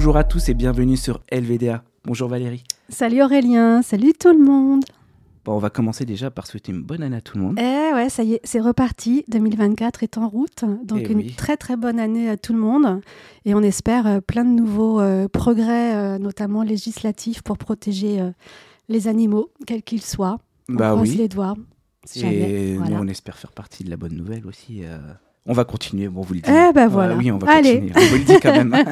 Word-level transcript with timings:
Bonjour 0.00 0.16
à 0.16 0.24
tous 0.24 0.48
et 0.48 0.54
bienvenue 0.54 0.96
sur 0.96 1.20
LVDA. 1.30 1.84
Bonjour 2.06 2.26
Valérie. 2.26 2.64
Salut 2.88 3.20
Aurélien, 3.22 3.82
salut 3.82 4.14
tout 4.18 4.32
le 4.32 4.42
monde. 4.42 4.82
Bon, 5.44 5.52
on 5.52 5.58
va 5.58 5.68
commencer 5.68 6.06
déjà 6.06 6.30
par 6.30 6.46
souhaiter 6.46 6.72
une 6.72 6.80
bonne 6.82 7.02
année 7.02 7.18
à 7.18 7.20
tout 7.20 7.36
le 7.36 7.44
monde. 7.44 7.58
Eh 7.60 7.92
ouais, 7.92 8.08
ça 8.08 8.22
y 8.22 8.32
est, 8.32 8.40
c'est 8.42 8.60
reparti. 8.60 9.24
2024 9.28 10.02
est 10.02 10.16
en 10.16 10.26
route. 10.26 10.64
Donc 10.86 11.02
Eh 11.04 11.12
une 11.12 11.18
oui. 11.18 11.34
très 11.36 11.58
très 11.58 11.76
bonne 11.76 12.00
année 12.00 12.30
à 12.30 12.38
tout 12.38 12.54
le 12.54 12.58
monde. 12.60 13.02
Et 13.44 13.54
on 13.54 13.60
espère 13.60 14.06
euh, 14.06 14.20
plein 14.22 14.46
de 14.46 14.58
nouveaux 14.58 15.02
euh, 15.02 15.28
progrès, 15.28 15.94
euh, 15.94 16.16
notamment 16.16 16.62
législatifs, 16.62 17.42
pour 17.42 17.58
protéger 17.58 18.26
les 18.88 19.06
animaux, 19.06 19.50
quels 19.66 19.82
qu'ils 19.82 20.00
soient. 20.00 20.38
On 20.70 20.76
bah 20.76 20.92
croise 20.92 21.10
oui. 21.10 21.16
les 21.16 21.28
doigts. 21.28 21.56
jamais. 22.16 22.36
Et 22.50 22.76
Voilà. 22.78 22.96
nous, 22.96 23.02
on 23.02 23.06
espère 23.06 23.36
faire 23.36 23.52
partie 23.52 23.84
de 23.84 23.90
la 23.90 23.98
bonne 23.98 24.14
nouvelle 24.14 24.46
aussi. 24.46 24.80
On 25.46 25.52
va 25.52 25.64
continuer, 25.64 26.08
bon, 26.08 26.20
vous 26.20 26.34
le 26.34 26.40
dites. 26.40 26.50
Eh 26.50 26.72
ben 26.72 26.86
voilà. 26.88 27.16
oui, 27.16 27.30
on 27.32 27.38
va 27.38 27.50
Allez. 27.50 27.80
continuer. 27.80 27.92
On 27.96 28.08
vous 28.10 28.16
le 28.16 28.24
dit 28.24 28.40
quand 28.42 28.52
même. 28.52 28.76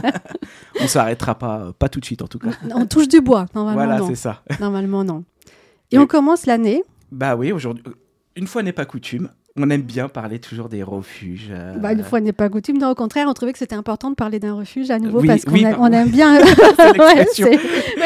on 0.81 0.87
s'arrêtera 0.87 1.35
pas, 1.39 1.59
euh, 1.61 1.73
pas 1.79 1.89
tout 1.89 2.01
de 2.01 2.05
suite 2.05 2.23
en 2.23 2.27
tout 2.27 2.39
cas. 2.39 2.51
On 2.75 2.87
touche 2.87 3.09
du 3.09 3.21
bois, 3.21 3.47
normalement 3.55 3.85
voilà, 3.85 4.07
c'est 4.07 4.15
ça. 4.15 4.43
Normalement 4.61 5.05
non. 5.05 5.25
Et 5.91 5.99
on 5.99 6.07
commence 6.07 6.47
l'année. 6.47 6.83
Bah 7.13 7.37
oui, 7.37 7.53
aujourd'hui, 7.53 7.83
euh, 7.87 7.93
une 8.37 8.47
fois 8.47 8.63
n'est 8.63 8.73
pas 8.73 8.85
coutume, 8.85 9.31
on 9.59 9.71
aime 9.71 9.83
bien 9.83 10.09
parler 10.09 10.39
toujours 10.39 10.69
des 10.69 10.83
refuges. 10.83 11.49
euh, 11.51 11.75
Bah, 11.79 11.93
une 11.93 12.03
fois 12.05 12.21
n'est 12.21 12.33
pas 12.33 12.49
coutume. 12.49 12.79
Non, 12.79 12.91
au 12.91 12.95
contraire, 12.95 13.27
on 13.29 13.35
trouvait 13.35 13.53
que 13.53 13.59
c'était 13.59 13.75
important 13.77 14.11
de 14.11 14.15
parler 14.15 14.39
d'un 14.39 14.55
refuge 14.55 14.91
à 14.91 14.99
nouveau 14.99 15.21
Oui, 15.21 15.27
parce 15.27 15.45
qu'on 15.45 15.53
oui, 15.53 15.65
a- 15.65 15.71
aime 15.93 16.09
bien. 16.11 16.39
Ouais, 16.79 17.27
ouais, 17.45 17.59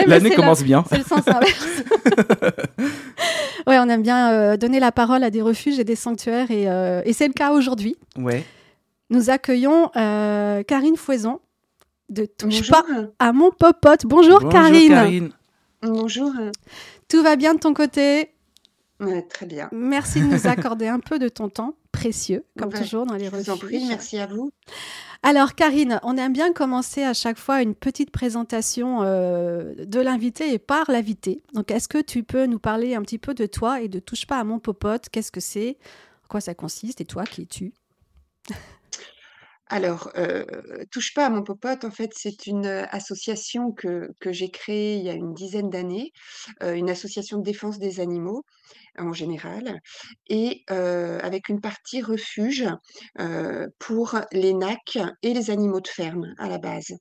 L'année 0.06 0.30
la- 0.30 0.36
commence 0.36 0.62
bien. 0.62 0.84
C'est 0.88 0.98
le 0.98 1.04
sens 1.04 1.26
inverse. 1.26 1.82
ouais, 3.66 3.78
on 3.78 3.88
aime 3.88 4.02
bien 4.02 4.32
euh, 4.32 4.56
donner 4.56 4.80
la 4.80 4.92
parole 4.92 5.22
à 5.24 5.30
des 5.30 5.42
refuges 5.42 5.78
et 5.78 5.84
des 5.84 5.96
sanctuaires 5.96 6.50
et, 6.50 6.68
euh, 6.70 7.02
et 7.04 7.12
c'est 7.12 7.26
le 7.26 7.32
cas 7.32 7.52
aujourd'hui. 7.52 7.96
Ouais. 8.18 8.44
Nous 9.10 9.30
accueillons 9.30 9.90
euh, 9.96 10.62
Karine 10.62 10.96
Fouaison 10.96 11.40
de 12.08 12.24
Touche 12.26 12.68
Bonjour. 12.70 12.76
pas 12.76 12.84
à 13.18 13.32
mon 13.32 13.50
popote. 13.50 14.02
Bonjour, 14.06 14.34
Bonjour, 14.40 14.50
Karine. 14.50 14.88
Karine. 14.88 15.30
Bonjour. 15.82 16.30
Tout 17.08 17.22
va 17.22 17.36
bien 17.36 17.54
de 17.54 17.58
ton 17.60 17.74
côté? 17.74 18.30
Ouais, 19.02 19.22
très 19.22 19.46
bien. 19.46 19.68
Merci 19.72 20.20
de 20.20 20.26
nous 20.26 20.46
accorder 20.46 20.86
un 20.86 21.00
peu 21.00 21.18
de 21.18 21.28
ton 21.28 21.48
temps 21.48 21.74
précieux, 21.92 22.44
comme 22.58 22.70
Ouais, 22.72 22.80
toujours 22.80 23.04
dans 23.04 23.14
les 23.16 23.26
Je 23.26 23.30
refuges. 23.30 23.46
vous 23.46 23.50
en 23.52 23.56
prie, 23.58 23.84
merci 23.88 24.18
à 24.18 24.26
vous. 24.26 24.50
Alors, 25.24 25.54
Karine, 25.54 26.00
on 26.02 26.16
aime 26.16 26.32
bien 26.32 26.52
commencer 26.52 27.02
à 27.04 27.12
chaque 27.14 27.38
fois 27.38 27.62
une 27.62 27.74
petite 27.74 28.10
présentation 28.10 29.02
euh, 29.02 29.74
de 29.84 30.00
l'invité 30.00 30.52
et 30.52 30.58
par 30.58 30.90
l'invité. 30.90 31.42
Donc, 31.52 31.70
est-ce 31.70 31.86
que 31.88 31.98
tu 32.00 32.22
peux 32.24 32.46
nous 32.46 32.58
parler 32.58 32.94
un 32.94 33.02
petit 33.02 33.18
peu 33.18 33.34
de 33.34 33.46
toi 33.46 33.80
et 33.82 33.88
de 33.88 33.98
Touche 34.00 34.26
pas 34.26 34.38
à 34.38 34.44
mon 34.44 34.58
popote? 34.58 35.08
Qu'est-ce 35.10 35.30
que 35.30 35.40
c'est? 35.40 35.76
En 36.24 36.28
quoi 36.28 36.40
ça 36.40 36.54
consiste? 36.54 37.00
Et 37.00 37.04
toi, 37.04 37.24
qui 37.24 37.42
es-tu? 37.42 37.72
Alors, 39.72 40.10
euh, 40.18 40.44
Touche 40.90 41.14
pas 41.14 41.24
à 41.26 41.30
mon 41.30 41.42
popote, 41.42 41.84
en 41.84 41.90
fait, 41.90 42.10
c'est 42.14 42.46
une 42.46 42.66
euh, 42.66 42.84
association 42.90 43.72
que, 43.72 44.10
que 44.20 44.30
j'ai 44.30 44.50
créée 44.50 44.96
il 44.96 45.04
y 45.04 45.08
a 45.08 45.14
une 45.14 45.32
dizaine 45.32 45.70
d'années, 45.70 46.12
euh, 46.62 46.74
une 46.74 46.90
association 46.90 47.38
de 47.38 47.42
défense 47.42 47.78
des 47.78 47.98
animaux 48.00 48.44
en 48.98 49.14
général, 49.14 49.80
et 50.28 50.62
euh, 50.70 51.18
avec 51.22 51.48
une 51.48 51.62
partie 51.62 52.02
refuge 52.02 52.68
euh, 53.18 53.66
pour 53.78 54.20
les 54.32 54.52
nacs 54.52 54.98
et 55.22 55.32
les 55.32 55.50
animaux 55.50 55.80
de 55.80 55.88
ferme 55.88 56.26
à 56.38 56.48
la 56.50 56.58
base. 56.58 56.92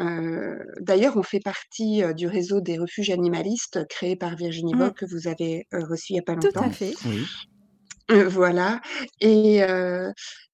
Euh, 0.00 0.56
D'ailleurs, 0.80 1.16
on 1.16 1.22
fait 1.22 1.38
partie 1.40 2.02
euh, 2.02 2.12
du 2.14 2.26
réseau 2.26 2.60
des 2.60 2.78
refuges 2.78 3.10
animalistes 3.10 3.86
créé 3.88 4.16
par 4.16 4.34
Virginie 4.34 4.74
Mm. 4.74 4.78
Bock, 4.78 4.96
que 4.96 5.06
vous 5.06 5.28
avez 5.28 5.66
euh, 5.72 5.84
reçu 5.84 6.14
il 6.14 6.14
n'y 6.14 6.18
a 6.20 6.22
pas 6.24 6.34
Tout 6.34 6.46
longtemps. 6.46 6.66
à 6.66 6.70
fait. 6.70 6.94
Oui. 7.06 7.24
Euh, 8.10 8.28
voilà. 8.28 8.80
Et, 9.20 9.62
euh, 9.62 10.10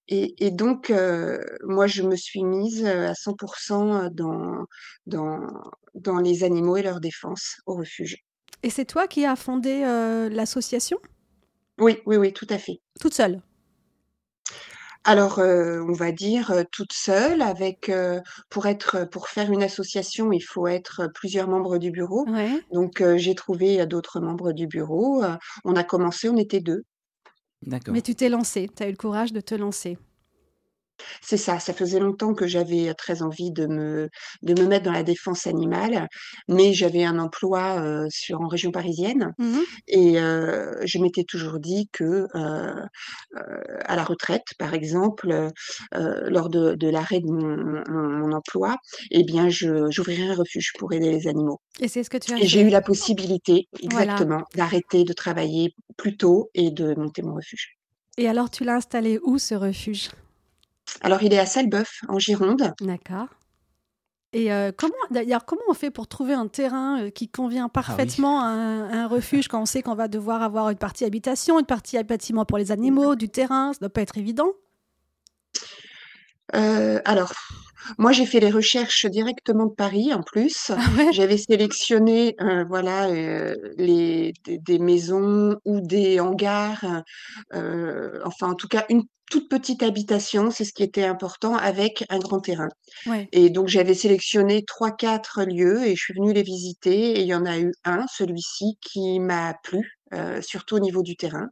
et, 0.09 0.47
et 0.47 0.51
donc, 0.51 0.91
euh, 0.91 1.39
moi, 1.65 1.87
je 1.87 2.03
me 2.03 2.17
suis 2.17 2.43
mise 2.43 2.85
euh, 2.85 3.09
à 3.09 3.15
100% 3.15 4.11
dans, 4.11 4.65
dans, 5.07 5.39
dans 5.95 6.19
les 6.19 6.45
animaux 6.45 6.77
et 6.77 6.83
leur 6.83 7.01
défense 7.01 7.57
au 7.67 7.75
refuge. 7.75 8.17
Et 8.63 8.71
c'est 8.71 8.87
toi 8.87 9.07
qui 9.07 9.25
as 9.25 9.37
fondé 9.37 9.83
euh, 9.85 10.29
l'association? 10.29 10.99
Oui, 11.79 11.99
oui, 12.07 12.17
oui, 12.17 12.33
tout 12.33 12.47
à 12.51 12.59
fait. 12.59 12.81
toute 13.01 13.15
seule? 13.15 13.41
Alors, 15.05 15.39
euh, 15.39 15.81
on 15.89 15.93
va 15.93 16.11
dire 16.11 16.51
euh, 16.51 16.65
toute 16.73 16.93
seule, 16.93 17.41
avec 17.41 17.89
euh, 17.89 18.21
pour 18.51 18.67
être, 18.67 19.09
pour 19.09 19.29
faire 19.29 19.51
une 19.53 19.63
association, 19.63 20.33
il 20.33 20.41
faut 20.41 20.67
être 20.67 21.09
plusieurs 21.15 21.49
membres 21.49 21.79
du 21.79 21.91
bureau. 21.91 22.27
Ouais. 22.29 22.61
Donc, 22.73 23.01
euh, 23.01 23.17
j'ai 23.17 23.35
trouvé 23.35 23.87
d'autres 23.87 24.21
membres 24.21 24.53
du 24.53 24.67
bureau. 24.67 25.23
Euh, 25.23 25.37
on 25.65 25.77
a 25.77 25.85
commencé, 25.85 26.29
on 26.29 26.37
était 26.37 26.61
deux. 26.61 26.83
D'accord. 27.63 27.95
Mais 27.95 28.03
tu 28.03 28.15
t'es 28.15 28.29
lancée, 28.29 28.69
tu 28.77 28.83
as 28.83 28.89
eu 28.89 28.93
le 28.93 28.97
courage 28.97 29.33
de 29.33 29.41
te 29.41 29.55
lancer. 29.55 29.99
C'est 31.23 31.37
ça, 31.37 31.59
ça 31.61 31.73
faisait 31.73 32.01
longtemps 32.01 32.35
que 32.35 32.47
j'avais 32.47 32.93
très 32.95 33.23
envie 33.23 33.51
de 33.53 33.67
me, 33.67 34.09
de 34.43 34.61
me 34.61 34.67
mettre 34.67 34.85
dans 34.85 34.93
la 34.93 35.03
défense 35.03 35.47
animale, 35.47 36.09
mais 36.49 36.73
j'avais 36.73 37.05
un 37.05 37.19
emploi 37.19 37.81
euh, 37.81 38.07
sur, 38.11 38.41
en 38.41 38.49
région 38.49 38.71
parisienne 38.71 39.33
Mhm. 39.39 39.61
et 39.89 40.15
je 40.17 40.99
m'étais 40.99 41.25
toujours 41.25 41.59
dit 41.61 41.89
que 41.93 42.27
à 43.85 43.97
la 43.97 44.05
retraite, 44.05 44.45
par 44.59 44.75
exemple, 44.75 45.51
lors 45.93 46.49
de, 46.49 46.75
de 46.75 46.89
l'arrêt 46.89 47.21
de 47.21 47.27
mon, 47.27 47.83
mon- 47.89 48.19
mon 48.29 48.33
emploi, 48.33 48.77
eh 49.11 49.25
bien, 49.25 49.49
je, 49.49 49.91
j'ouvrirai 49.91 50.29
un 50.31 50.35
refuge 50.35 50.73
pour 50.79 50.93
aider 50.93 51.11
les 51.11 51.27
animaux. 51.29 51.61
Et 51.81 51.89
c'est 51.89 52.03
ce 52.03 52.11
que 52.11 52.19
tu 52.19 52.33
as 52.33 52.39
Et 52.39 52.47
j'ai 52.47 52.61
fait? 52.63 52.67
eu 52.67 52.71
la 52.71 52.81
possibilité, 52.81 53.69
Voilà. 53.85 54.13
exactement, 54.13 54.43
d'arrêter 54.55 55.05
de 55.05 55.13
travailler 55.13 55.73
plus 55.97 56.17
tôt 56.17 56.51
et 56.55 56.71
de 56.71 56.95
monter 56.95 57.23
mon 57.23 57.35
refuge. 57.35 57.77
Et 58.17 58.29
alors, 58.29 58.51
tu 58.51 58.65
l'as 58.65 58.77
installé 58.77 59.19
où 59.23 59.39
ce 59.39 59.55
refuge? 59.55 60.09
Alors, 61.01 61.23
il 61.23 61.33
est 61.33 61.39
à 61.39 61.47
Salbeuf, 61.47 62.01
en 62.09 62.19
Gironde. 62.19 62.75
D'accord. 62.81 63.29
Et 64.35 64.53
euh, 64.53 64.73
comment, 64.77 64.93
d'ailleurs, 65.11 65.47
comment 65.47 65.63
on 65.69 65.75
fait 65.75 65.91
pour 65.91 66.07
trouver 66.07 66.35
un 66.35 66.49
terrain 66.49 67.01
euh, 67.03 67.11
qui 67.11 67.31
Ah 67.33 67.37
convient 67.37 67.69
parfaitement 67.71 68.41
à, 68.41 68.47
un, 68.47 68.91
à 68.91 68.97
un 69.05 69.07
refuge 69.07 69.49
quand 69.49 69.63
on 69.63 69.67
sait 69.67 69.83
qu'on 69.83 69.95
va 69.95 70.07
devoir 70.07 70.43
avoir 70.43 70.69
une 70.69 70.77
partie 70.77 71.05
habitation, 71.07 71.59
une 71.59 71.67
partie 71.67 72.03
bâtiment 72.03 72.45
pour 72.45 72.59
les 72.59 72.71
animaux, 72.71 73.15
du 73.15 73.31
terrain? 73.31 73.73
Ça 73.73 73.79
doit 73.81 73.89
pas 73.89 74.03
être 74.03 74.19
évident. 74.19 74.53
Euh, 76.55 77.01
alors, 77.07 77.33
moi, 77.97 78.13
j'ai 78.13 78.27
fait 78.27 78.41
les 78.41 78.51
recherches 78.51 79.07
directement 79.07 79.67
de 79.67 79.75
Paris 79.75 80.13
en 80.13 80.23
plus. 80.23 80.71
Ah 80.71 80.79
ouais 80.99 81.13
J'avais 81.13 81.39
sélectionné, 81.39 82.37
euh, 82.41 82.65
voilà, 82.65 83.09
euh, 83.09 83.55
les, 83.79 84.35
des, 84.45 84.59
des 84.59 84.79
maisons 84.79 85.57
ou 85.65 85.81
des 85.81 86.21
hangars, 86.21 86.85
euh, 87.55 88.21
enfin, 88.27 88.51
en 88.51 88.55
tout 88.55 88.69
cas, 88.69 88.85
une 88.91 89.05
toute 89.31 89.49
petite 89.49 89.83
habitation, 89.83 90.51
c'est 90.51 90.65
ce 90.65 90.73
qui 90.73 90.83
était 90.83 91.05
important, 91.05 91.57
avec 91.57 92.05
un 92.09 92.19
grand 92.19 92.41
terrain. 92.41 92.69
Ouais. 93.07 93.29
Et 93.33 93.51
donc, 93.51 93.69
j'avais 93.69 93.95
sélectionné 93.95 94.65
trois, 94.65 94.91
quatre 94.91 95.43
lieux 95.45 95.87
et 95.87 95.97
je 95.97 96.03
suis 96.03 96.15
venue 96.15 96.33
les 96.33 96.43
visiter. 96.43 97.19
Et 97.19 97.21
il 97.21 97.27
y 97.27 97.35
en 97.35 97.47
a 97.47 97.59
eu 97.59 97.73
un, 97.85 98.07
celui-ci, 98.09 98.79
qui 98.81 99.21
m'a 99.21 99.55
plu, 99.63 99.99
euh, 100.15 100.41
surtout 100.43 100.77
au 100.77 100.81
niveau 100.81 101.03
du 101.03 101.17
terrain. 101.17 101.49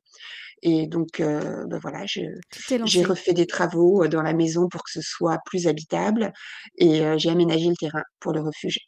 Et 0.62 0.86
donc, 0.86 1.20
euh, 1.20 1.64
ben 1.66 1.78
voilà, 1.78 2.04
j'ai 2.06 3.04
refait 3.04 3.34
des 3.34 3.46
travaux 3.46 4.04
euh, 4.04 4.08
dans 4.08 4.22
la 4.22 4.32
maison 4.32 4.68
pour 4.68 4.82
que 4.82 4.90
ce 4.90 5.02
soit 5.02 5.38
plus 5.44 5.66
habitable 5.66 6.32
et 6.78 7.02
euh, 7.02 7.18
j'ai 7.18 7.30
aménagé 7.30 7.68
le 7.68 7.76
terrain 7.76 8.02
pour 8.20 8.32
le 8.32 8.40
refuge. 8.40 8.78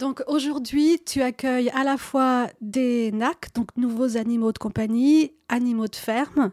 Donc 0.00 0.22
aujourd'hui, 0.26 0.98
tu 1.04 1.20
accueilles 1.20 1.68
à 1.70 1.84
la 1.84 1.98
fois 1.98 2.48
des 2.62 3.12
NAC, 3.12 3.52
donc 3.54 3.68
nouveaux 3.76 4.16
animaux 4.16 4.50
de 4.50 4.56
compagnie, 4.56 5.34
animaux 5.50 5.88
de 5.88 5.96
ferme 5.96 6.52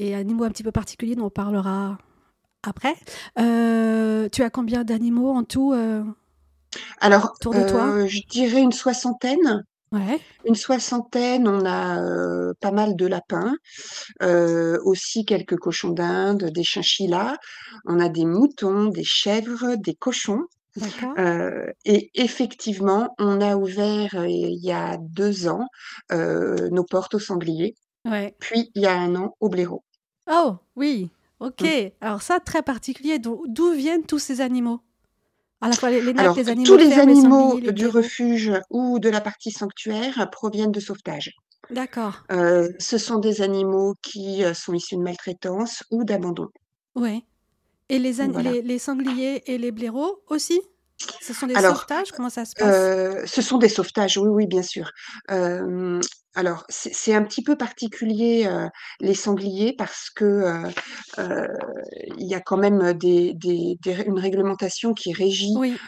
et 0.00 0.16
animaux 0.16 0.42
un 0.42 0.50
petit 0.50 0.64
peu 0.64 0.72
particuliers 0.72 1.14
dont 1.14 1.26
on 1.26 1.30
parlera 1.30 1.96
après. 2.64 2.96
Euh, 3.38 4.28
tu 4.30 4.42
as 4.42 4.50
combien 4.50 4.82
d'animaux 4.82 5.30
en 5.30 5.44
tout 5.44 5.72
euh, 5.74 6.02
Alors, 7.00 7.36
autour 7.36 7.54
de 7.54 7.62
toi? 7.62 7.94
euh, 7.94 8.06
je 8.08 8.20
dirais 8.28 8.60
une 8.60 8.72
soixantaine. 8.72 9.64
Ouais. 9.92 10.20
Une 10.44 10.54
soixantaine, 10.54 11.48
on 11.48 11.64
a 11.64 12.02
euh, 12.02 12.52
pas 12.60 12.72
mal 12.72 12.96
de 12.96 13.06
lapins, 13.06 13.54
euh, 14.22 14.78
aussi 14.84 15.24
quelques 15.24 15.56
cochons 15.56 15.90
d'Inde, 15.90 16.44
des 16.44 16.64
chinchillas, 16.64 17.36
on 17.86 18.00
a 18.00 18.08
des 18.08 18.26
moutons, 18.26 18.86
des 18.86 19.04
chèvres, 19.04 19.76
des 19.76 19.94
cochons. 19.94 20.44
Euh, 21.18 21.66
et 21.84 22.10
effectivement, 22.14 23.14
on 23.18 23.40
a 23.40 23.56
ouvert 23.56 24.14
euh, 24.14 24.28
il 24.28 24.58
y 24.64 24.72
a 24.72 24.96
deux 24.98 25.48
ans 25.48 25.66
euh, 26.12 26.68
nos 26.70 26.84
portes 26.84 27.14
aux 27.14 27.18
sangliers, 27.18 27.74
Ouais. 28.04 28.34
puis 28.38 28.70
il 28.74 28.82
y 28.82 28.86
a 28.86 28.96
un 28.96 29.14
an 29.16 29.34
au 29.40 29.48
blaireau. 29.48 29.82
Oh, 30.30 30.56
oui. 30.76 31.10
Ok. 31.40 31.64
Alors 32.00 32.22
ça, 32.22 32.40
très 32.40 32.62
particulier. 32.62 33.18
D'où 33.18 33.72
viennent 33.72 34.04
tous 34.04 34.18
ces 34.18 34.40
animaux? 34.40 34.80
À 35.60 35.68
la 35.68 35.74
fois 35.74 35.90
les, 35.90 36.08
Alors, 36.18 36.36
les 36.36 36.48
animaux 36.48 36.66
tous 36.66 36.76
les 36.76 36.92
animaux 36.92 37.50
sangliers, 37.50 37.72
du 37.72 37.86
refuge 37.88 38.52
ou 38.70 38.98
de 38.98 39.08
la 39.08 39.20
partie 39.20 39.50
sanctuaire 39.50 40.28
proviennent 40.30 40.72
de 40.72 40.80
sauvetage. 40.80 41.32
D'accord. 41.70 42.22
Ce 42.30 42.98
sont 42.98 43.18
des 43.18 43.42
animaux 43.42 43.94
qui 44.02 44.42
sont 44.54 44.72
issus 44.74 44.96
de 44.96 45.02
maltraitance 45.02 45.82
ou 45.90 46.04
d'abandon. 46.04 46.48
Ouais. 46.94 47.22
Et 47.88 47.98
les, 47.98 48.12
Voilà. 48.12 48.52
les, 48.52 48.62
les 48.62 48.78
sangliers 48.78 49.42
et 49.50 49.58
les 49.58 49.70
blaireaux 49.72 50.22
aussi? 50.28 50.60
Ce 51.20 51.32
sont 51.32 51.46
des 51.46 51.54
Alors, 51.54 51.76
sauvetages? 51.76 52.10
Comment 52.12 52.28
ça 52.28 52.44
se 52.44 52.54
passe? 52.54 52.74
Euh, 52.74 53.22
ce 53.24 53.40
sont 53.40 53.58
des 53.58 53.68
sauvetages, 53.68 54.18
oui, 54.18 54.28
oui, 54.28 54.46
bien 54.46 54.62
sûr. 54.62 54.90
Euh, 55.30 56.00
alors, 56.38 56.64
c'est 56.68 57.14
un 57.14 57.24
petit 57.24 57.42
peu 57.42 57.56
particulier, 57.56 58.46
heu, 58.46 58.68
les 59.00 59.14
sangliers 59.14 59.72
parce 59.76 60.08
que, 60.08 60.24
heu 60.24 60.72
heu, 61.18 61.48
il 62.16 62.26
y 62.28 62.34
a 62.34 62.40
quand 62.40 62.56
même 62.56 62.92
des 62.92 63.34
des 63.34 63.76
des 63.82 63.92
ré 63.92 64.04
une 64.06 64.20
réglementation 64.20 64.94
qui 64.94 65.12
régit, 65.12 65.54
Oui. 65.54 65.80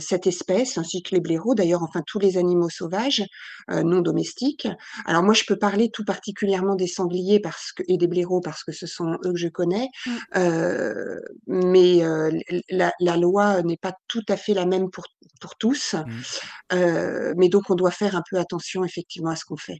cette 0.00 0.26
espèce 0.26 0.76
ainsi 0.78 1.02
que 1.02 1.14
les 1.14 1.20
blaireaux 1.22 1.54
d'ailleurs, 1.54 1.82
enfin 1.82 2.02
tous 2.06 2.18
les 2.18 2.36
animaux 2.36 2.68
sauvages, 2.68 3.24
non 3.70 4.00
domestiques. 4.02 4.68
Alors 5.06 5.22
moi, 5.22 5.32
je 5.34 5.44
peux 5.46 5.56
parler 5.58 5.90
tout 5.90 6.04
particulièrement 6.04 6.74
des 6.74 6.86
sangliers 6.86 7.40
parce 7.40 7.72
que 7.72 7.82
et 7.88 7.96
des 7.96 8.08
blaireaux 8.08 8.40
parce 8.42 8.64
que 8.64 8.72
ce 8.72 8.86
sont 8.86 9.12
eux 9.24 9.32
que 9.32 9.38
je 9.38 9.48
connais, 9.48 9.88
Mmh. 10.06 10.18
mais 11.46 12.02
la 12.70 12.92
la 13.00 13.16
loi 13.16 13.62
n'est 13.62 13.76
pas 13.78 13.94
tout 14.08 14.22
à 14.28 14.36
fait 14.36 14.54
la 14.54 14.66
même 14.66 14.90
pour 14.90 15.04
pour 15.40 15.56
tous, 15.56 15.94
Mmh. 16.04 16.24
mais 17.36 17.48
donc 17.48 17.70
on 17.70 17.74
doit 17.74 17.90
faire 17.90 18.16
un 18.16 18.22
peu 18.30 18.38
attention 18.38 18.84
effectivement 18.84 19.30
à 19.30 19.36
ce 19.36 19.44
qu'on 19.44 19.56
fait. 19.56 19.77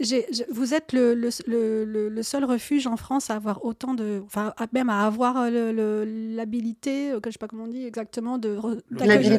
J'ai 0.00 0.26
je 0.32 0.44
vous 0.50 0.72
êtes 0.72 0.92
le 0.92 1.14
le 1.14 1.30
le 1.46 2.08
le 2.08 2.22
seul 2.22 2.44
refuge 2.44 2.86
en 2.86 2.96
France 2.96 3.28
à 3.30 3.34
avoir 3.34 3.64
autant 3.64 3.94
de 3.94 4.22
enfin, 4.24 4.54
à 4.56 4.66
même 4.72 4.88
à 4.88 5.04
avoir, 5.04 5.50
le 5.50 6.04
l'habilité, 6.36 7.12
heu, 7.12 7.20
que 7.20 7.30
je 7.30 7.34
sais 7.34 7.38
pas 7.38 7.48
comment 7.48 7.64
on 7.64 7.68
dit 7.68 7.84
exactement 7.84 8.38
de 8.38 8.56
d'accueillir. 8.90 9.38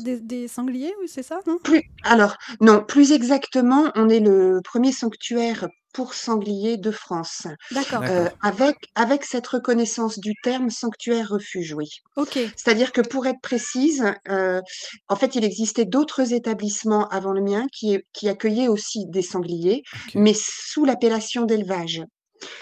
Ouais. 0.00 0.02
Des 0.02 0.20
des 0.20 0.48
sangliers, 0.48 0.92
c'est 1.06 1.22
ça, 1.22 1.40
non? 1.46 1.58
Plus 1.62 1.82
alors 2.04 2.36
non, 2.60 2.82
plus 2.86 3.12
exactement, 3.12 3.90
on 3.94 4.08
est 4.08 4.20
le 4.20 4.60
1er 4.60 4.92
sanctuaire 4.92 5.68
pour 5.92 6.14
sangliers 6.14 6.76
de 6.76 6.90
France, 6.90 7.46
D'accord. 7.70 8.02
heu, 8.08 8.28
D'accord. 8.28 8.30
avec 8.42 8.76
avec 8.94 9.24
cette 9.24 9.46
reconnaissance 9.46 10.18
du 10.18 10.34
terme 10.36 10.70
sanctuaire 10.70 11.28
refuge, 11.30 11.72
oui. 11.74 11.88
OK. 12.16 12.54
C'est-à-dire 12.56 12.92
que 12.92 13.00
pour 13.02 13.26
être 13.26 13.40
précise, 13.42 14.04
heu, 14.28 14.60
en 15.08 15.16
fait, 15.16 15.34
il 15.36 15.44
existait 15.44 15.84
d'autres 15.86 16.32
établissements 16.34 17.08
avant 17.08 17.32
le 17.32 17.42
mien 17.42 17.66
qui 17.72 17.98
qui 18.12 18.28
accueillaient 18.28 18.68
aussi 18.68 19.06
des 19.08 19.22
sangliers, 19.22 19.82
mais 20.14 20.34
sous 20.34 20.84
l'appellation 20.84 21.44
d'élevage. 21.44 22.02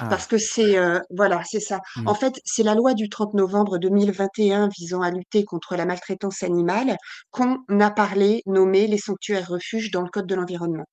Parce 0.09 0.27
Ah. 0.27 0.29
que 0.29 0.39
c'est, 0.39 0.79
heu 0.79 1.01
voilà, 1.11 1.43
c'est 1.45 1.61
ça. 1.61 1.81
En 2.05 2.13
Mmh. 2.13 2.17
fait, 2.17 2.35
c'est 2.45 2.63
la 2.63 2.75
loi 2.75 2.95
du 2.95 3.09
30 3.09 3.35
novembre 3.35 3.79
2021 3.79 4.69
visant 4.79 5.03
à 5.03 5.11
lutter 5.11 5.45
contre 5.45 5.77
la 5.77 5.85
maltraitance 5.87 6.43
animale 6.43 6.97
qu'on 7.31 7.57
a 7.81 7.91
parlé, 7.91 8.43
nommé 8.47 8.87
les 8.87 8.99
sanctuaires 8.99 9.49
refuges 9.49 9.91
dans 9.91 10.03
le 10.03 10.09
code 10.11 10.27
de 10.27 10.35
l'environnement 10.35 10.85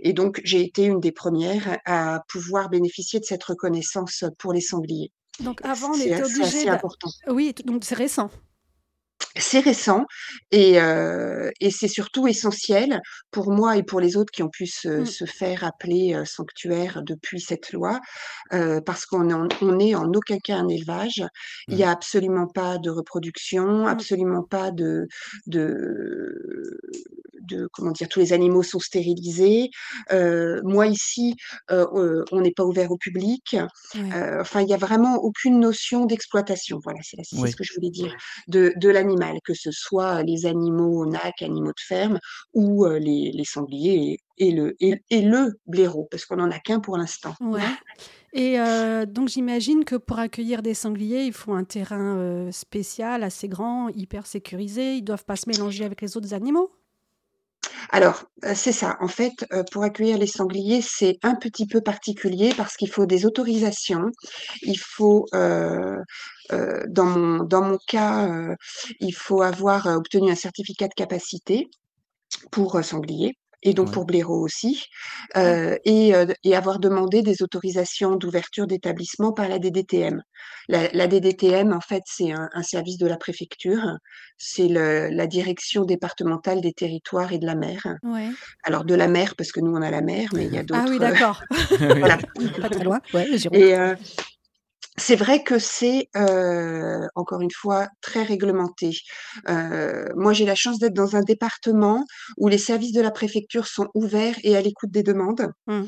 et 0.00 0.12
donc 0.14 0.40
j'ai 0.44 0.62
été 0.62 0.84
une 0.84 1.00
des 1.00 1.12
1res 1.12 1.78
à 1.86 2.20
pouvoir 2.28 2.70
bénéficier 2.70 3.20
de 3.20 3.24
cette 3.26 3.44
reconnaissance 3.44 4.24
pour 4.38 4.52
les 4.54 4.60
sangliers. 4.62 5.12
Donc 5.40 5.60
avant, 5.64 5.94
on 5.96 6.00
était 6.00 6.22
c'est 6.22 6.22
obligé 6.22 6.66
assez 6.66 6.68
d'a 6.68 6.80
important. 6.80 7.10
oui, 7.28 7.52
donc 7.64 7.84
c'est 7.84 7.94
récent? 7.94 8.30
C'est 9.36 9.58
récent 9.60 10.04
et 10.52 10.78
heu 10.80 11.50
et 11.60 11.70
c'est 11.72 11.88
surtout 11.88 12.28
essentiel 12.28 13.00
pour 13.32 13.50
moi 13.50 13.76
et 13.76 13.82
pour 13.82 13.98
les 14.00 14.16
autres 14.16 14.30
qui 14.32 14.44
ont 14.44 14.48
pu 14.48 14.66
se 14.66 15.04
Mmh. 15.04 15.04
se 15.04 15.24
faire 15.24 15.64
appeler, 15.64 16.14
heu, 16.14 16.24
sanctuaire 16.24 17.02
depuis 17.02 17.40
cette 17.40 17.72
loi, 17.72 18.00
heu, 18.52 18.80
parce 18.86 19.06
qu'on 19.06 19.28
est 19.30 19.32
en 19.34 19.48
on 19.60 19.78
est 19.80 19.94
en 19.96 20.06
aucun 20.14 20.38
cas 20.38 20.56
un 20.58 20.68
élevage. 20.68 21.24
Il 21.70 21.78
y 21.78 21.82
Mmh. 21.82 21.84
a 21.84 21.90
absolument 21.90 22.46
pas 22.46 22.78
de 22.78 22.90
reproduction, 22.90 23.86
Mmh. 23.86 24.04
absolument 24.04 24.44
pas 24.44 24.70
de 24.70 25.06
de 25.46 26.78
de 27.42 27.68
comment 27.72 27.90
dire? 27.92 28.08
Tous 28.08 28.20
les 28.20 28.32
animaux 28.32 28.62
sont 28.62 28.78
stérilisés. 28.78 29.70
Moi 30.12 30.86
ici, 30.86 31.34
on 31.70 32.40
n'est 32.40 32.52
pas 32.52 32.64
ouvert 32.64 32.90
au 32.90 32.96
public. 32.98 33.56
Enfin, 34.12 34.60
il 34.62 34.68
y 34.68 34.74
a 34.74 34.76
vraiment 34.76 35.16
aucune 35.16 35.60
notion 35.60 36.06
d'exploitation. 36.06 36.78
Voilà, 36.84 37.00
c'est 37.02 37.16
ce 37.24 37.56
que 37.56 37.64
je 37.64 37.72
voulais 37.74 37.90
dire, 37.90 38.14
de 38.48 38.72
de 38.76 38.88
l'animal, 38.88 39.23
que 39.44 39.54
ce 39.54 39.70
soit 39.72 40.22
les 40.24 40.46
animaux 40.46 41.06
NAC, 41.06 41.42
animaux 41.42 41.70
de 41.72 41.80
ferme 41.86 42.18
ou 42.54 42.86
heu, 42.86 42.98
les 42.98 43.32
les 43.32 43.44
sangliers 43.44 44.18
et 44.38 44.46
et 44.48 44.50
le 44.52 44.74
et 44.80 45.00
et 45.10 45.22
le 45.22 45.52
blaireau, 45.66 46.08
parce 46.10 46.26
qu'on 46.26 46.40
en 46.40 46.50
a 46.50 46.58
qu'1 46.60 46.80
pour 46.80 46.96
l'instant. 46.98 47.34
Ouais 47.40 47.76
et 48.32 48.58
heu, 48.58 49.06
donc 49.06 49.28
j'imagine 49.28 49.84
que 49.84 49.96
pour 49.96 50.18
accueillir 50.18 50.62
des 50.62 50.74
sangliers, 50.74 51.24
il 51.24 51.32
faut 51.32 51.52
un 51.54 51.64
terrain, 51.64 52.50
spécial, 52.52 53.22
assez 53.22 53.48
grand, 53.48 53.88
hyper 53.90 54.26
sécurisé. 54.26 54.96
Ils 54.96 55.02
doivent 55.02 55.24
pas 55.24 55.36
se 55.36 55.48
mélanger 55.48 55.84
avec 55.84 56.00
les 56.02 56.16
autres 56.16 56.34
animaux? 56.34 56.70
Alors, 57.90 58.24
heu, 58.44 58.54
c'est 58.54 58.72
ça. 58.72 58.96
En 59.00 59.08
fait, 59.08 59.32
heu, 59.52 59.64
pour 59.72 59.82
accueillir 59.84 60.18
les 60.18 60.26
sangliers, 60.26 60.80
c'est 60.82 61.18
un 61.22 61.34
petit 61.34 61.66
peu 61.66 61.80
particulier 61.80 62.52
parce 62.56 62.76
qu'il 62.76 62.90
faut 62.90 63.06
des 63.06 63.26
autorisations. 63.26 64.06
Il 64.62 64.78
faut, 64.78 65.26
heu, 65.34 65.98
dans 66.88 67.04
mon 67.06 67.44
dans 67.44 67.62
mon 67.62 67.78
cas, 67.88 68.28
il 69.00 69.14
faut 69.14 69.42
avoir, 69.42 69.86
obtenu 69.86 70.30
un 70.30 70.34
certificat 70.36 70.88
de 70.88 70.94
capacité 70.94 71.68
pour, 72.52 72.82
sanglier 72.84 73.36
et 73.64 73.72
donc 73.74 73.88
Ouais. 73.88 73.92
pour 73.94 74.04
blaireau 74.04 74.40
aussi, 74.44 74.84
Ah. 75.34 75.54
heu 75.54 75.78
et 75.84 76.54
avoir 76.54 76.78
demandé 76.78 77.22
des 77.22 77.42
autorisations 77.42 78.14
d'ouverture 78.16 78.66
d'établissement 78.66 79.32
par 79.32 79.48
la 79.48 79.58
DDTM. 79.58 80.22
La 80.68 80.88
la 80.92 81.06
DDTM, 81.08 81.72
en 81.72 81.80
fait, 81.80 82.02
c'est 82.06 82.30
un 82.32 82.48
un 82.52 82.62
service 82.62 82.98
de 82.98 83.06
la 83.06 83.16
préfecture. 83.16 83.84
C'est 84.38 84.68
la 84.68 85.26
direction 85.26 85.84
départementale 85.84 86.60
des 86.60 86.72
territoires 86.72 87.32
et 87.32 87.38
de 87.38 87.46
la 87.46 87.54
mer. 87.54 87.80
Ouais. 88.02 88.28
Alors 88.62 88.84
de 88.84 88.94
la 88.94 89.08
mer, 89.08 89.34
parce 89.36 89.50
que 89.52 89.60
nous, 89.60 89.72
on 89.74 89.82
a 89.82 89.90
la 89.90 90.02
mer, 90.02 90.28
mais 90.34 90.44
il 90.46 90.52
y 90.54 90.58
a 90.58 90.62
Ah 90.72 90.84
oui, 90.88 90.98
d'autres, 90.98 91.10
d'accord. 91.10 91.42
Voilà 92.04 92.18
Pas 92.60 92.68
très 92.68 92.84
loin, 92.84 93.00
ouais, 93.14 93.26
et 93.52 93.74
c'est 94.96 95.16
vrai 95.16 95.42
que 95.42 95.58
c'est, 95.58 96.08
encore 97.14 97.40
une 97.40 97.50
fois, 97.50 97.88
très 98.00 98.22
réglementé. 98.22 98.92
Moi, 99.46 100.32
j'ai 100.32 100.46
la 100.46 100.54
chance 100.54 100.78
d'être 100.78 100.94
dans 100.94 101.16
un 101.16 101.22
département 101.22 102.04
où 102.36 102.48
les 102.48 102.58
services 102.58 102.92
de 102.92 103.00
la 103.00 103.10
préfecture 103.10 103.66
sont 103.66 103.88
ouverts 103.94 104.36
et 104.42 104.56
à 104.56 104.60
l'écoute 104.60 104.90
des 104.90 105.02
demandes. 105.02 105.52
Mmh. 105.66 105.82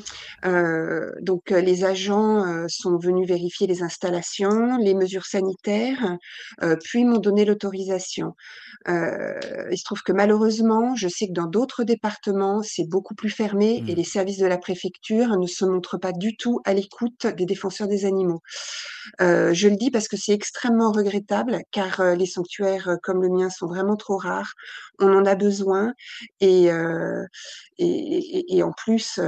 Donc 1.21 1.49
les 1.49 1.83
agents, 1.83 2.67
sont 2.67 2.97
venus 2.97 3.27
vérifier 3.27 3.67
les 3.67 3.83
installations, 3.83 4.77
les 4.77 4.93
mesures 4.93 5.25
sanitaires, 5.25 6.17
puis 6.83 7.05
m'ont 7.05 7.19
donné 7.19 7.45
l'autorisation. 7.45 8.33
Il 8.87 9.77
se 9.77 9.83
trouve 9.83 10.03
que 10.03 10.11
malheureusement, 10.11 10.95
je 10.95 11.07
sais 11.07 11.27
que 11.27 11.33
dans 11.33 11.47
d'autres 11.47 11.83
départements, 11.83 12.61
c'est 12.63 12.87
beaucoup 12.87 13.15
plus 13.15 13.29
fermé 13.29 13.83
et 13.87 13.93
Mmh. 13.93 13.95
les 13.95 14.03
services 14.03 14.37
de 14.37 14.45
la 14.45 14.57
préfecture 14.57 15.37
ne 15.37 15.47
se 15.47 15.65
montrent 15.65 15.97
pas 15.97 16.11
du 16.11 16.35
tout 16.37 16.59
à 16.65 16.73
l'écoute 16.73 17.27
des 17.27 17.45
défenseurs 17.45 17.87
des 17.87 18.05
animaux. 18.05 18.41
Heu, 19.21 19.53
je 19.53 19.67
le 19.69 19.75
dis 19.77 19.91
parce 19.91 20.07
que 20.07 20.17
c'est 20.17 20.33
extrêmement 20.33 20.91
regrettable 20.91 21.59
car, 21.71 21.99
heu, 22.01 22.13
les 22.15 22.25
sanctuaires, 22.25 22.89
heu, 22.89 22.97
comme 23.03 23.21
le 23.21 23.29
mien 23.29 23.49
sont 23.49 23.67
vraiment 23.67 23.95
trop 23.97 24.17
rares. 24.17 24.53
On 24.99 25.13
en 25.15 25.25
a 25.25 25.35
besoin 25.35 25.93
et 26.39 26.65
et 26.67 26.71
et 27.79 28.37
et 28.39 28.57
et 28.57 28.63
en 28.63 28.71
plus, 28.71 29.19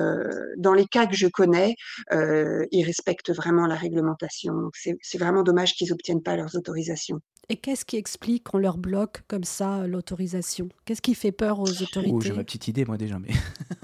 dans 0.57 0.73
les 0.73 0.85
cas 0.85 1.05
que 1.07 1.15
je 1.15 1.27
connais, 1.27 1.75
ils 2.11 2.83
respectent 2.85 3.31
vraiment 3.33 3.67
la 3.67 3.75
réglementation. 3.75 4.53
Donc 4.53 4.73
c'est 4.75 5.17
vraiment 5.17 5.43
dommage 5.43 5.73
qu'ils 5.75 5.91
obtiennent 5.93 6.23
pas 6.23 6.35
leurs 6.35 6.55
autorisations. 6.55 7.19
Et 7.49 7.57
qu'est-ce 7.57 7.83
qui 7.85 7.97
explique 7.97 8.43
qu'on 8.45 8.59
leur 8.59 8.77
bloque 8.77 9.23
comme 9.27 9.43
ça 9.43 9.85
l'autorisation? 9.87 10.69
Qu'est-ce 10.85 11.01
qui 11.01 11.15
fait 11.15 11.31
peur 11.31 11.59
aux 11.59 11.81
Oh, 11.95 12.21
j'ai 12.21 12.33
ma 12.33 12.43
autorités? 12.43 12.43
petite 12.43 12.67
idée 12.67 12.85
moi 12.85 12.97
déjà, 12.97 13.19
mais 13.19 13.29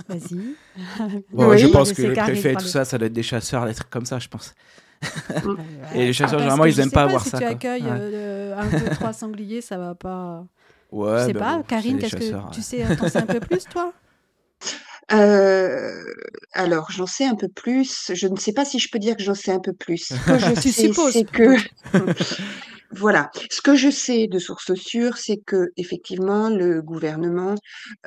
Vas-y. 0.08 0.58
bon, 1.34 1.56
je 1.58 1.68
Oui. 1.68 1.72
Pense 1.72 1.94
que 1.94 2.02
laisser 2.02 2.10
les 2.10 2.16
Karine 2.16 2.48
préfets 2.48 2.54
et 2.54 2.58
tout 2.58 2.68
ça, 2.68 2.86
ça 2.86 2.98
doit 2.98 3.08
être 3.08 3.14
des 3.14 3.24
chasseurs, 3.24 3.66
des 3.66 3.74
trucs 3.74 3.90
comme 3.90 4.06
ça, 4.06 4.20
je 4.20 4.28
pense. 4.30 4.54
Mmh. 5.44 5.56
Et 5.92 6.06
les 6.08 6.14
Ah, 6.22 6.34
chasseurs, 6.34 6.40
parce 6.40 6.40
généralement, 6.40 6.66
ils 6.66 6.80
je 6.80 6.82
aiment 6.82 6.90
sais 6.90 6.92
pas 6.92 7.04
pas 7.04 7.04
avoir 7.04 7.24
si 7.24 7.32
ça, 7.32 7.38
tu 7.38 7.44
quoi. 7.44 7.52
accueilles, 7.52 7.90
Ouais. 7.90 8.00
heu, 8.00 8.54
1, 8.56 8.72
2, 8.72 8.90
3 8.90 9.14
sangliers, 9.14 9.62
ça 9.62 9.78
va 9.78 9.96
pas 9.96 10.46
je 11.14 11.20
Ouais, 11.20 11.24
sais 11.24 11.34
bah 11.34 11.42
pas, 11.42 11.58
bon, 11.58 11.64
Karine, 11.64 12.00
qu'est-ce 12.00 12.16
que 12.16 12.36
tu 12.52 12.62
sais, 12.64 12.92
tu 12.98 13.08
sais 13.08 13.20
un 13.20 13.28
peu 13.28 13.42
plus, 13.42 13.68
toi? 13.68 13.94
Heu, 15.12 16.06
alors 16.54 16.90
j'en 16.92 17.06
sais 17.08 17.25
un 17.25 17.36
peu 17.36 17.48
plus. 17.50 18.12
Je 18.14 18.28
ne 18.28 18.36
sais 18.38 18.54
pas 18.54 18.66
si 18.66 18.80
je 18.80 18.90
peux 18.92 19.00
dire 19.00 19.16
que 19.16 19.24
j'en 19.24 19.36
sais 19.36 19.52
un 19.52 19.60
peu 19.60 19.74
plus. 19.74 19.98
Ce 20.16 20.20
que 20.25 20.38
je 20.40 20.54
Tu 20.62 20.72
sais, 20.72 20.94
c'est 20.94 21.25
que. 21.25 21.56
Voilà, 22.92 23.30
ce 23.51 23.62
que 23.62 23.75
je 23.75 23.89
sais 23.89 24.27
de 24.27 24.39
source 24.39 24.74
sûre, 24.75 25.18
c'est 25.18 25.38
qu'effectivement 25.46 26.50
le 26.50 26.82
gouvernement, 26.82 27.56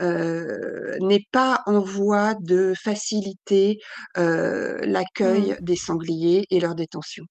heu, 0.00 0.96
n'est 1.00 1.24
pas 1.32 1.62
en 1.66 1.80
voie 1.80 2.34
de 2.40 2.74
faciliter, 2.80 3.78
heu, 4.16 4.78
Mmh. 5.22 5.48
l'accueil 5.48 5.56
des 5.60 5.76
sangliers 5.76 6.46
et 6.50 6.60
leur 6.60 6.74
détention. 6.74 7.24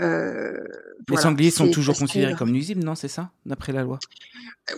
Heu, 0.00 0.64
Les 1.08 1.16
voilà, 1.16 1.18
sangliers 1.18 1.50
sont 1.50 1.68
toujours 1.68 1.96
que 1.98 1.98
considérés 1.98 2.34
comme 2.34 2.52
nuisibles, 2.52 2.82
non, 2.82 2.94
c'est 2.94 3.08
ça? 3.08 3.32
D'après 3.44 3.72
la 3.72 3.82
loi? 3.82 4.02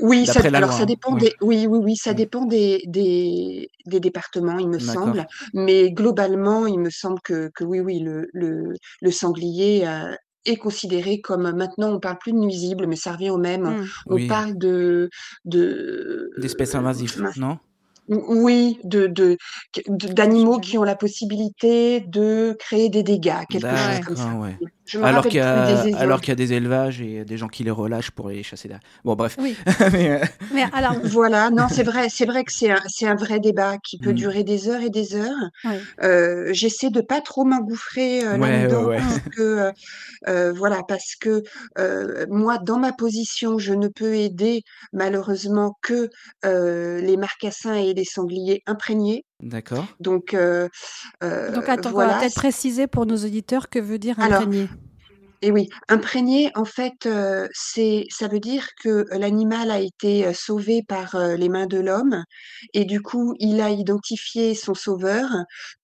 Oui, 0.00 0.26
ça 0.26 0.40
la 0.50 0.50
alors 0.54 0.72
loi, 0.72 0.72
ça 0.72 0.84
hein? 0.84 0.86
dépend 0.86 1.12
des 1.16 1.32
oui, 1.42 1.66
oui, 1.68 1.78
oui, 1.82 1.96
ça 1.96 2.14
Mmh. 2.14 2.14
dépend 2.14 2.44
des 2.46 2.82
des 2.86 3.68
des 3.86 4.00
départements, 4.00 4.58
il 4.58 4.68
me 4.68 4.78
semble, 4.78 5.26
mais 5.54 5.90
globalement, 5.92 6.66
il 6.66 6.78
me 6.80 6.88
semble 6.90 7.20
que 7.22 7.50
que 7.54 7.64
oui, 7.64 7.80
oui, 7.80 7.98
le 8.00 8.26
le 8.32 8.72
le 9.02 9.10
sanglier, 9.10 9.84
heu, 9.86 10.16
est 10.44 10.56
considéré 10.56 11.20
comme 11.20 11.50
maintenant 11.56 11.92
on 11.92 12.00
parle 12.00 12.18
plus 12.18 12.32
de 12.32 12.38
nuisible, 12.38 12.86
mais 12.86 12.96
ça 12.96 13.12
revient 13.12 13.30
au 13.30 13.38
même. 13.38 13.62
Mmh. 13.62 13.86
On 14.08 14.14
Oui. 14.14 14.26
parle 14.26 14.56
de 14.58 15.08
de 15.44 16.30
D'espèces 16.38 16.74
invasives, 16.74 17.20
mince, 17.20 17.36
non? 17.36 17.58
oui, 18.08 18.78
de 18.84 19.06
d'animaux 19.88 20.58
qui 20.58 20.76
ont 20.76 20.82
la 20.82 20.96
possibilité 20.96 22.00
de 22.00 22.56
créer 22.58 22.88
des 22.88 23.02
dégâts, 23.02 23.46
quelque 23.48 23.68
chose 23.68 24.00
comme 24.04 24.16
ça. 24.16 24.34
Ouais. 24.34 24.58
Je 24.92 24.98
me 24.98 25.04
Alors 25.04 25.24
qu'il 25.24 25.38
y, 25.38 25.40
a... 25.40 25.82
des 25.84 25.90
y 25.90 26.54
a 26.54 26.56
élevages 26.56 27.00
et 27.00 27.24
des 27.24 27.36
gens 27.38 27.48
qui 27.48 27.64
les 27.64 27.70
relâchent 27.70 28.10
pour 28.10 28.28
les 28.28 28.42
chasser 28.42 28.68
derrière. 28.68 28.82
Bon, 29.04 29.14
bref. 29.14 29.36
Oui, 29.38 29.56
Mais, 29.92 30.10
euh, 30.10 30.24
mais 30.52 30.64
alors, 30.72 30.94
Voilà, 31.02 31.50
non, 31.50 31.66
c'est 31.68 31.82
vrai, 31.82 32.08
c'est 32.10 32.26
vrai 32.26 32.44
que 32.44 32.52
c'est 32.52 32.70
un, 32.70 33.14
vrai 33.14 33.40
débat 33.40 33.78
qui 33.78 33.98
peut 33.98 34.10
Mm. 34.10 34.14
durer 34.14 34.44
des 34.44 34.68
heures 34.68 34.82
et 34.82 34.90
des 34.90 35.14
heures. 35.16 35.30
ouais. 35.64 35.80
Euh, 36.02 36.50
j'essaie 36.52 36.90
de 36.90 37.00
pas 37.00 37.20
trop 37.22 37.44
m'engouffrer 37.44 38.24
euh, 38.24 38.36
Ouais, 38.36 38.50
là-dedans 38.50 38.82
ouais, 38.84 38.96
ouais. 38.96 38.98
parce 38.98 39.18
que 39.36 39.40
euh, 39.40 39.72
euh, 40.28 40.52
voilà, 40.52 40.82
parce 40.86 41.14
que 41.20 41.42
euh, 41.78 42.26
moi, 42.28 42.58
dans 42.58 42.78
ma 42.78 42.92
position, 42.92 43.58
je 43.58 43.72
ne 43.74 43.88
peux 43.88 44.14
aider 44.14 44.62
malheureusement 44.92 45.76
que 45.82 46.10
euh, 46.44 47.00
les 47.00 47.16
marcassins 47.16 47.74
et 47.74 47.94
les 47.94 48.04
sangliers 48.04 48.62
imprégnés. 48.66 49.24
D'accord. 49.42 49.86
Donc 50.00 50.34
euh, 50.34 50.68
euh, 51.22 51.50
Donc 51.50 51.68
attends, 51.68 51.90
on 51.90 51.96
va 51.96 52.14
peut-être 52.14 52.34
préciser 52.34 52.86
pour 52.86 53.06
nos 53.06 53.16
auditeurs 53.16 53.68
que 53.68 53.78
veut 53.78 53.98
dire 53.98 54.18
Alors, 54.20 54.42
imprégné. 54.42 54.68
Et 55.44 55.50
oui, 55.50 55.68
imprégné, 55.88 56.52
en 56.54 56.64
fait, 56.64 57.04
euh, 57.06 57.48
c'est, 57.52 58.04
ça 58.10 58.28
veut 58.28 58.38
dire 58.38 58.68
que 58.80 59.06
l'animal 59.10 59.72
a 59.72 59.80
été 59.80 60.32
sauvé 60.34 60.84
par 60.86 61.16
euh, 61.16 61.34
les 61.36 61.48
mains 61.48 61.66
de 61.66 61.78
l'homme 61.80 62.22
et 62.74 62.84
du 62.84 63.02
coup, 63.02 63.34
il 63.40 63.60
a 63.60 63.70
identifié 63.70 64.54
son 64.54 64.74
sauveur 64.74 65.28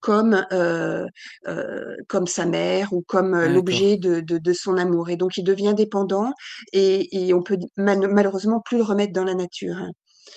comme, 0.01 0.45
euh, 0.53 1.05
euh, 1.49 1.97
comme 2.09 2.29
sa 2.29 2.47
mère 2.47 2.93
ou 2.93 3.03
comme 3.03 3.35
euh, 3.35 3.49
l'objet 3.49 3.97
de, 3.97 4.21
de, 4.21 4.39
de 4.39 4.53
son 4.53 4.77
amour. 4.77 5.11
Et 5.11 5.17
donc, 5.17 5.37
il 5.37 5.43
devient 5.45 5.75
dépendant 5.77 6.33
et, 6.73 7.27
et 7.29 7.35
on 7.35 7.43
peut 7.43 7.59
mal- 7.77 8.09
malheureusement 8.13 8.61
plus 8.61 8.77
le 8.79 8.85
remettre 8.85 9.13
dans 9.13 9.25
la 9.25 9.35
nature. 9.35 9.77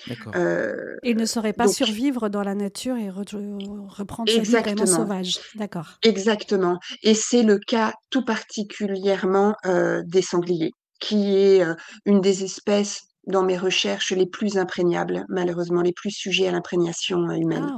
D'accord. 0.06 0.32
Euh, 0.36 0.96
Il 1.02 1.16
ne 1.16 1.24
saurait 1.26 1.52
pas 1.52 1.66
donc, 1.66 1.74
survivre 1.74 2.28
dans 2.28 2.42
la 2.42 2.54
nature 2.54 2.96
et 2.96 3.08
re- 3.08 3.86
reprendre 3.88 4.30
sa 4.30 4.42
vie 4.42 4.56
vraiment 4.56 4.84
exactement. 4.84 4.86
sauvage. 4.86 5.38
D'accord. 5.54 5.98
Exactement. 6.02 6.78
Et 7.02 7.14
c'est 7.14 7.42
le 7.42 7.58
cas 7.58 7.92
tout 8.10 8.24
particulièrement 8.24 9.54
euh, 9.66 10.02
des 10.06 10.22
sangliers, 10.22 10.72
qui 11.00 11.36
est 11.36 11.62
euh, 11.62 11.74
une 12.04 12.20
des 12.20 12.44
espèces 12.44 13.02
dans 13.26 13.44
mes 13.44 13.56
recherches 13.56 14.12
les 14.12 14.26
plus 14.26 14.58
imprégnables, 14.58 15.24
malheureusement, 15.28 15.82
les 15.82 15.92
plus 15.92 16.10
sujets 16.10 16.48
à 16.48 16.52
l'imprégnation 16.52 17.28
euh, 17.28 17.34
humaine. 17.36 17.70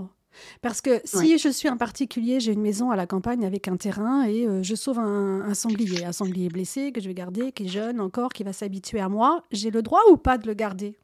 Parce 0.62 0.81
que 0.81 1.00
si 1.04 1.16
Oui. 1.19 1.38
je 1.38 1.49
suis 1.49 1.69
un 1.69 1.76
particulier, 1.76 2.40
j'ai 2.40 2.52
une 2.52 2.62
maison 2.62 2.90
à 2.90 2.97
la 2.97 3.07
campagne 3.07 3.45
avec 3.45 3.69
un 3.69 3.76
terrain 3.76 4.25
et 4.25 4.47
euh, 4.47 4.62
je 4.64 4.75
sauve 4.75 4.99
un, 4.99 5.43
un 5.43 5.54
sanglier, 5.54 6.04
un 6.04 6.12
sanglier 6.12 6.49
blessé 6.49 6.90
que 6.90 7.00
je 7.00 7.07
vais 7.07 7.14
garder, 7.14 7.52
qui 7.52 7.66
est 7.66 7.69
jeune 7.69 8.00
encore, 8.00 8.33
qui 8.33 8.43
va 8.43 8.52
s'habituer 8.52 9.00
à 9.00 9.09
moi, 9.09 9.45
j'ai 9.52 9.71
le 9.71 9.83
droit 9.83 10.00
ou 10.11 10.16
pas 10.16 10.37
de 10.38 10.47
le 10.49 10.54
garder? 10.54 10.99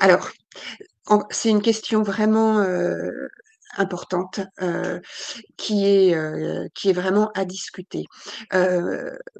Alors, 0.00 0.30
c'est 1.30 1.50
une 1.50 1.62
question 1.62 2.02
vraiment 2.02 2.58
euh, 2.60 3.10
importante 3.76 4.40
euh, 4.62 5.00
qui 5.56 5.84
est 5.84 6.14
euh, 6.14 6.68
qui 6.74 6.90
est 6.90 6.92
vraiment 6.92 7.30
à 7.34 7.44
discuter. 7.44 8.04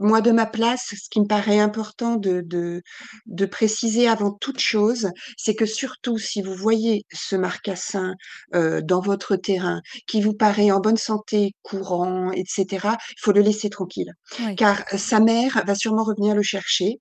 Moi, 0.00 0.21
de 0.21 0.30
ma 0.33 0.47
place, 0.47 0.94
ce 1.02 1.09
qui 1.09 1.21
me 1.21 1.26
paraît 1.26 1.61
important 1.61 2.16
de, 2.16 2.40
de 2.42 2.83
de 3.26 3.47
préciser 3.47 4.09
avant 4.09 4.33
toute 4.33 4.61
chose, 4.61 5.11
c'est 5.37 5.54
que 5.54 5.66
surtout 5.66 6.18
si 6.18 6.42
vous 6.42 6.54
voyez 6.54 7.06
ce 7.12 7.37
marcassin 7.37 8.14
dans 8.52 9.00
votre 9.00 9.37
terrain, 9.37 9.80
qui 10.06 10.21
vous 10.21 10.35
paraît 10.35 10.71
en 10.71 10.80
bonne 10.80 10.97
santé, 10.97 11.54
courant, 11.62 12.30
etc., 12.33 12.97
il 13.11 13.21
faut 13.21 13.33
le 13.33 13.40
laisser 13.40 13.71
tranquille, 13.71 14.12
Oui. 14.40 14.54
car 14.56 14.85
sa 14.97 15.21
mère 15.21 15.62
va 15.66 15.75
sûrement 15.75 16.04
revenir 16.04 16.35
le 16.35 16.42
chercher. 16.42 17.00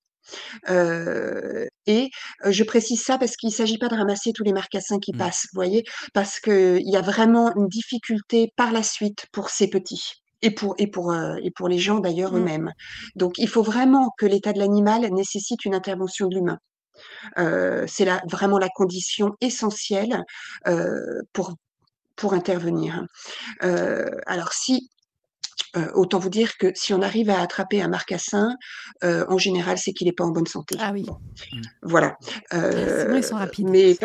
Euh, 0.70 1.65
et 1.86 2.10
je 2.46 2.63
précise 2.63 3.01
ça 3.03 3.18
parce 3.18 3.36
qu'il 3.36 3.50
ne 3.50 3.53
s'agit 3.53 3.77
pas 3.77 3.88
de 3.89 3.96
ramasser 3.96 4.32
tous 4.34 4.44
les 4.44 4.53
marcassins 4.53 5.00
qui 5.00 5.13
Mm. 5.13 5.18
passent, 5.18 5.44
vous 5.53 5.58
voyez, 5.58 5.84
parce 6.13 6.39
qu'il 6.39 6.82
y 6.89 6.96
a 6.96 7.01
vraiment 7.01 7.53
une 7.56 7.68
difficulté 7.68 8.51
par 8.56 8.72
la 8.72 8.84
suite 8.84 9.25
pour 9.32 9.50
ces 9.50 9.68
petits. 9.70 10.13
Et 10.46 10.51
pour, 10.51 10.75
et, 10.77 10.88
pour, 10.88 11.13
euh, 11.13 11.36
et 11.42 11.51
pour 11.51 11.70
les 11.70 11.80
gens 11.80 12.00
d'ailleurs 12.00 12.34
Mm. 12.34 12.38
eux-mêmes. 12.38 12.72
Donc 13.15 13.38
il 13.38 13.48
faut 13.48 13.63
vraiment 13.63 14.12
que 14.18 14.25
l'état 14.25 14.51
de 14.51 14.60
l'animal 14.60 15.01
nécessite 15.13 15.63
une 15.65 15.74
intervention 15.75 16.27
de 16.27 16.36
l'humain. 16.36 16.58
Euh, 17.38 17.86
c'est 17.88 18.06
la, 18.06 18.22
vraiment 18.30 18.58
la 18.60 18.70
condition 18.70 19.32
essentielle 19.42 20.22
euh, 20.68 21.00
pour, 21.32 21.53
pour 22.18 22.34
intervenir. 22.34 23.06
Alors 23.62 24.51
si 24.53 24.89
euh, 25.75 25.92
autant 25.96 26.20
vous 26.20 26.30
dire 26.30 26.58
que 26.58 26.72
si 26.75 26.94
on 26.94 27.01
arrive 27.01 27.30
à 27.30 27.42
attraper 27.42 27.82
un 27.82 27.88
marcassin, 27.88 28.56
euh, 29.03 29.25
en 29.30 29.38
général, 29.38 29.77
c'est 29.77 29.92
qu'il 29.94 30.08
n'est 30.08 30.13
pas 30.13 30.24
en 30.25 30.30
bonne 30.32 30.48
santé. 30.48 30.75
Ah 30.80 30.92
oui. 30.94 31.03
Bon, 31.03 31.18
Mm. 31.51 31.62
voilà. 31.82 32.18
Sinon, 32.51 33.15
ils 33.15 33.24
sont 33.24 33.36
rapides. 33.36 33.68
mais 33.70 33.98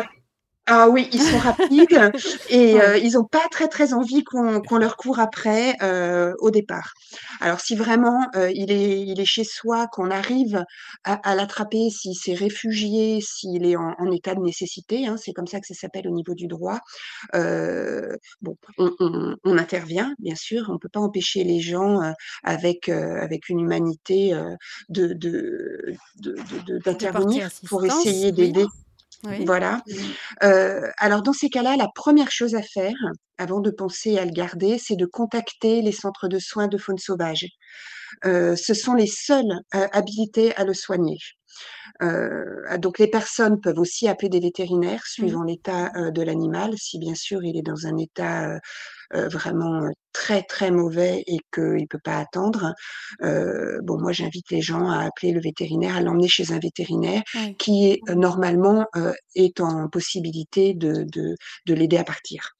ah 0.71 0.87
oui, 0.89 1.09
ils 1.11 1.21
sont 1.21 1.37
rapides 1.39 2.11
et 2.49 2.73
Ouais. 2.75 2.81
euh, 2.81 2.97
ils 2.97 3.13
n'ont 3.13 3.25
pas 3.25 3.47
très 3.51 3.67
très 3.67 3.93
envie 3.93 4.23
qu'on 4.23 4.61
qu'on 4.61 4.77
leur 4.77 4.95
court 4.97 5.19
après 5.19 5.75
euh, 5.81 6.33
au 6.39 6.51
départ. 6.51 6.93
Alors 7.41 7.59
si 7.59 7.75
vraiment 7.75 8.19
euh, 8.35 8.51
il 8.53 8.71
est 8.71 9.01
il 9.01 9.19
est 9.19 9.25
chez 9.25 9.43
soi, 9.43 9.87
qu'on 9.87 10.11
arrive 10.11 10.63
à, 11.03 11.13
à 11.29 11.35
l'attraper, 11.35 11.89
s'il 11.89 12.15
s'est 12.15 12.35
réfugié, 12.35 13.19
s'il 13.21 13.65
est 13.65 13.75
en, 13.75 13.93
en 13.97 14.11
état 14.11 14.35
de 14.35 14.41
nécessité, 14.41 15.07
hein, 15.07 15.17
c'est 15.17 15.33
comme 15.33 15.47
ça 15.47 15.59
que 15.59 15.67
ça 15.67 15.73
s'appelle 15.73 16.07
au 16.07 16.11
niveau 16.11 16.35
du 16.35 16.47
droit. 16.47 16.79
euh, 17.35 18.15
bon, 18.41 18.55
on, 18.77 18.91
on- 18.99 19.35
on 19.43 19.57
intervient 19.57 20.13
bien 20.19 20.35
sûr, 20.35 20.69
on 20.69 20.77
peut 20.77 20.89
pas 20.89 20.99
empêcher 20.99 21.43
les 21.43 21.59
gens 21.61 22.01
euh, 22.01 22.11
avec 22.43 22.89
euh, 22.89 23.21
avec 23.21 23.49
une 23.49 23.59
humanité 23.61 24.33
euh, 24.33 24.55
de 24.89 25.13
de 25.13 25.95
de- 26.17 26.79
d'intervenir 26.85 27.49
pour 27.67 27.85
essayer 27.85 28.31
d'aider. 28.31 28.63
Oui. 28.63 28.88
Voilà. 29.23 29.81
Euh, 30.43 30.87
alors 30.97 31.21
dans 31.21 31.33
ces 31.33 31.49
cas-là, 31.49 31.75
la 31.75 31.89
première 31.93 32.31
chose 32.31 32.55
à 32.55 32.61
faire, 32.61 32.95
avant 33.37 33.59
de 33.59 33.69
penser 33.69 34.17
à 34.17 34.25
le 34.25 34.31
garder, 34.31 34.77
c'est 34.77 34.95
de 34.95 35.05
contacter 35.05 35.81
les 35.81 35.91
centres 35.91 36.27
de 36.27 36.39
soins 36.39 36.67
de 36.67 36.77
faune 36.77 36.97
sauvage. 36.97 37.45
Euh, 38.25 38.55
ce 38.55 38.73
sont 38.73 38.93
les 38.93 39.07
seuls 39.07 39.59
euh, 39.75 39.87
habilités 39.91 40.55
à 40.55 40.63
le 40.63 40.73
soigner. 40.73 41.17
Euh, 42.01 42.77
donc 42.77 42.99
les 42.99 43.07
personnes 43.07 43.59
peuvent 43.59 43.79
aussi 43.79 44.07
appeler 44.07 44.29
des 44.29 44.39
vétérinaires 44.39 45.05
suivant 45.05 45.43
l'état 45.43 45.91
euh, 45.95 46.11
de 46.11 46.21
l'animal, 46.21 46.73
si 46.77 46.99
bien 46.99 47.15
sûr 47.15 47.43
il 47.43 47.57
est 47.57 47.61
dans 47.61 47.87
un 47.87 47.97
état 47.97 48.59
euh, 49.13 49.27
vraiment 49.27 49.89
très 50.13 50.43
très 50.43 50.71
mauvais 50.71 51.23
et 51.27 51.39
qu'il 51.53 51.63
ne 51.63 51.87
peut 51.87 51.99
pas 52.03 52.17
attendre. 52.17 52.73
Bon, 53.19 53.99
moi 53.99 54.11
j'invite 54.11 54.51
les 54.51 54.61
gens 54.61 54.89
à 54.89 55.05
appeler 55.05 55.31
le 55.31 55.41
vétérinaire, 55.41 55.97
à 55.97 56.01
l'emmener 56.01 56.27
chez 56.27 56.51
un 56.51 56.59
vétérinaire 56.59 57.23
qui 57.57 57.91
est 57.91 58.01
normalement 58.13 58.85
est 59.35 59.59
en 59.59 59.87
possibilité 59.87 60.73
de, 60.73 61.05
de, 61.11 61.35
de 61.65 61.73
l'aider 61.73 61.97
à 61.97 62.03
partir. 62.03 62.55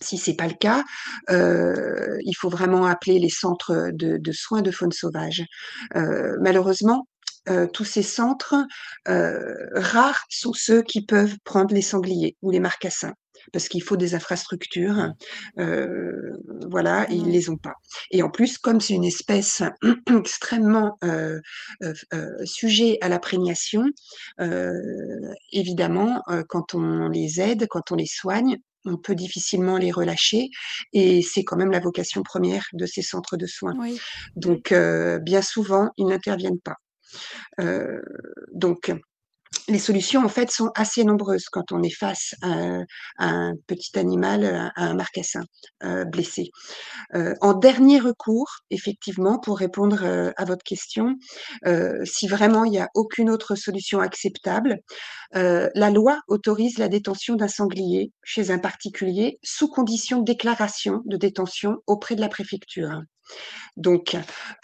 Si 0.00 0.16
c'est 0.16 0.34
pas 0.34 0.46
le 0.46 0.54
cas, 0.54 0.84
euh, 1.30 2.18
il 2.24 2.34
faut 2.34 2.48
vraiment 2.48 2.86
appeler 2.86 3.18
les 3.18 3.30
centres 3.30 3.90
de, 3.92 4.16
de 4.16 4.32
soins 4.32 4.62
de 4.62 4.70
faune 4.70 4.92
sauvage. 4.92 5.44
Euh, 5.96 6.36
malheureusement, 6.40 7.08
euh, 7.48 7.66
tous 7.66 7.84
ces 7.84 8.02
centres, 8.02 8.54
euh, 9.08 9.54
rares 9.74 10.24
sont 10.28 10.52
ceux 10.52 10.82
qui 10.82 11.04
peuvent 11.04 11.36
prendre 11.44 11.74
les 11.74 11.82
sangliers 11.82 12.36
ou 12.42 12.50
les 12.50 12.60
marcassins, 12.60 13.14
parce 13.52 13.68
qu'il 13.68 13.82
faut 13.82 13.96
des 13.96 14.14
infrastructures, 14.14 15.10
euh, 15.58 16.32
voilà, 16.70 17.10
et 17.10 17.14
ils 17.14 17.24
Oui. 17.26 17.32
les 17.32 17.50
ont 17.50 17.56
pas. 17.56 17.74
Et 18.10 18.22
en 18.22 18.30
plus, 18.30 18.58
comme 18.58 18.80
c'est 18.80 18.94
une 18.94 19.04
espèce 19.04 19.62
extrêmement 20.10 20.98
euh, 21.04 21.40
euh, 21.82 21.94
euh, 22.14 22.44
sujet 22.44 22.98
à 23.00 23.08
la 23.08 23.18
prégnation, 23.18 23.84
euh, 24.40 25.32
évidemment, 25.52 26.22
quand 26.48 26.74
on 26.74 27.08
les 27.08 27.40
aide, 27.40 27.66
quand 27.68 27.92
on 27.92 27.96
les 27.96 28.06
soigne, 28.06 28.56
on 28.84 28.96
peut 28.96 29.14
difficilement 29.14 29.76
les 29.76 29.90
relâcher 29.90 30.48
et 30.92 31.20
c'est 31.22 31.44
quand 31.44 31.56
même 31.56 31.70
la 31.70 31.80
vocation 31.80 32.22
première 32.22 32.64
de 32.72 32.86
ces 32.86 33.02
centres 33.02 33.36
de 33.36 33.46
soins. 33.46 33.74
Oui. 33.78 34.00
Donc, 34.36 34.72
euh, 34.72 35.18
bien 35.18 35.42
souvent, 35.42 35.90
ils 35.96 36.06
n'interviennent 36.06 36.60
pas. 36.60 36.76
Euh, 37.60 38.00
donc, 38.52 38.92
les 39.66 39.78
solutions, 39.78 40.24
en 40.24 40.28
fait, 40.28 40.50
sont 40.50 40.70
assez 40.74 41.04
nombreuses 41.04 41.46
quand 41.50 41.72
on 41.72 41.82
est 41.82 41.94
face 41.94 42.34
à, 42.42 42.82
un 43.18 43.54
petit 43.66 43.98
animal, 43.98 44.44
à 44.76 44.84
un 44.84 44.94
marcassin 44.94 45.42
euh, 45.84 46.04
blessé. 46.04 46.50
Euh, 47.14 47.34
en 47.40 47.54
dernier 47.54 47.98
recours, 47.98 48.50
effectivement, 48.70 49.38
pour 49.38 49.58
répondre 49.58 50.04
à 50.36 50.44
votre 50.44 50.62
question, 50.64 51.16
si 52.04 52.28
vraiment 52.28 52.64
il 52.64 52.72
n'y 52.72 52.78
a 52.78 52.88
aucune 52.94 53.30
autre 53.30 53.54
solution 53.54 54.00
acceptable, 54.00 54.80
la 55.32 55.90
loi 55.90 56.20
autorise 56.28 56.78
la 56.78 56.88
détention 56.88 57.34
d'un 57.34 57.48
sanglier 57.48 58.12
chez 58.22 58.50
un 58.50 58.58
particulier 58.58 59.38
sous 59.42 59.68
condition 59.68 60.18
de 60.18 60.24
déclaration 60.24 61.02
de 61.06 61.16
détention 61.16 61.78
auprès 61.86 62.16
de 62.16 62.20
la 62.20 62.28
préfecture. 62.28 63.00
Donc, 63.76 64.16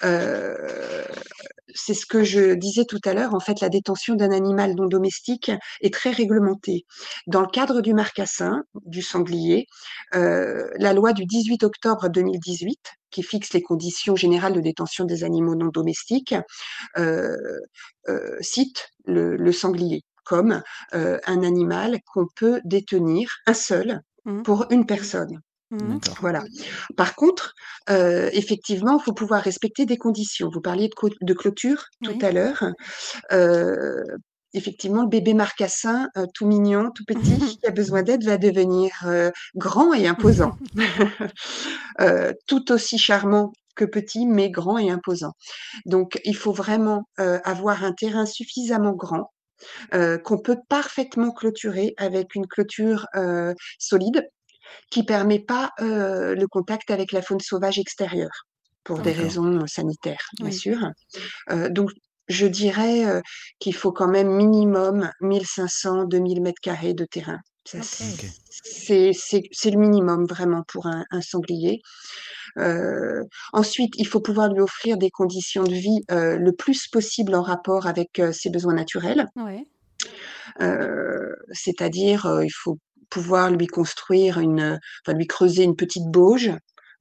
euh, 0.04 1.04
c'est 1.74 1.94
ce 1.94 2.06
que 2.06 2.22
je 2.24 2.54
disais 2.54 2.84
tout 2.84 3.00
à 3.04 3.14
l'heure. 3.14 3.34
En 3.34 3.40
fait, 3.40 3.60
la 3.60 3.68
détention 3.68 4.14
d'un 4.14 4.30
animal 4.32 4.74
non 4.74 4.86
domestique 4.86 5.50
est 5.80 5.92
très 5.92 6.10
réglementée. 6.10 6.84
Dans 7.26 7.40
le 7.40 7.46
cadre 7.48 7.80
du 7.80 7.94
marcassin, 7.94 8.62
du 8.86 9.02
sanglier, 9.02 9.66
euh, 10.14 10.68
la 10.78 10.92
loi 10.92 11.12
du 11.12 11.24
18 11.26 11.64
octobre 11.64 12.08
2018, 12.08 12.80
qui 13.10 13.22
fixe 13.22 13.52
les 13.52 13.62
conditions 13.62 14.16
générales 14.16 14.54
de 14.54 14.60
détention 14.60 15.04
des 15.04 15.24
animaux 15.24 15.54
non 15.54 15.68
domestiques, 15.68 16.34
euh, 16.98 17.36
cite 18.40 18.88
le, 19.04 19.36
le 19.36 19.52
sanglier 19.52 20.02
comme 20.24 20.62
un 20.92 21.42
animal 21.42 21.98
qu'on 22.06 22.26
peut 22.34 22.62
détenir 22.64 23.28
un 23.46 23.52
seul 23.52 24.00
Mhm. 24.24 24.42
pour 24.42 24.66
une 24.70 24.86
personne. 24.86 25.40
Mmh. 25.70 25.98
Voilà. 26.20 26.44
Par 26.96 27.14
contre, 27.14 27.54
effectivement, 27.88 28.98
il 28.98 29.02
faut 29.02 29.12
pouvoir 29.14 29.42
respecter 29.42 29.86
des 29.86 29.96
conditions. 29.96 30.48
Vous 30.52 30.60
parliez 30.60 30.90
de 31.22 31.34
clôture 31.34 31.84
tout 32.02 32.12
Oui. 32.12 32.24
à 32.24 32.30
l'heure. 32.32 32.64
Heu, 33.32 34.02
effectivement, 34.54 35.02
le 35.02 35.08
bébé 35.08 35.34
marcassin, 35.34 36.08
tout 36.34 36.46
mignon, 36.46 36.90
tout 36.94 37.04
petit, 37.08 37.38
qui 37.40 37.58
a 37.66 37.70
besoin 37.70 38.02
d'aide, 38.02 38.24
va 38.24 38.38
devenir, 38.38 38.92
grand 39.56 39.92
et 39.94 40.06
imposant. 40.06 40.52
Tout 42.48 42.72
aussi 42.72 42.98
charmant 42.98 43.52
que 43.76 43.84
petit, 43.84 44.26
mais 44.26 44.50
grand 44.50 44.78
et 44.78 44.90
imposant. 44.90 45.32
Donc 45.86 46.20
il 46.24 46.36
faut 46.36 46.52
vraiment, 46.52 47.04
avoir 47.18 47.84
un 47.84 47.92
terrain 47.92 48.26
suffisamment 48.26 48.92
grand, 48.92 49.32
qu'on 50.24 50.38
peut 50.38 50.58
parfaitement 50.68 51.32
clôturer 51.32 51.94
avec 51.98 52.34
une 52.34 52.46
clôture, 52.46 53.06
solide 53.78 54.28
qui 54.90 55.04
permet 55.04 55.40
pas, 55.40 55.70
heu, 55.80 56.34
le 56.34 56.46
contact 56.48 56.90
avec 56.90 57.12
la 57.12 57.22
faune 57.22 57.40
sauvage 57.40 57.78
extérieure, 57.78 58.46
pour 58.84 59.00
des 59.02 59.12
raisons 59.12 59.66
sanitaires, 59.66 60.26
bien 60.38 60.48
Oui. 60.50 60.58
sûr. 60.58 60.78
Heu, 61.50 61.70
donc 61.70 61.90
je 62.28 62.46
dirais, 62.46 63.20
qu'il 63.60 63.74
faut 63.74 63.92
quand 63.92 64.08
même 64.08 64.28
minimum 64.30 65.10
1500-2000 65.20 66.40
mètres 66.42 66.60
carrés 66.62 66.94
de 66.94 67.04
terrain. 67.04 67.38
C'est 67.64 69.70
le 69.70 69.78
minimum 69.78 70.26
vraiment 70.26 70.62
pour 70.68 70.86
un 70.86 71.04
un 71.10 71.20
sanglier. 71.20 71.80
Ensuite, 73.52 73.94
il 73.98 74.06
faut 74.06 74.20
pouvoir 74.20 74.52
lui 74.52 74.60
offrir 74.60 74.96
des 74.98 75.10
conditions 75.10 75.64
de 75.64 75.74
vie, 75.74 76.00
le 76.10 76.50
plus 76.52 76.86
possible 76.88 77.34
en 77.34 77.42
rapport 77.42 77.86
avec, 77.86 78.20
ses 78.32 78.50
besoins 78.50 78.74
naturels. 78.74 79.26
Ouais. 79.36 79.64
C'est-à-dire, 81.52 82.40
il 82.42 82.52
faut 82.52 82.78
pouvoir 83.14 83.50
lui 83.50 83.68
construire 83.68 84.40
une, 84.40 84.80
enfin 85.06 85.16
lui 85.16 85.26
creuser 85.28 85.62
une 85.62 85.76
petite 85.76 86.06
bauge. 86.10 86.50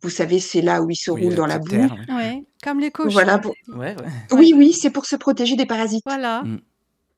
Vous 0.04 0.12
savez, 0.12 0.40
c'est 0.40 0.62
là 0.62 0.82
où 0.84 0.90
il 0.92 0.96
se 0.96 1.10
Oui, 1.10 1.24
roule 1.24 1.36
dans 1.36 1.48
la 1.48 1.58
boue. 1.58 1.70
terre, 1.70 1.96
ouais. 2.08 2.14
Ouais, 2.16 2.44
comme 2.64 2.80
les 2.80 2.92
Voilà 3.10 3.40
cochons. 3.40 3.54
pour 3.68 3.78
Ouais, 3.80 3.96
ouais. 3.96 4.02
Ouais. 4.04 4.38
oui, 4.38 4.54
oui, 4.56 4.74
c'est 4.74 4.92
pour 4.92 5.06
se 5.06 5.16
protéger 5.16 5.56
des 5.56 5.66
parasites, 5.66 6.04
Voilà. 6.06 6.44
Mmh. 6.44 6.60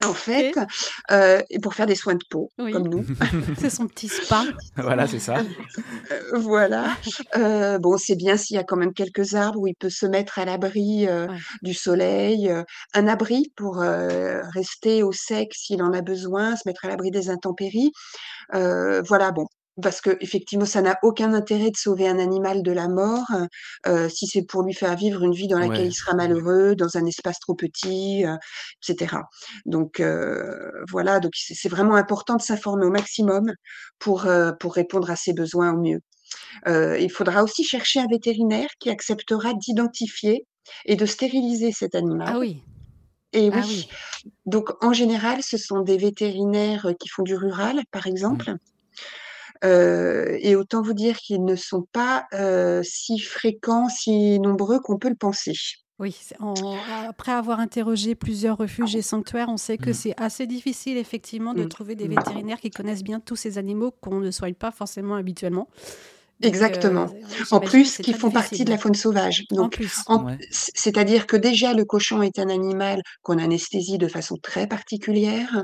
En 0.05 0.13
fait, 0.13 0.53
et 1.49 1.59
pour 1.59 1.73
faire 1.73 1.85
des 1.85 1.95
soins 1.95 2.15
de 2.15 2.23
peau, 2.29 2.49
Oui. 2.59 2.71
comme 2.71 2.87
nous. 2.87 3.05
C'est 3.59 3.69
son 3.69 3.87
petit 3.87 4.07
spa. 4.07 4.43
Voilà, 4.77 5.07
c'est 5.07 5.19
ça. 5.19 5.41
Heu, 6.11 6.37
voilà. 6.39 6.95
Heu, 7.35 7.77
bon, 7.79 7.97
c'est 7.97 8.15
bien 8.15 8.37
s'il 8.37 8.55
y 8.55 8.59
a 8.59 8.63
quand 8.63 8.75
même 8.77 8.93
quelques 8.93 9.35
arbres 9.35 9.59
où 9.59 9.67
il 9.67 9.75
peut 9.75 9.89
se 9.89 10.05
mettre 10.05 10.39
à 10.39 10.45
l'abri, 10.45 11.07
Ouais. 11.07 11.27
du 11.61 11.73
soleil, 11.73 12.51
un 12.93 13.07
abri 13.07 13.51
pour, 13.55 13.77
rester 13.77 15.03
au 15.03 15.11
sec 15.11 15.53
s'il 15.53 15.81
en 15.81 15.93
a 15.93 16.01
besoin, 16.01 16.55
se 16.55 16.63
mettre 16.65 16.85
à 16.85 16.89
l'abri 16.89 17.11
des 17.11 17.29
intempéries. 17.29 17.91
Voilà, 18.51 19.31
bon, 19.31 19.47
parce 19.81 20.01
qu'effectivement, 20.01 20.65
ça 20.65 20.81
n'a 20.81 20.97
aucun 21.03 21.33
intérêt 21.33 21.71
de 21.71 21.77
sauver 21.77 22.07
un 22.07 22.19
animal 22.19 22.63
de 22.63 22.71
la 22.71 22.87
mort, 22.89 23.25
heu, 23.87 24.09
si 24.09 24.27
c'est 24.27 24.43
pour 24.43 24.63
lui 24.63 24.73
faire 24.73 24.95
vivre 24.95 25.23
une 25.23 25.33
vie 25.33 25.47
dans 25.47 25.59
laquelle 25.59 25.85
Ouais. 25.85 25.87
il 25.87 25.93
sera 25.93 26.15
malheureux, 26.15 26.75
dans 26.75 26.97
un 26.97 27.05
espace 27.05 27.39
trop 27.39 27.55
petit, 27.55 28.23
heu, 28.25 28.29
et 28.35 28.37
cetera. 28.81 29.23
Donc 29.65 29.99
heu, 29.99 30.71
voilà, 30.91 31.19
donc 31.19 31.33
c'est 31.35 31.69
vraiment 31.69 31.95
important 31.95 32.35
de 32.37 32.41
s'informer 32.41 32.85
au 32.85 32.91
maximum 32.91 33.51
pour, 33.99 34.27
pour 34.59 34.73
répondre 34.75 35.09
à 35.11 35.15
ses 35.15 35.33
besoins 35.33 35.73
au 35.73 35.77
mieux. 35.81 35.99
Il 36.67 37.11
faudra 37.11 37.43
aussi 37.43 37.63
chercher 37.65 37.99
un 38.01 38.07
vétérinaire 38.11 38.69
qui 38.79 38.89
acceptera 38.91 39.53
d'identifier 39.55 40.45
et 40.85 40.95
de 40.97 41.05
stériliser 41.07 41.71
cet 41.73 41.95
animal. 41.95 42.33
Ah 42.33 42.37
oui. 42.39 42.63
Et 43.33 43.51
Ah 43.51 43.65
oui, 43.67 43.77
oui. 43.77 43.95
donc 44.45 44.71
en 44.83 44.93
général, 44.93 45.39
ce 45.43 45.57
sont 45.57 45.81
des 45.81 45.97
vétérinaires, 45.97 46.89
qui 46.99 47.09
font 47.09 47.23
du 47.23 47.35
rural, 47.35 47.81
par 47.91 48.07
Mmh. 48.29 48.55
Heu, 49.63 50.37
et 50.41 50.55
autant 50.55 50.81
vous 50.81 50.93
dire 50.93 51.17
qu'ils 51.17 51.43
ne 51.45 51.55
sont 51.55 51.83
pas, 51.91 52.25
heu, 52.33 52.81
si 52.83 53.19
fréquents, 53.19 53.89
si 53.89 54.39
nombreux 54.39 54.79
qu'on 54.79 54.97
peut 54.99 55.09
le 55.09 55.15
penser. 55.15 55.53
Oui, 55.97 56.13
en 56.39 56.83
après 57.07 57.31
avoir 57.31 57.61
interrogé 57.61 58.15
plusieurs 58.15 58.57
refuges 58.57 58.97
et 58.97 59.01
sanctuaires, 59.01 59.47
on 59.47 59.55
sait 59.55 59.77
que 59.77 59.93
Mmh. 59.93 59.93
c'est 59.93 60.13
assez 60.19 60.45
difficile 60.45 60.97
effectivement 60.97 61.53
de 61.53 61.63
Mmh. 61.63 61.63
trouver 61.63 61.95
des 61.95 62.09
vétérinaires 62.09 62.59
qui 62.59 62.69
connaissent 62.69 63.03
bien 63.03 63.21
tous 63.21 63.37
ces 63.37 63.57
animaux 63.57 63.91
qu'on 63.91 64.19
ne 64.19 64.29
soigne 64.29 64.55
pas 64.55 64.71
forcément 64.71 65.15
habituellement. 65.15 65.69
Heu, 66.43 66.47
Exactement. 66.47 67.07
En 67.49 67.61
plus, 67.61 67.97
qui 67.99 68.13
font 68.13 68.29
partie 68.31 68.65
de 68.65 68.69
la 68.69 68.77
faune 68.77 68.93
sauvage. 68.93 69.43
En 69.57 69.69
Donc 69.69 69.77
Ouais. 70.17 70.39
c'est-à-dire 70.51 71.27
que 71.27 71.37
déjà 71.37 71.73
le 71.73 71.85
cochon 71.85 72.21
est 72.21 72.39
un 72.39 72.49
animal 72.49 73.01
qu'on 73.23 73.37
anesthésie 73.37 73.97
de 73.97 74.07
façon 74.07 74.35
très 74.41 74.67
particulière, 74.67 75.63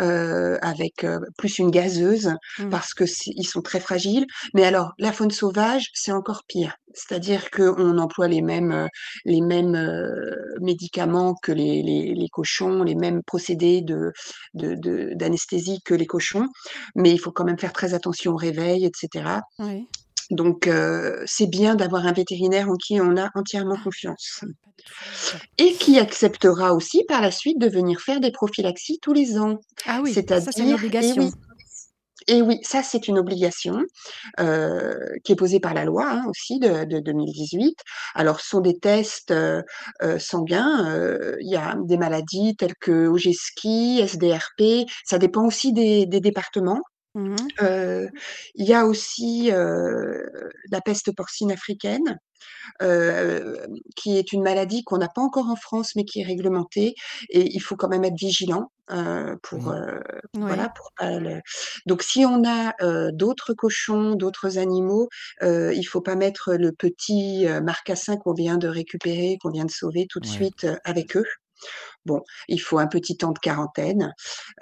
heu, 0.00 0.58
avec, 0.62 1.04
heu, 1.04 1.20
plus 1.38 1.58
une 1.58 1.70
gazeuse 1.70 2.32
Mmh. 2.58 2.64
parce 2.70 2.94
que 2.94 3.04
ils 3.26 3.46
sont 3.48 3.62
très 3.62 3.80
fragiles. 3.80 4.26
Mais 4.54 4.64
alors 4.64 4.92
la 4.98 5.12
faune 5.12 5.30
sauvage, 5.32 5.90
c'est 5.94 6.12
encore 6.12 6.42
pire. 6.48 6.76
C'est-à-dire 6.94 7.50
qu'on 7.50 7.98
emploie 7.98 8.28
les 8.28 8.42
mêmes, 8.42 8.88
les 9.26 9.40
mêmes, 9.42 9.76
médicaments 10.60 11.34
que 11.42 11.52
les 11.52 11.82
les 11.82 12.14
les 12.14 12.28
cochons, 12.30 12.82
les 12.84 12.96
mêmes 12.96 13.22
procédés 13.26 13.82
de 13.82 14.12
de 14.54 14.74
de 14.76 15.12
d'anesthésie 15.14 15.80
que 15.84 15.94
les 15.94 16.06
cochons, 16.06 16.48
mais 16.96 17.12
il 17.12 17.18
faut 17.18 17.32
quand 17.32 17.44
même 17.44 17.58
faire 17.60 17.72
très 17.74 17.94
attention 17.94 18.32
au 18.34 18.36
réveil 18.36 18.84
et 18.86 18.92
cetera. 18.96 19.42
Oui. 19.58 19.88
Donc 20.30 20.66
heu, 20.68 21.22
c'est 21.26 21.46
bien 21.48 21.74
d'avoir 21.76 22.06
un 22.06 22.12
vétérinaire 22.12 22.68
en 22.70 22.76
qui 22.76 23.00
on 23.00 23.16
a 23.16 23.30
entièrement 23.34 23.76
Ah, 23.76 23.82
confiance 23.82 24.44
et 25.58 25.72
qui 25.74 25.98
acceptera 25.98 26.74
aussi 26.74 27.04
par 27.04 27.20
la 27.20 27.30
suite 27.30 27.58
de 27.58 27.68
venir 27.68 28.00
faire 28.00 28.20
des 28.20 28.30
prophylaxies 28.30 28.98
tous 29.00 29.12
les 29.12 29.38
ans. 29.38 29.58
Ah 29.86 30.00
oui, 30.02 30.12
c'est 30.12 30.30
une 30.58 30.66
et 30.66 30.72
oui, 30.72 30.74
obligation. 30.74 31.30
et 32.26 32.42
oui, 32.42 32.58
ça 32.62 32.82
c'est 32.82 33.08
une 33.08 33.18
obligation, 33.18 33.82
heu, 34.40 34.98
qui 35.24 35.32
est 35.32 35.36
posée 35.36 35.60
par 35.60 35.74
la 35.74 35.84
loi, 35.84 36.06
hein, 36.10 36.24
aussi 36.28 36.58
de 36.58 36.84
de 36.84 37.00
2018. 37.00 37.78
Alors 38.14 38.40
ce 38.40 38.48
sont 38.50 38.60
des 38.60 38.78
tests, 38.78 39.32
heu, 39.32 39.62
sanguins, 40.18 41.36
il 41.40 41.50
y 41.50 41.56
a 41.56 41.76
des 41.84 41.96
maladies 41.98 42.56
telles 42.56 42.76
que 42.80 43.08
Ogeski, 43.08 44.00
SDRP, 44.02 44.86
ça 45.06 45.18
dépend 45.18 45.46
aussi 45.46 45.72
des 45.72 46.06
des 46.06 46.20
départements. 46.20 46.80
Mmh 47.14 47.54
il 48.54 48.64
y 48.66 48.74
a 48.74 48.86
aussi, 48.86 49.50
la 49.50 50.80
peste 50.84 51.14
porcine 51.16 51.52
africaine, 51.52 52.18
qui 53.96 54.18
est 54.18 54.32
une 54.32 54.42
maladie 54.42 54.84
qu'on 54.84 54.98
n'a 54.98 55.08
pas 55.08 55.22
encore 55.22 55.48
en 55.50 55.56
France, 55.56 55.94
mais 55.96 56.04
qui 56.04 56.20
est 56.22 56.24
réglementée 56.26 56.94
et 57.30 57.42
il 57.54 57.60
faut 57.60 57.76
quand 57.76 57.88
même 57.88 58.04
être 58.04 58.18
vigilant, 58.18 58.72
pour, 59.42 59.74
Mmh. 59.74 59.88
Oui. 60.34 60.44
voilà, 60.48 60.70
pour 60.70 60.90
le 61.02 61.40
donc 61.86 62.02
si 62.02 62.24
on 62.26 62.44
a, 62.46 62.74
d'autres 63.12 63.54
cochons, 63.54 64.14
d'autres 64.16 64.58
animaux, 64.58 65.08
il 65.42 65.84
faut 65.84 66.02
pas 66.02 66.16
mettre 66.16 66.54
le 66.54 66.72
petit, 66.72 67.46
marcassin 67.64 68.16
qu'on 68.18 68.34
vient 68.34 68.58
de 68.58 68.68
récupérer, 68.68 69.38
qu'on 69.42 69.50
vient 69.50 69.66
de 69.66 69.70
sauver 69.72 70.06
tout 70.10 70.20
de 70.20 70.26
Ouais. 70.26 70.26
suite, 70.26 70.66
avec 70.84 71.16
eux. 71.16 71.26
Bon, 72.06 72.22
il 72.48 72.60
faut 72.60 72.78
un 72.78 72.86
petit 72.86 73.16
temps 73.16 73.32
de 73.32 73.38
quarantaine, 73.38 74.12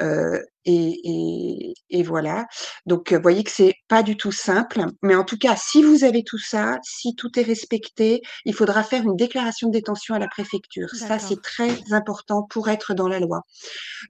heu 0.00 0.44
et 0.64 1.00
et 1.04 1.74
et 1.90 2.02
voilà. 2.04 2.46
Donc, 2.86 3.12
heu, 3.12 3.18
voyez 3.20 3.42
que 3.44 3.50
c'est 3.50 3.74
pas 3.88 4.02
du 4.04 4.16
tout 4.16 4.30
simple, 4.32 4.84
mais 5.02 5.16
en 5.16 5.24
tout 5.24 5.36
cas, 5.38 5.56
si 5.56 5.82
vous 5.82 6.04
avez 6.04 6.22
tout 6.24 6.38
ça, 6.38 6.78
si 6.84 7.16
tout 7.16 7.30
est 7.38 7.42
respecté, 7.42 8.22
il 8.44 8.54
faudra 8.54 8.84
faire 8.84 9.02
une 9.02 9.16
déclaration 9.16 9.68
de 9.68 9.72
détention 9.72 10.14
à 10.14 10.20
la 10.20 10.28
préfecture. 10.28 10.88
Ça, 10.96 11.18
c'est 11.18 11.42
très 11.42 11.80
important 11.90 12.44
pour 12.48 12.68
être 12.68 12.94
dans 12.94 13.08
la 13.08 13.18
loi. 13.20 13.42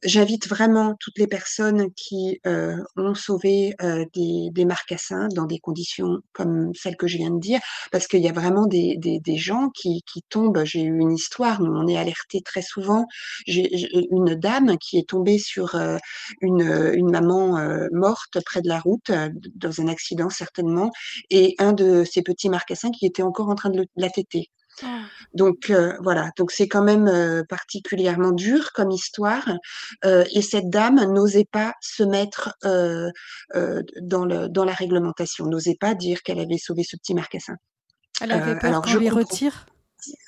J'invite 0.05 0.49
vraiment 0.49 0.95
toutes 1.01 1.18
les 1.18 1.27
personnes 1.27 1.88
qui, 1.97 2.40
heu, 2.47 2.77
ont 2.97 3.14
sauvé, 3.14 3.75
des 4.14 4.51
des 4.53 4.64
marcassins 4.64 5.29
dans 5.35 5.47
des 5.47 5.59
conditions 5.59 6.18
comme 6.33 6.73
celles 6.75 6.97
que 6.97 7.07
je 7.09 7.16
viens 7.18 7.31
de 7.31 7.40
dire, 7.40 7.61
parce 7.92 8.07
qu'il 8.07 8.21
y 8.23 8.29
a 8.29 8.33
vraiment 8.33 8.66
des 8.66 8.97
des 8.99 9.21
des 9.21 9.37
gens 9.37 9.71
qui 9.71 10.03
qui 10.12 10.23
tombent 10.31 10.64
j'ai 10.64 10.83
eu 10.83 10.99
une 11.01 11.12
histoire, 11.12 11.61
nous 11.62 11.73
on 11.73 11.87
est 11.88 11.99
alertés 11.99 12.42
très 12.42 12.62
souvent. 12.62 13.07
J'ai 13.47 13.69
j'ai 13.73 13.89
une 14.11 14.35
dame 14.35 14.79
qui 14.79 14.99
est 14.99 15.09
tombée 15.09 15.39
sur, 15.39 15.75
heu, 15.75 15.99
une, 16.41 16.63
heu, 16.63 16.95
une 16.95 17.11
maman, 17.11 17.59
morte 17.93 18.39
près 18.45 18.63
de 18.63 18.69
la 18.69 18.81
route, 18.81 19.11
dans 19.55 19.81
un 19.81 19.89
accident 19.89 20.31
certainement 20.31 20.91
et 21.31 21.55
un 21.59 21.73
de 21.73 22.05
ces 22.05 22.23
petits 22.23 22.49
marcassins 22.49 22.91
qui 22.91 23.07
était 23.07 23.23
encore 23.23 23.49
en 23.49 23.55
train 23.55 23.71
de 23.71 23.79
le 23.79 23.87
la 23.97 24.11
téter. 24.11 24.51
Oh. 24.83 24.87
Donc 25.35 25.71
voilà, 26.01 26.31
donc 26.39 26.51
c'est 26.51 26.67
quand 26.67 26.83
même, 26.83 27.45
particulièrement 27.49 28.33
dur 28.33 28.73
comme 28.73 28.91
histoire, 28.91 29.47
et 30.05 30.43
cette 30.43 30.71
dame 30.71 31.13
n'osait 31.13 31.49
pas 31.51 31.75
se 31.81 32.03
mettre, 32.03 32.55
dans 32.65 34.25
le 34.25 34.49
dans 34.49 34.65
la 34.65 34.73
réglementation, 34.73 35.47
n'osait 35.47 35.77
pas 35.79 35.95
dire 35.95 36.23
qu'elle 36.23 36.41
avait 36.41 36.59
sauvé 36.59 36.85
ce 36.85 36.97
petit 36.97 37.15
marcassin. 37.15 37.57
Elle 38.21 38.33
avait 38.33 38.59
peur 38.59 38.83
qu'on 38.83 38.95
lui 38.95 39.09
comprends. 39.09 39.21
retire? 39.21 39.67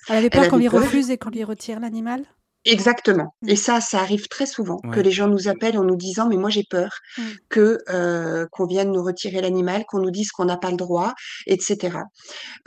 Elle 0.09 0.16
avait 0.16 0.30
peur 0.30 0.48
qu'on 0.48 0.59
lui 0.59 0.68
refuse 0.68 1.11
et 1.11 1.18
qu'on 1.18 1.30
lui 1.30 1.44
retire 1.44 1.80
l'animal? 1.80 2.24
Exactement 2.66 3.35
Mmh. 3.42 3.55
et 3.55 3.57
ça, 3.57 3.83
ça 3.83 4.00
arrive 4.00 4.27
très 4.29 4.46
souvent 4.46 4.87
que 4.90 4.98
les 4.98 5.11
gens 5.11 5.29
nous 5.29 5.48
appellent 5.48 5.77
en 5.79 5.85
nous 5.85 5.96
disant: 5.96 6.29
«Mais 6.29 6.38
moi 6.38 6.48
j'ai 6.48 6.64
peur 6.64 6.92
Mmh. 7.16 7.38
que, 7.50 7.79
heu, 7.90 8.48
qu'on 8.53 8.64
vienne 8.66 8.90
nous 8.90 9.03
retirer 9.03 9.42
l'animal, 9.42 9.85
qu'on 9.87 9.98
nous 9.98 10.11
dise 10.11 10.31
qu'on 10.33 10.46
n'a 10.46 10.57
pas 10.57 10.70
le 10.70 10.79
droit 10.79 11.12
et 11.46 11.59
cetera». 11.61 12.05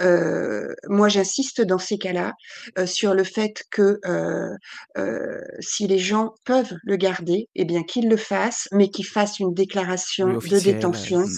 Heu, 0.02 0.76
moi 0.90 1.10
j'insiste 1.10 1.62
dans 1.62 1.80
ces 1.80 1.98
cas-là, 1.98 2.34
heu, 2.80 2.86
sur 2.88 3.14
le 3.16 3.24
fait 3.26 3.64
que, 3.72 4.00
heu 4.08 4.56
heu, 4.98 5.42
si 5.62 5.88
les 5.88 6.00
gens 6.00 6.34
peuvent 6.46 6.76
le 6.84 6.98
garder 6.98 7.50
et 7.56 7.66
bien 7.66 7.84
qu'ils 7.84 8.10
le 8.10 8.18
fassent, 8.18 8.68
mais 8.74 8.90
qu'ils 8.90 9.08
fassent 9.08 9.40
une 9.40 9.54
déclaration 9.54 10.38
de 10.44 10.60
détention. 10.60 11.26
mmh. 11.26 11.38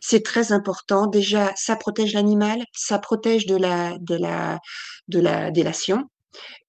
C'est 0.00 0.24
très 0.24 0.52
important. 0.52 1.06
Déjà, 1.08 1.52
ça 1.56 1.76
protège 1.76 2.14
l'animal, 2.14 2.64
ça 2.74 2.98
protège 2.98 3.46
de 3.46 3.56
la 3.56 3.96
de 4.00 4.16
la 4.16 4.58
de 5.08 5.20
la 5.20 5.50
délation 5.50 6.04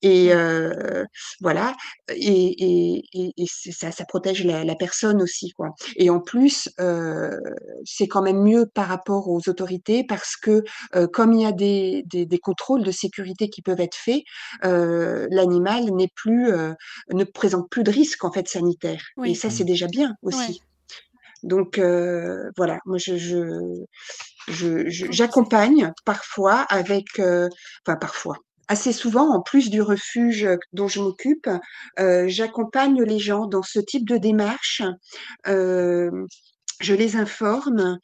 et 0.01 0.33
heu, 0.33 1.05
voilà 1.41 1.75
et 2.09 3.01
ça 3.71 3.91
ça 3.91 4.05
protège 4.05 4.43
la 4.45 4.63
la 4.65 4.75
personne 4.75 5.21
aussi, 5.21 5.51
quoi 5.51 5.69
et 5.97 6.09
en 6.09 6.19
plus, 6.21 6.69
c'est 7.85 8.07
quand 8.07 8.21
même 8.21 8.41
mieux 8.43 8.65
par 8.73 8.87
rapport 8.87 9.29
aux 9.29 9.41
autorités 9.49 10.03
parce 10.07 10.35
que, 10.37 10.63
comme 11.13 11.33
il 11.33 11.41
y 11.43 11.45
a 11.45 11.51
des 11.53 12.03
des 12.07 12.25
des 12.25 12.39
contrôles 12.39 12.83
de 12.83 12.91
sécurité 12.91 13.49
qui 13.49 13.61
peuvent 13.61 13.79
être 13.81 13.95
faits, 13.97 14.23
l'animal 14.63 15.85
n'est 15.95 16.09
plus, 16.15 16.51
ne 17.13 17.23
présente 17.25 17.69
plus 17.69 17.83
de 17.83 17.91
risque, 17.91 18.23
en 18.25 18.31
fait, 18.31 18.47
sanitaire 18.47 19.03
et 19.23 19.35
ça, 19.35 19.49
c'est 19.49 19.63
Mmh. 19.63 19.65
déjà 19.65 19.87
bien 19.87 20.15
Ouais. 20.31 20.51
aussi. 20.51 20.59
Donc 21.43 21.79
voilà, 22.57 22.79
moi 22.85 22.97
je 22.99 23.17
je 23.17 23.45
je 24.47 24.89
je 24.89 25.07
Conseil. 25.07 25.11
j'accompagne 25.11 25.93
parfois 26.05 26.61
avec, 26.69 27.07
enfin 27.19 27.97
parfois, 28.01 28.37
assez 28.69 28.93
souvent 28.93 29.29
en 29.35 29.41
plus 29.41 29.69
du 29.71 29.81
refuge, 29.81 30.45
heu, 30.45 30.59
dont 30.73 30.87
je 30.87 31.01
m'occupe, 31.01 31.49
heu, 31.99 32.27
j'accompagne 32.29 33.03
les 33.03 33.19
gens 33.19 33.47
dans 33.47 33.63
ce 33.63 33.79
type 33.79 34.07
de 34.09 34.17
démarche. 34.17 34.83
Je 36.79 36.93
les 36.93 37.17
informe, 37.17 37.99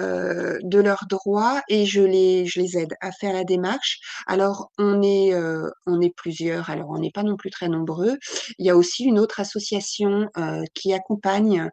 heu, 0.00 0.58
de 0.62 0.80
leurs 0.80 1.06
droits 1.10 1.62
et 1.68 1.86
je 1.86 2.02
les 2.02 2.46
je 2.46 2.60
les 2.60 2.78
aide 2.78 2.94
à 3.02 3.12
faire 3.12 3.34
la 3.34 3.44
démarche. 3.44 3.98
Alors 4.26 4.70
on 4.78 5.02
est, 5.02 5.34
heu, 5.34 5.70
on 5.86 6.00
est 6.00 6.14
plusieurs, 6.16 6.70
alors 6.70 6.90
on 6.90 6.98
n'est 7.00 7.10
pas 7.12 7.24
non 7.24 7.36
plus 7.36 7.50
très 7.50 7.68
nombreux. 7.68 8.18
Il 8.58 8.66
y 8.66 8.70
a 8.70 8.76
aussi 8.76 9.04
une 9.04 9.18
autre 9.18 9.40
association, 9.40 10.28
heu, 10.38 10.62
qui 10.74 10.94
accompagne, 10.94 11.68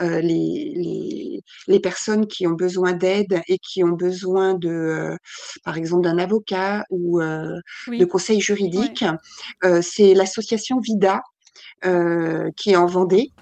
les 0.00 0.72
les 0.76 1.42
les 1.68 1.80
personnes 1.80 2.26
qui 2.28 2.46
ont 2.46 2.52
besoin 2.54 2.92
d'aide 2.94 3.40
et 3.48 3.58
qui 3.58 3.84
ont 3.84 3.92
besoin 3.92 4.54
de, 4.54 5.16
par 5.64 5.76
exemple 5.78 6.04
d'un 6.04 6.18
avocat 6.18 6.84
ou, 6.90 7.20
de 7.22 8.04
conseils 8.06 8.40
juridiques. 8.42 9.04
C'est 9.82 10.14
l'association 10.14 10.80
VIDA, 10.80 11.22
qui 12.56 12.72
est 12.72 12.76
en 12.76 12.86
Vendée. 12.86 13.32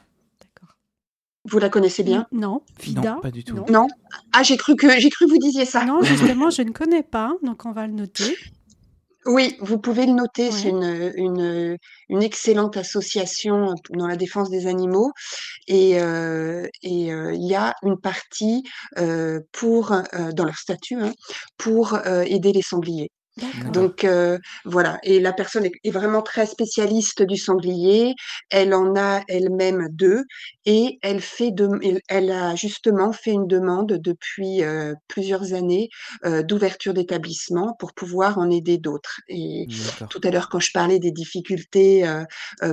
Vous 1.46 1.58
la 1.58 1.68
connaissez 1.68 2.02
bien? 2.02 2.26
non, 2.32 2.40
Non, 2.40 2.62
Vida? 2.80 3.18
pas 3.20 3.30
du 3.30 3.44
tout. 3.44 3.54
Non. 3.54 3.66
Non? 3.68 3.86
Ah 4.32 4.42
j'ai 4.42 4.56
cru 4.56 4.76
que 4.76 4.88
j'ai 4.98 5.10
cru 5.10 5.26
que 5.26 5.30
vous 5.30 5.38
disiez 5.38 5.66
ça. 5.66 5.84
Non, 5.84 6.02
justement, 6.02 6.50
je 6.50 6.62
ne 6.62 6.70
connais 6.70 7.02
pas, 7.02 7.32
donc 7.42 7.66
on 7.66 7.72
va 7.72 7.86
le 7.86 7.92
noter. 7.92 8.36
Oui, 9.26 9.56
vous 9.60 9.78
pouvez 9.78 10.04
le 10.04 10.12
noter, 10.12 10.50
c'est 10.50 10.68
une, 10.68 11.78
une, 12.10 12.22
excellente 12.22 12.76
association, 12.76 13.74
dans 13.90 14.06
la 14.06 14.16
défense 14.16 14.50
des 14.50 14.66
animaux 14.66 15.12
et 15.66 15.98
heu 15.98 16.68
et 16.82 17.10
heu, 17.10 17.32
il 17.32 17.46
y 17.46 17.54
a 17.54 17.72
une 17.82 17.98
partie, 17.98 18.62
heu, 18.98 19.46
pour, 19.50 19.96
dans 20.34 20.44
leur 20.44 20.58
statut, 20.58 20.96
hein, 21.00 21.12
pour, 21.56 21.98
aider 22.06 22.52
les 22.52 22.60
sangliers. 22.60 23.10
Donc 23.66 24.04
heu, 24.04 24.38
voilà 24.64 24.98
et 25.02 25.20
la 25.20 25.32
personne 25.32 25.66
est 25.66 25.90
vraiment 25.90 26.22
très 26.22 26.46
spécialiste 26.46 27.22
du 27.22 27.36
sanglier. 27.36 28.14
Elle 28.50 28.74
en 28.74 28.94
a 28.96 29.22
elle-même 29.28 29.88
2 29.90 30.24
et 30.66 30.98
elle 31.02 31.20
fait 31.20 31.50
dem 31.50 31.78
elle 32.08 32.30
a 32.30 32.54
justement 32.56 33.12
fait 33.12 33.32
une 33.32 33.46
demande 33.46 33.92
depuis, 33.92 34.62
heu, 34.62 34.94
plusieurs 35.08 35.52
années, 35.54 35.88
heu, 36.24 36.42
d'ouverture 36.44 36.94
d'établissement 36.94 37.74
pour 37.78 37.92
pouvoir 37.94 38.38
en 38.38 38.50
aider 38.50 38.78
d'autres 38.78 39.20
et 39.28 39.66
tout 40.08 40.20
à 40.24 40.30
l'heure, 40.30 40.48
quand 40.48 40.60
je 40.60 40.70
parlais 40.72 40.98
des 40.98 41.10
difficultés, 41.12 42.04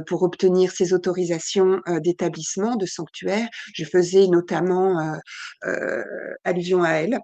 pour 0.07 0.23
obtenir 0.23 0.71
ces 0.71 0.93
autorisations, 0.93 1.79
d'établissement, 2.03 2.75
de 2.75 2.85
sanctuaire, 2.85 3.47
je 3.73 3.83
faisais 3.85 4.27
notamment, 4.27 4.97
allusion 6.43 6.83
à 6.83 6.91
elle. 6.93 7.19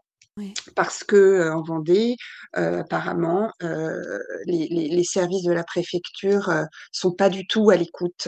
Parce 0.76 1.04
que, 1.04 1.16
heu, 1.16 1.52
en 1.54 1.64
Vendée, 1.64 2.16
heu, 2.58 2.80
apparemment, 2.80 3.52
heu, 3.64 4.20
les 4.46 4.68
les 4.68 4.88
les 4.90 5.04
services 5.04 5.44
de 5.44 5.54
la 5.54 5.64
préfecture, 5.64 6.52
sont 6.92 7.12
pas 7.12 7.30
du 7.30 7.48
tout 7.48 7.70
à 7.70 7.76
l'écoute. 7.76 8.28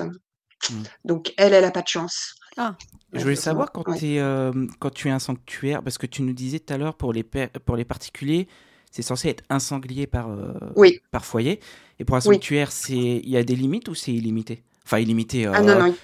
Mmh. 0.70 0.84
Donc 1.06 1.34
elle, 1.38 1.54
elle 1.54 1.66
a 1.66 1.72
pas 1.72 1.82
de 1.82 1.88
chance, 1.88 2.34
Ah. 2.58 2.76
Je 3.14 3.24
voulais 3.24 3.36
savoir 3.36 3.72
quand 3.72 3.88
ouais. 3.88 3.98
tu 3.98 4.06
es, 4.18 4.22
quand 4.80 4.92
tu 4.92 5.08
es 5.08 5.12
un 5.12 5.20
sanctuaire 5.20 5.82
parce 5.82 5.98
que 5.98 6.06
tu 6.06 6.22
nous 6.22 6.34
disais 6.34 6.60
tout 6.60 6.74
à 6.74 6.78
l'heure 6.78 6.96
pour 6.96 7.12
les 7.12 7.24
pour 7.24 7.76
les 7.76 7.86
particuliers, 7.86 8.48
c'est 8.92 9.02
censé 9.02 9.30
être 9.30 9.44
un 9.50 9.60
sanglier 9.60 10.06
par, 10.06 10.30
Oui. 10.76 11.00
par 11.12 11.26
foyer 11.26 11.60
et 12.00 12.06
pour 12.06 12.16
un 12.18 12.22
Oui. 12.26 12.36
sanctuaire, 12.36 12.72
c'est 12.72 12.96
il 12.96 13.30
y 13.30 13.38
a 13.38 13.44
des 13.44 13.56
limites 13.56 13.88
ou 13.90 13.96
c'est 13.96 14.14
illimité? 14.14 14.64
Enfin 14.86 15.00
illimité, 15.00 15.48
Ah 15.48 15.62
non, 15.62 15.80
non, 15.80 15.96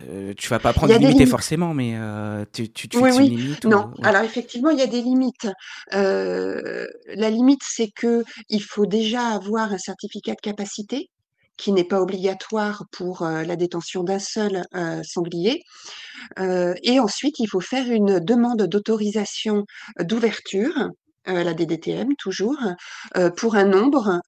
il 0.00 0.06
heu, 0.30 0.34
tu 0.34 0.48
vas 0.48 0.60
pas 0.60 0.72
il 0.74 0.74
prendre 0.74 0.92
des 0.92 0.98
limites. 0.98 1.26
forcément, 1.26 1.74
mais 1.74 1.94
heu, 1.96 2.46
tu 2.52 2.70
tu 2.72 2.88
te 2.88 2.96
Oui, 2.96 3.10
une 3.12 3.12
oui. 3.12 3.30
limite 3.30 3.66
Non, 3.66 3.86
ou 3.88 3.92
ouais. 3.98 4.10
alors 4.10 4.22
effectivement, 4.22 4.70
il 4.70 4.78
y 4.78 4.82
a 4.82 4.86
des 4.86 5.02
limites. 5.02 5.48
Heu, 5.92 6.86
la 7.14 7.30
limite, 7.30 7.62
c'est 7.64 7.88
qu'il 7.90 8.62
faut 8.62 8.86
déjà 8.86 9.28
avoir 9.28 9.72
un 9.72 9.78
certificat 9.78 10.32
de 10.34 10.40
capacité, 10.40 11.10
qui 11.56 11.72
n'est 11.72 11.84
pas 11.84 12.00
obligatoire 12.00 12.84
pour, 12.92 13.22
heu, 13.22 13.42
la 13.44 13.56
détention 13.56 14.04
d'un 14.04 14.18
seul, 14.20 14.64
sanglier. 15.04 15.62
Et 16.84 17.00
ensuite, 17.00 17.38
il 17.40 17.48
faut 17.48 17.60
faire 17.60 17.90
une 17.90 18.20
demande 18.20 18.62
d'autorisation, 18.64 19.64
d'ouverture, 20.00 20.90
la 21.26 21.54
DDTM 21.54 22.10
toujours, 22.18 22.58
pour 23.36 23.56
un 23.56 23.64
nombre, 23.66 24.20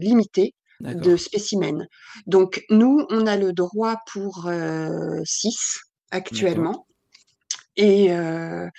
limité 0.00 0.54
de 0.80 1.16
spécimens. 1.16 1.86
Donc 2.26 2.64
nous, 2.70 3.06
on 3.10 3.26
a 3.26 3.36
le 3.36 3.52
droit 3.52 3.96
pour, 4.12 4.46
heu, 4.48 5.20
6 5.24 5.80
D'accord. 6.30 6.68
actuellement 6.70 6.86
et 7.76 8.10
heu 8.12 8.70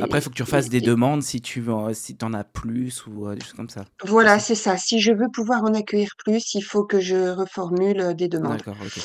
Après, 0.00 0.18
il 0.18 0.22
faut 0.22 0.30
que 0.30 0.34
tu 0.34 0.42
refasses 0.42 0.66
et 0.66 0.70
des 0.70 0.80
demandes 0.80 1.22
si 1.22 1.40
tu 1.40 1.60
veux 1.60 1.72
en 1.72 1.92
si 1.94 2.16
tu 2.16 2.24
en 2.24 2.34
as 2.34 2.44
plus 2.44 3.06
ou 3.06 3.28
heu, 3.28 3.34
des 3.36 3.40
choses 3.42 3.52
comme 3.54 3.68
ça, 3.70 3.84
Voilà, 4.04 4.40
c'est 4.40 4.56
ça. 4.56 4.76
Si 4.76 5.00
je 5.00 5.12
veux 5.12 5.28
pouvoir 5.32 5.62
en 5.62 5.72
accueillir 5.74 6.10
plus, 6.18 6.54
il 6.54 6.62
faut 6.62 6.84
que 6.84 6.98
je 7.00 7.30
reformule, 7.30 8.14
des 8.16 8.28
demandes. 8.28 8.58
D'accord, 8.58 8.80
OK. 8.82 8.98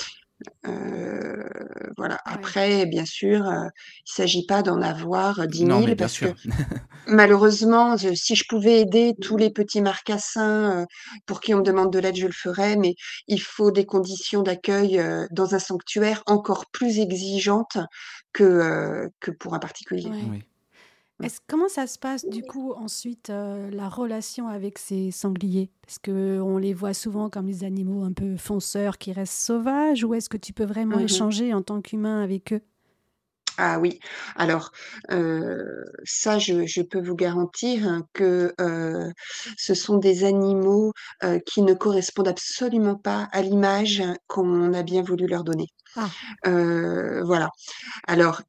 Heu, 0.68 1.50
voilà. 1.98 2.16
Ouais. 2.16 2.34
Après, 2.34 2.86
bien 2.86 3.06
sûr, 3.06 3.46
heu, 3.48 3.70
il 4.08 4.12
s'agit 4.14 4.46
pas 4.46 4.62
d'en 4.64 4.82
avoir, 4.82 5.48
dix 5.48 5.66
Non, 5.66 5.80
mais 5.80 5.88
mille 5.88 5.96
bien 5.96 6.06
parce 6.08 6.18
que 6.20 6.34
malheureusement, 7.08 7.98
je 7.98 8.14
si 8.16 8.36
je 8.36 8.46
pouvais 8.50 8.82
aider 8.82 9.14
tous 9.22 9.38
les 9.38 9.52
petits 9.52 9.82
marcassins, 9.82 10.82
heu, 10.84 10.86
pour 11.26 11.42
qui 11.42 11.54
on 11.54 11.60
me 11.60 11.64
demande 11.64 11.92
de 11.94 12.00
l'aide, 12.00 12.16
je 12.18 12.28
le 12.28 12.34
ferais, 12.34 12.76
mais 12.78 12.96
il 13.28 13.42
faut 13.42 13.72
des 13.72 13.86
conditions 13.86 14.42
d'accueil, 14.44 15.02
dans 15.32 15.56
un 15.56 15.60
sanctuaire 15.60 16.24
encore 16.28 16.66
plus 16.72 17.00
exigeantes 17.00 17.78
que, 18.34 19.10
pour 19.40 19.54
un 19.56 19.60
particulier. 19.60 20.10
Ouais. 20.10 20.24
Oui. 20.30 20.44
Est-ce 21.24 21.40
comment 21.48 21.70
ça 21.70 21.88
se 21.88 21.98
passe 21.98 22.28
du 22.28 22.44
coup 22.44 22.74
ensuite, 22.74 23.30
heu, 23.30 23.70
la 23.70 23.88
relation 23.88 24.48
avec 24.50 24.78
ces 24.78 25.10
sangliers? 25.12 25.72
Parce 25.82 25.98
qu'on 25.98 26.58
les 26.58 26.74
voit 26.74 26.94
souvent 26.94 27.30
comme 27.30 27.46
des 27.48 27.64
animaux 27.64 28.04
un 28.04 28.12
peu 28.12 28.36
fonceurs 28.36 28.98
qui 28.98 29.14
restent 29.14 29.34
sauvages 29.42 30.04
ou 30.04 30.14
est-ce 30.16 30.28
que 30.30 30.38
tu 30.38 30.52
peux 30.54 30.66
vraiment 30.66 31.00
Mmh 31.00 31.08
mh. 31.12 31.24
échanger 31.24 31.54
en 31.54 31.62
tant 31.62 31.82
qu'humain 31.82 32.22
avec 32.22 32.52
eux? 32.54 32.62
Ah 33.58 33.78
oui, 33.80 34.00
alors, 34.36 34.72
heu, 35.12 35.86
ça 36.06 36.40
je 36.40 36.66
je 36.66 36.82
peux 36.82 37.00
vous 37.02 37.16
garantir 37.16 38.02
que, 38.14 38.52
heu, 38.60 39.12
ce 39.58 39.76
sont 39.76 39.98
des 39.98 40.24
animaux, 40.24 40.92
qui 41.46 41.62
ne 41.62 41.74
correspondent 41.76 42.28
absolument 42.30 42.96
pas 42.96 43.28
à 43.32 43.42
l'image 43.44 44.02
qu'on 44.28 44.74
a 44.74 44.82
bien 44.84 45.04
voulu 45.04 45.28
leur 45.28 45.44
donner. 45.44 45.68
Ah. 45.96 46.24
Voilà. 46.46 47.50
Alors, 48.08 48.42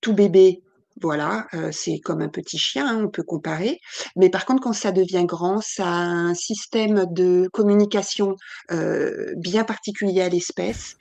tout 0.00 0.14
bébé, 0.14 0.62
voilà, 1.04 1.46
heu, 1.54 1.70
c'est 1.72 2.00
comme 2.00 2.22
un 2.22 2.28
petit 2.30 2.58
chien, 2.58 2.86
hein, 2.88 3.04
on 3.04 3.10
peut 3.10 3.22
comparer. 3.24 3.80
Mais 4.16 4.30
par 4.30 4.46
contre, 4.46 4.62
quand 4.64 4.72
ça 4.74 4.92
devient 4.92 5.24
grand, 5.26 5.60
ça 5.62 5.86
a 5.86 5.90
un 5.90 6.34
système 6.34 7.06
de 7.12 7.48
communication, 7.52 8.36
heu, 8.72 9.34
bien 9.38 9.64
particulier 9.64 10.22
à 10.22 10.30
l'espèce. 10.30 10.94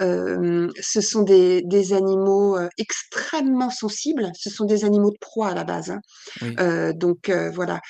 Hem, 0.00 0.70
ce 0.80 1.00
sont 1.02 1.22
des 1.22 1.62
des 1.64 1.92
animaux, 1.94 2.58
extrêmement 2.78 3.70
sensibles. 3.70 4.30
Ce 4.36 4.50
sont 4.50 4.66
des 4.66 4.84
animaux 4.84 5.10
de 5.12 5.18
proie 5.20 5.48
à 5.50 5.54
la 5.54 5.64
base, 5.64 5.90
hein. 5.92 6.00
Oui. 6.40 6.64
Donc 6.94 7.30
voilà. 7.54 7.80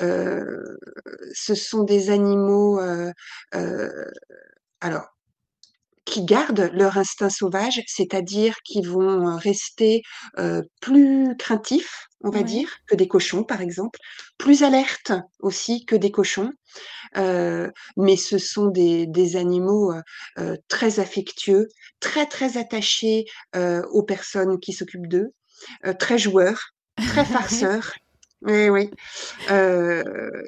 Ce 0.00 1.54
sont 1.54 1.84
des 1.84 2.10
animaux, 2.10 2.80
alors 4.80 5.13
qui 6.04 6.24
gardent 6.24 6.70
leur 6.72 6.98
instinct 6.98 7.30
sauvage, 7.30 7.82
c'est-à-dire 7.86 8.54
qui 8.64 8.82
vont 8.82 9.36
rester 9.36 10.02
plus 10.80 11.36
craintifs, 11.38 12.06
on 12.22 12.30
va 12.30 12.42
dire, 12.42 12.68
que 12.86 12.94
des 12.94 13.08
cochons, 13.08 13.42
par 13.42 13.60
exemple, 13.60 13.98
plus 14.38 14.62
alertes 14.62 15.12
aussi 15.40 15.84
que 15.84 15.96
des 15.96 16.10
cochons. 16.10 16.52
mais 17.14 18.16
ce 18.16 18.38
sont 18.38 18.66
des, 18.66 19.06
des 19.06 19.36
animaux 19.36 19.92
très 20.68 21.00
affectueux, 21.00 21.68
très 22.00 22.26
très 22.26 22.58
attachés 22.58 23.24
aux 23.54 24.02
personnes 24.02 24.58
qui 24.60 24.72
s'occupent 24.72 25.08
d'eux, 25.08 25.32
très 25.98 26.18
joueurs, 26.18 26.74
très 26.96 27.24
farceurs. 27.24 27.92
Oui, 28.44 28.68
oui. 28.68 28.90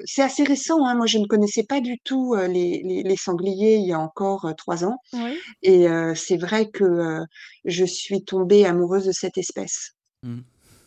c'est 0.05 0.21
assez 0.21 0.43
récent. 0.43 0.85
Hein. 0.85 0.95
Moi, 0.95 1.05
je 1.07 1.17
ne 1.17 1.25
connaissais 1.25 1.63
pas 1.63 1.81
du 1.81 1.97
tout 2.03 2.35
les, 2.35 3.03
les, 3.03 3.15
sangliers 3.17 3.75
il 3.75 3.87
y 3.87 3.93
a 3.93 3.99
encore 3.99 4.53
trois 4.57 4.85
ans. 4.85 4.97
Et 5.63 5.87
c'est 6.15 6.37
vrai 6.37 6.69
que 6.69 7.19
je 7.65 7.85
suis 7.85 8.23
tombée 8.23 8.65
amoureuse 8.65 9.05
de 9.05 9.11
cette 9.11 9.37
espèce. 9.37 9.93
Mmh. 10.23 10.39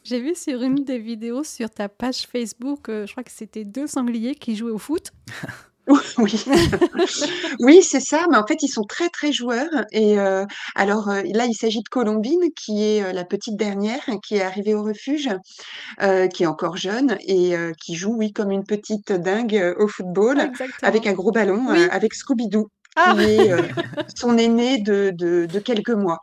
J'ai 0.05 0.21
vu 0.21 0.35
sur 0.35 0.63
une 0.63 0.85
des 0.85 0.99
vidéos 0.99 1.45
sur 1.45 1.69
ta 1.69 1.89
page 1.89 2.27
Facebook, 2.27 2.87
je 2.89 3.11
crois 3.11 3.23
que 3.23 3.31
c'était 3.31 3.65
deux 3.65 3.87
sangliers 3.87 4.35
qui 4.35 4.57
jouaient 4.57 4.71
au 4.71 4.79
foot. 4.79 5.11
Oui, 6.19 6.33
oui, 7.61 7.83
c'est 7.83 8.01
ça. 8.01 8.27
Mais 8.31 8.37
en 8.37 8.47
fait, 8.47 8.63
ils 8.63 8.69
sont 8.69 8.85
très 8.85 9.09
très 9.09 9.33
joueurs. 9.33 9.71
Et 9.93 10.19
euh, 10.19 10.45
alors 10.75 11.09
euh, 11.09 11.23
là, 11.33 11.47
il 11.47 11.55
s'agit 11.55 11.83
de 11.83 11.89
Colombine, 11.89 12.43
qui 12.57 12.83
est 12.85 13.03
euh, 13.03 13.13
la 13.13 13.25
petite 13.25 13.57
dernière, 13.57 14.03
qui 14.25 14.37
est 14.37 14.43
arrivée 14.43 14.75
au 14.75 14.83
refuge, 14.83 15.31
qui 16.33 16.43
est 16.43 16.47
encore 16.47 16.77
jeune 16.77 17.17
et 17.21 17.55
qui 17.81 17.95
joue, 17.95 18.15
oui, 18.17 18.33
comme 18.33 18.51
une 18.51 18.65
petite 18.65 19.13
dingue 19.13 19.75
au 19.79 19.89
football, 19.89 20.51
avec 20.83 21.07
un 21.07 21.13
gros 21.13 21.31
ballon, 21.31 21.69
avec 21.69 22.15
Scooby-Doo, 22.15 22.69
ah! 22.97 23.15
qui 23.15 23.25
est 23.25 23.51
son 24.17 24.37
aîné 24.39 24.79
de, 24.79 25.11
de, 25.11 25.59
quelques 25.59 25.91
mois. 25.91 26.19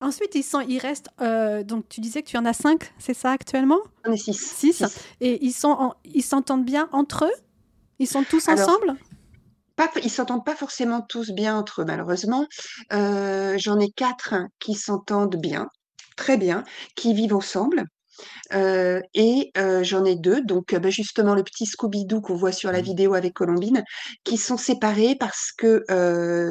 Ensuite, 0.00 0.34
ils, 0.34 0.42
sont, 0.42 0.60
ils 0.60 0.78
restent. 0.78 1.08
donc, 1.64 1.88
tu 1.88 2.00
disais 2.00 2.22
que 2.22 2.28
tu 2.28 2.36
en 2.36 2.44
as 2.44 2.52
cinq, 2.52 2.92
c'est 2.98 3.14
ça 3.14 3.30
actuellement? 3.32 3.80
On 4.04 4.12
est 4.12 4.16
six. 4.16 4.34
Six. 4.34 4.84
Et 5.20 5.44
ils 5.44 5.52
s'entendent 6.22 6.64
bien 6.64 6.88
entre 6.92 7.24
eux? 7.24 7.46
Ils 7.98 8.06
sont 8.08 8.24
tous 8.24 8.48
ensemble? 8.48 8.96
Pas, 9.76 9.90
ils 10.02 10.10
s'entendent 10.10 10.44
pas 10.44 10.56
forcément 10.56 11.02
tous 11.02 11.30
bien 11.30 11.56
entre 11.56 11.82
eux, 11.82 11.84
malheureusement. 11.84 12.46
Euh, 12.92 13.56
j'en 13.58 13.78
ai 13.78 13.90
quatre 13.90 14.34
qui 14.58 14.74
s'entendent 14.74 15.36
bien, 15.36 15.68
très 16.16 16.36
bien, 16.36 16.64
qui 16.96 17.14
vivent 17.14 17.34
ensemble. 17.34 17.84
Euh, 18.54 19.00
et 19.12 19.50
euh, 19.58 19.84
j'en 19.84 20.06
ai 20.06 20.16
deux, 20.16 20.42
donc 20.42 20.74
bah, 20.74 20.88
justement 20.88 21.34
le 21.34 21.44
petit 21.44 21.66
Scooby-Doo 21.66 22.22
qu'on 22.22 22.34
voit 22.34 22.52
sur 22.52 22.72
la 22.72 22.80
mmh. 22.80 22.84
vidéo 22.84 23.14
avec 23.14 23.34
Colombine, 23.34 23.84
qui 24.24 24.38
sont 24.38 24.56
séparés 24.56 25.16
parce 25.20 25.52
que 25.52 25.84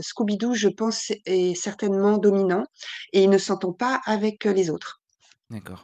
Scooby-Doo, 0.02 0.54
je 0.54 0.70
pense, 0.70 1.12
est 1.26 1.56
certainement 1.56 2.18
dominant 2.20 2.66
et 3.14 3.24
il 3.24 3.30
ne 3.32 3.40
s'entend 3.40 3.74
pas 3.74 4.00
avec 4.06 4.46
les 4.46 4.70
autres. 4.70 5.02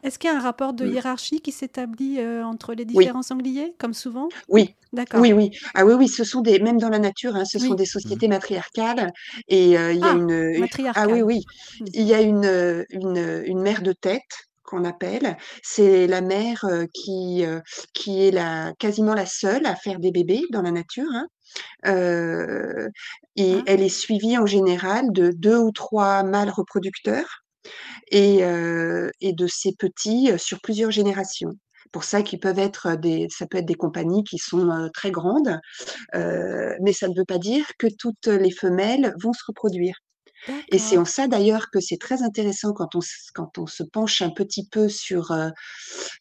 Est-ce 0.04 0.18
qu'il 0.18 0.30
y 0.30 0.34
a 0.34 0.38
un 0.38 0.42
rapport 0.42 0.74
de 0.74 0.88
hiérarchie 0.88 1.40
qui 1.40 1.52
s'établit 1.52 2.20
euh, 2.20 2.44
entre 2.44 2.74
les 2.74 2.84
différents 2.84 3.22
sangliers, 3.22 3.76
comme 3.78 3.94
souvent? 3.94 4.28
Oui. 4.48 4.76
D'accord. 4.92 5.22
Oui, 5.22 5.34
oui. 5.34 5.52
Ah 5.76 5.86
oui, 5.86 5.94
oui, 5.94 6.08
ce 6.08 6.24
sont 6.24 6.42
des, 6.42 6.60
même 6.60 6.80
dans 6.80 6.90
la 6.90 7.00
nature, 7.00 7.36
hein, 7.36 7.46
ce 7.46 7.60
sont 7.60 7.76
des 7.76 7.86
sociétés 7.86 8.28
mmh. 8.28 8.32
matriarcales. 8.32 9.12
Et 9.48 9.78
euh, 9.78 9.94
il 9.94 10.00
y 10.00 10.04
a 10.04 10.10
ah, 10.10 10.16
une. 10.16 10.68
Ah 10.96 11.08
oui, 11.08 11.22
oui. 11.22 11.40
Mmh. 11.80 11.86
Il 11.94 12.04
y 12.04 12.14
a 12.14 12.22
une, 12.22 12.86
une, 12.90 13.44
une 13.46 13.62
mère 13.62 13.84
de 13.84 13.94
tête 13.94 14.22
qu'on 14.64 14.84
appelle. 14.84 15.38
C'est 15.64 16.08
la 16.08 16.22
mère 16.22 16.66
euh, 16.66 16.86
qui, 16.94 17.46
qui 17.94 18.28
est 18.28 18.32
la, 18.32 18.74
quasiment 18.80 19.14
la 19.14 19.28
seule 19.28 19.66
à 19.66 19.76
faire 19.76 20.00
des 20.00 20.12
bébés 20.12 20.44
dans 20.52 20.62
la 20.64 20.72
nature. 20.72 21.08
Hein. 21.14 21.28
et 23.36 23.56
ah. 23.56 23.64
elle 23.68 23.82
est 23.82 23.90
suivie 23.90 24.38
en 24.38 24.46
général 24.46 25.12
de 25.12 25.32
deux 25.32 25.58
ou 25.58 25.72
trois 25.72 26.24
mâles 26.24 26.50
reproducteurs 26.50 27.41
et, 28.12 28.42
de 28.42 29.48
ces 29.48 29.74
petits 29.78 30.32
sur 30.38 30.60
plusieurs 30.62 30.92
générations 30.92 31.52
pour 31.92 32.04
ça 32.06 32.22
qu'ils 32.22 32.40
peuvent 32.40 32.60
être 32.60 32.96
des, 32.96 33.28
ça 33.30 33.46
peut 33.48 33.58
être 33.58 33.66
des 33.66 33.76
compagnies 33.76 34.24
qui 34.24 34.38
sont 34.38 34.90
très 34.94 35.12
grandes, 35.12 35.60
mais 36.14 36.94
ça 36.94 37.08
ne 37.10 37.18
veut 37.18 37.26
pas 37.26 37.38
dire 37.38 37.66
que 37.78 37.88
toutes 38.00 38.28
les 38.28 38.52
femelles 38.52 39.14
vont 39.22 39.34
se 39.34 39.44
reproduire. 39.46 39.96
Et 40.70 40.80
c'est 40.80 40.98
en 40.98 41.06
ça 41.06 41.28
d'ailleurs 41.28 41.70
que 41.72 41.80
c'est 41.80 41.98
très 41.98 42.24
intéressant 42.24 42.74
quand 42.74 42.96
on, 42.96 43.00
quand 43.34 43.58
on 43.58 43.68
se 43.68 43.84
penche 43.84 44.22
un 44.22 44.30
petit 44.30 44.68
peu 44.68 44.90
sur 44.90 45.34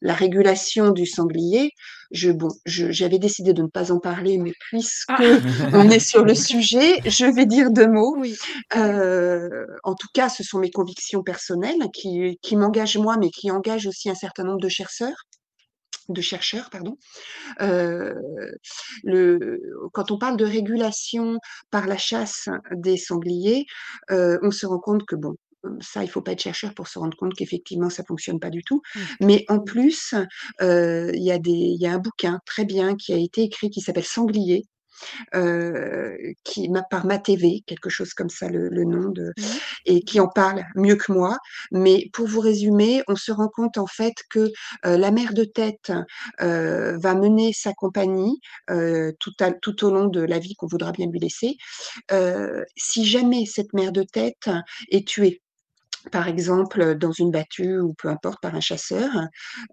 la 0.00 0.14
régulation 0.14 0.90
du 0.90 1.06
sanglier. 1.06 1.72
Je, 2.10 2.32
bon, 2.32 2.48
j'avais 2.66 3.20
décidé 3.20 3.52
de 3.52 3.62
ne 3.62 3.68
pas 3.68 3.92
en 3.92 4.00
parler, 4.00 4.38
mais 4.38 4.52
puisque 4.58 5.10
ah. 5.10 5.18
on 5.74 5.88
est 5.90 6.00
sur 6.00 6.24
le 6.24 6.34
sujet, 6.34 7.00
je 7.08 7.24
vais 7.24 7.46
dire 7.46 7.70
deux 7.70 7.88
mots. 7.88 8.16
Oui. 8.18 8.36
en 8.74 9.94
tout 9.94 10.08
cas, 10.12 10.28
ce 10.28 10.42
sont 10.42 10.58
mes 10.58 10.70
convictions 10.70 11.22
personnelles 11.22 11.88
qui, 11.94 12.38
qui 12.42 12.56
m'engagent 12.56 12.98
moi, 12.98 13.16
mais 13.16 13.30
qui 13.30 13.50
engagent 13.50 13.86
aussi 13.86 14.10
un 14.10 14.14
certain 14.14 14.44
nombre 14.44 14.60
de 14.60 14.68
chercheurs 14.68 15.26
de 16.12 16.20
chercheurs, 16.20 16.70
pardon. 16.70 16.96
le, 19.04 19.60
quand 19.92 20.10
on 20.10 20.18
parle 20.18 20.36
de 20.36 20.44
régulation 20.44 21.38
par 21.70 21.86
la 21.86 21.96
chasse 21.96 22.48
des 22.72 22.96
sangliers, 22.96 23.66
on 24.10 24.50
se 24.50 24.66
rend 24.66 24.78
compte 24.78 25.04
que 25.06 25.16
bon, 25.16 25.36
ça, 25.80 26.02
il 26.02 26.10
faut 26.10 26.22
pas 26.22 26.32
être 26.32 26.42
chercheur 26.42 26.74
pour 26.74 26.88
se 26.88 26.98
rendre 26.98 27.16
compte 27.16 27.34
qu'effectivement, 27.34 27.90
ça 27.90 28.02
fonctionne 28.04 28.40
pas 28.40 28.50
du 28.50 28.62
tout. 28.62 28.80
Mmh. 28.94 29.00
Mais 29.20 29.44
en 29.48 29.60
plus, 29.60 30.14
il 30.60 31.22
y, 31.22 31.32
a 31.32 31.38
il 31.44 31.80
y 31.80 31.86
a 31.86 31.92
un 31.92 31.98
bouquin 31.98 32.40
très 32.46 32.64
bien 32.64 32.96
qui 32.96 33.12
a 33.12 33.16
été 33.16 33.42
écrit 33.42 33.70
qui 33.70 33.80
s'appelle 33.80 34.04
Sanglier 34.04 34.64
euh, 34.64 34.69
qui 36.44 36.68
par 36.90 37.06
ma 37.06 37.18
TV, 37.18 37.62
quelque 37.66 37.90
chose 37.90 38.14
comme 38.14 38.30
ça 38.30 38.48
le, 38.48 38.84
nom 38.84 39.10
de, 39.10 39.32
mmh. 39.36 39.42
et 39.86 40.00
qui 40.02 40.20
en 40.20 40.28
parle 40.28 40.64
mieux 40.74 40.96
que 40.96 41.12
moi. 41.12 41.38
Mais 41.72 42.08
pour 42.12 42.26
vous 42.26 42.40
résumer, 42.40 43.02
on 43.08 43.16
se 43.16 43.32
rend 43.32 43.48
compte 43.48 43.78
en 43.78 43.86
fait 43.86 44.14
que 44.30 44.50
euh, 44.86 44.96
la 44.96 45.10
mère 45.10 45.34
de 45.34 45.44
tête 45.44 45.92
euh, 46.40 46.96
va 46.98 47.14
mener 47.14 47.52
sa 47.52 47.72
compagnie 47.72 48.40
tout, 49.18 49.32
tout 49.62 49.84
au 49.84 49.90
long 49.90 50.06
de 50.06 50.20
la 50.20 50.38
vie 50.38 50.54
qu'on 50.54 50.66
voudra 50.66 50.92
bien 50.92 51.06
lui 51.06 51.18
laisser. 51.18 51.56
si 52.76 53.04
jamais 53.04 53.46
cette 53.46 53.72
mère 53.72 53.92
de 53.92 54.02
tête 54.02 54.48
est 54.90 55.06
tuée, 55.06 55.42
par 56.12 56.28
exemple, 56.28 56.94
dans 56.96 57.12
une 57.12 57.30
battue 57.30 57.78
ou 57.78 57.94
peu 57.94 58.08
importe 58.08 58.40
par 58.40 58.54
un 58.54 58.60
chasseur, 58.60 59.10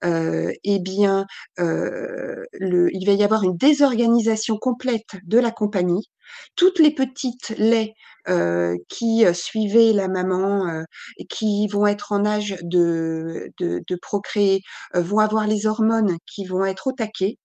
euh, 0.04 0.52
eh 0.64 0.80
bien, 0.80 1.26
euh, 1.60 2.44
il 2.60 3.06
va 3.06 3.14
y 3.14 3.24
avoir 3.24 3.44
une 3.44 3.58
désorganisation 3.58 4.58
complète 4.58 5.16
de 5.24 5.40
la 5.40 5.52
compagnie. 5.52 6.10
Toutes 6.56 6.80
les 6.80 6.92
petites 6.92 7.50
laits 7.58 7.92
euh, 8.28 8.76
qui 8.90 9.24
suivaient 9.34 9.94
la 9.94 10.10
maman 10.10 10.84
qui 11.30 11.68
vont 11.68 11.88
être 11.88 12.12
en 12.12 12.26
âge 12.26 12.58
de, 12.64 13.52
de, 13.60 13.82
de 13.88 13.96
procréer 13.96 14.62
vont 14.94 15.20
avoir 15.20 15.48
les 15.48 15.66
hormones 15.66 16.18
qui 16.26 16.46
vont 16.46 16.66
être 16.66 16.88
au 16.88 16.92
taquet. 16.92 17.38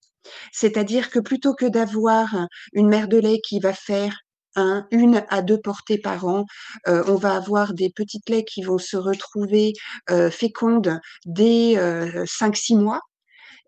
C'est-à-dire 0.53 1.11
que 1.11 1.19
plutôt 1.19 1.55
que 1.55 1.67
d'avoir 1.67 2.47
une 2.73 2.89
mère 2.89 3.09
de 3.09 3.19
lait 3.19 3.41
qui 3.41 3.61
va 3.61 3.73
faire 3.73 4.19
une 4.91 5.25
à 5.29 5.43
deux 5.43 5.61
portées 5.61 5.99
par 5.99 6.27
an. 6.27 6.47
Euh, 6.89 7.05
on 7.07 7.17
va 7.17 7.37
avoir 7.37 7.75
des 7.75 7.91
petites 7.91 8.29
laits 8.29 8.47
qui 8.47 8.63
vont 8.63 8.79
se 8.79 8.97
retrouver 8.97 9.73
euh, 10.11 10.31
fécondes 10.31 11.01
dès 11.27 11.77
euh, 11.79 12.25
5-6 12.25 12.79
mois 12.79 13.01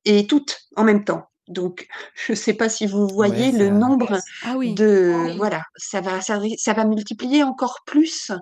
et 0.04 0.26
toutes 0.26 0.58
en 0.76 0.84
même 0.84 1.04
temps. 1.04 1.28
Donc, 1.48 1.88
je 2.14 2.32
ne 2.32 2.36
sais 2.36 2.54
pas 2.54 2.70
si 2.70 2.86
vous 2.86 3.06
voyez 3.06 3.52
le 3.52 3.68
nombre 3.68 4.18
ah 4.44 4.54
de... 4.54 5.12
Ah 5.14 5.34
voilà, 5.36 5.62
ça 5.76 6.00
va, 6.00 6.22
ça, 6.22 6.38
va 6.72 6.84
multiplier 6.86 7.42
encore 7.42 7.80
plus 7.84 8.32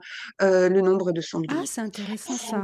euh, 0.40 0.68
le 0.68 0.80
nombre 0.82 1.10
de 1.10 1.20
sangliers. 1.20 1.56
Ah, 1.58 1.64
c'est 1.66 1.80
intéressant 1.80 2.34
ça. 2.34 2.62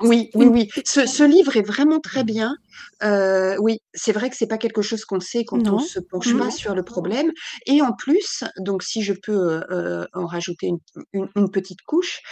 Oui, 0.00 0.30
oui, 0.34 0.46
oui. 0.46 0.68
Ce, 0.84 1.06
ce, 1.06 1.22
livre 1.22 1.56
est 1.56 1.62
vraiment 1.62 2.00
très 2.00 2.24
bien. 2.24 2.56
Euh, 3.04 3.56
oui, 3.60 3.78
c'est 3.94 4.12
vrai 4.12 4.28
que 4.28 4.36
c'est 4.36 4.48
pas 4.48 4.58
quelque 4.58 4.82
chose 4.82 5.04
qu'on 5.04 5.20
sait 5.20 5.44
quand 5.44 5.68
on 5.68 5.78
se 5.78 6.00
penche 6.00 6.36
pas 6.36 6.50
sur 6.50 6.74
le 6.74 6.82
problème. 6.82 7.30
Et 7.66 7.80
en 7.80 7.92
plus, 7.92 8.42
donc 8.58 8.82
si 8.82 9.02
je 9.02 9.12
peux 9.12 9.62
euh, 9.70 10.04
en 10.14 10.26
rajouter 10.26 10.66
une, 11.12 11.28
une, 11.36 11.50
petite 11.50 11.82
couche, 11.82 12.22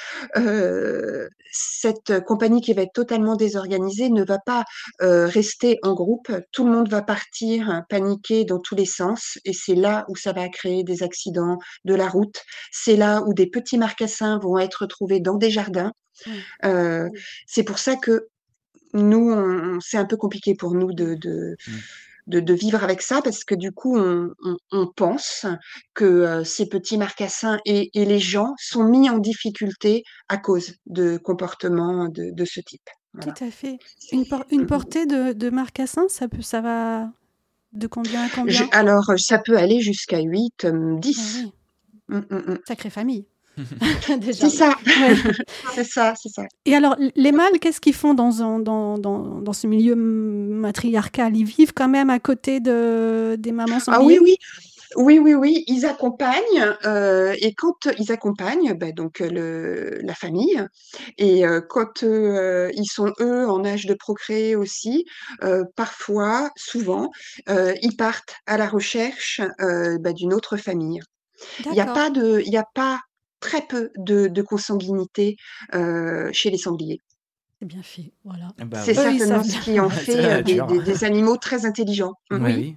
cette 1.52 2.20
compagnie 2.24 2.60
qui 2.60 2.72
va 2.72 2.82
être 2.82 2.92
totalement 2.92 3.36
désorganisée 3.36 4.10
ne 4.10 4.24
va 4.24 4.38
pas 4.38 4.64
rester 5.00 5.78
en 5.82 5.94
groupe. 5.94 6.32
Tout 6.50 6.64
le 6.64 6.72
monde 6.72 6.88
va 6.88 7.02
partir 7.02 7.27
paniquer 7.88 8.44
dans 8.44 8.58
tous 8.58 8.74
les 8.74 8.86
sens, 8.86 9.38
et 9.44 9.52
c'est 9.52 9.74
là 9.74 10.04
où 10.08 10.16
ça 10.16 10.32
va 10.32 10.48
créer 10.48 10.84
des 10.84 11.02
accidents 11.02 11.58
de 11.84 11.94
la 11.94 12.08
route. 12.08 12.42
C'est 12.72 12.96
là 12.96 13.22
où 13.26 13.34
des 13.34 13.46
petits 13.46 13.78
marcassins 13.78 14.38
vont 14.38 14.58
être 14.58 14.82
retrouvés 14.82 15.20
dans 15.20 15.36
des 15.36 15.50
jardins. 15.50 15.92
c'est 16.62 17.62
pour 17.64 17.78
ça 17.78 17.96
que 17.96 18.28
nous, 18.94 19.80
c'est 19.80 19.98
un 19.98 20.06
peu 20.06 20.16
compliqué 20.16 20.54
pour 20.54 20.74
nous 20.74 20.92
de, 20.92 21.56
mmh. 21.66 21.72
De, 22.28 22.40
de, 22.40 22.54
vivre 22.54 22.84
avec 22.84 23.02
ça 23.02 23.20
parce 23.22 23.44
que 23.44 23.54
du 23.54 23.72
coup, 23.72 23.98
on, 23.98 24.30
on, 24.70 24.86
pense 24.86 25.46
que 25.94 26.04
euh, 26.04 26.44
ces 26.44 26.68
petits 26.68 26.98
marcassins 26.98 27.58
et, 27.64 27.90
et, 27.94 28.04
les 28.04 28.20
gens 28.20 28.54
sont 28.58 28.84
mis 28.84 29.10
en 29.10 29.18
difficulté 29.18 30.04
à 30.28 30.36
cause 30.36 30.74
de 30.86 31.16
comportements 31.16 32.08
de, 32.08 32.30
de 32.30 32.44
ce 32.44 32.60
type. 32.60 32.88
Tout 33.20 33.30
à 33.40 33.50
fait. 33.50 33.78
Une, 34.12 34.24
une 34.50 34.66
portée 34.66 35.06
de, 35.06 35.32
de 35.32 35.50
marcassins, 35.50 36.08
ça, 36.08 36.28
peut, 36.28 36.42
ça 36.42 36.60
va 36.60 37.10
de 37.72 37.86
combien 37.86 38.24
à 38.24 38.28
combien? 38.28 38.68
Alors, 38.72 39.12
ça 39.16 39.38
peut 39.38 39.56
aller 39.56 39.80
jusqu'à 39.80 40.20
8, 40.20 40.66
10. 40.66 41.44
Euh, 42.10 42.22
ah 42.30 42.34
mmh, 42.34 42.58
Sacrée 42.66 42.90
famille. 42.90 43.26
C'est 44.32 44.50
ça. 44.50 44.74
Ouais. 44.86 45.14
C'est 45.74 45.84
ça, 45.84 46.14
c'est 46.20 46.28
ça. 46.28 46.42
Et 46.64 46.74
alors, 46.74 46.96
les 47.16 47.32
mâles, 47.32 47.58
qu'est-ce 47.60 47.80
qu'ils 47.80 47.94
font 47.94 48.14
dans, 48.14 48.42
un- 48.42 48.58
dans, 48.58 48.98
dans, 48.98 49.40
dans 49.40 49.52
ce 49.52 49.66
milieu 49.66 49.94
matriarcal? 49.94 51.36
Ils 51.36 51.44
vivent 51.44 51.72
quand 51.72 51.88
même 51.88 52.10
à 52.10 52.18
côté 52.18 52.60
de, 52.60 53.36
des 53.38 53.52
mamans 53.52 53.78
Ah 53.88 54.00
oui, 54.02 54.18
oui. 54.22 54.36
Oui, 54.96 55.18
oui, 55.18 55.34
oui, 55.34 55.64
ils 55.66 55.84
accompagnent 55.84 56.74
euh, 56.86 57.34
et 57.42 57.52
quand 57.52 57.88
ils 57.98 58.10
accompagnent 58.10 58.72
ben, 58.72 58.90
donc 58.94 59.20
euh, 59.20 59.28
le, 59.28 59.98
la 60.02 60.14
famille 60.14 60.64
et 61.18 61.46
euh, 61.46 61.60
quand 61.60 62.02
euh, 62.04 62.70
ils 62.74 62.86
sont 62.86 63.12
eux 63.20 63.46
en 63.48 63.66
âge 63.66 63.84
de 63.84 63.92
procréer 63.92 64.56
aussi, 64.56 65.04
parfois, 65.76 66.50
souvent, 66.56 67.10
ils 67.48 67.96
partent 67.96 68.34
à 68.46 68.56
la 68.56 68.66
recherche 68.68 69.40
ben, 69.58 70.12
d'une 70.14 70.32
autre 70.32 70.56
famille. 70.56 71.00
Il 71.70 71.74
n'y 71.74 71.80
a 71.80 71.86
pas 71.86 72.10
de, 72.10 72.42
il 72.46 72.56
a 72.56 72.64
pas 72.74 73.00
très 73.40 73.62
peu 73.62 73.90
de, 73.96 74.26
de 74.28 74.42
consanguinité 74.42 75.36
euh, 75.74 76.28
chez 76.32 76.50
les 76.50 76.58
sangliers. 76.58 77.00
C'est 77.60 77.66
bien 77.66 77.82
fait, 77.82 78.12
voilà. 78.24 78.48
Ah 78.60 78.64
bah 78.64 78.78
C'est 78.84 78.96
oui. 78.98 79.18
Certainement 79.18 79.42
ce 79.42 79.58
qui 79.60 79.80
en 79.80 79.88
fait 79.90 80.14
euh, 80.24 80.42
des, 80.42 80.54
dur. 80.54 80.66
des- 80.66 80.78
des 80.80 81.04
animaux 81.04 81.36
très 81.36 81.66
intelligents. 81.66 82.14
Mhm. 82.30 82.44
Oui. 82.44 82.76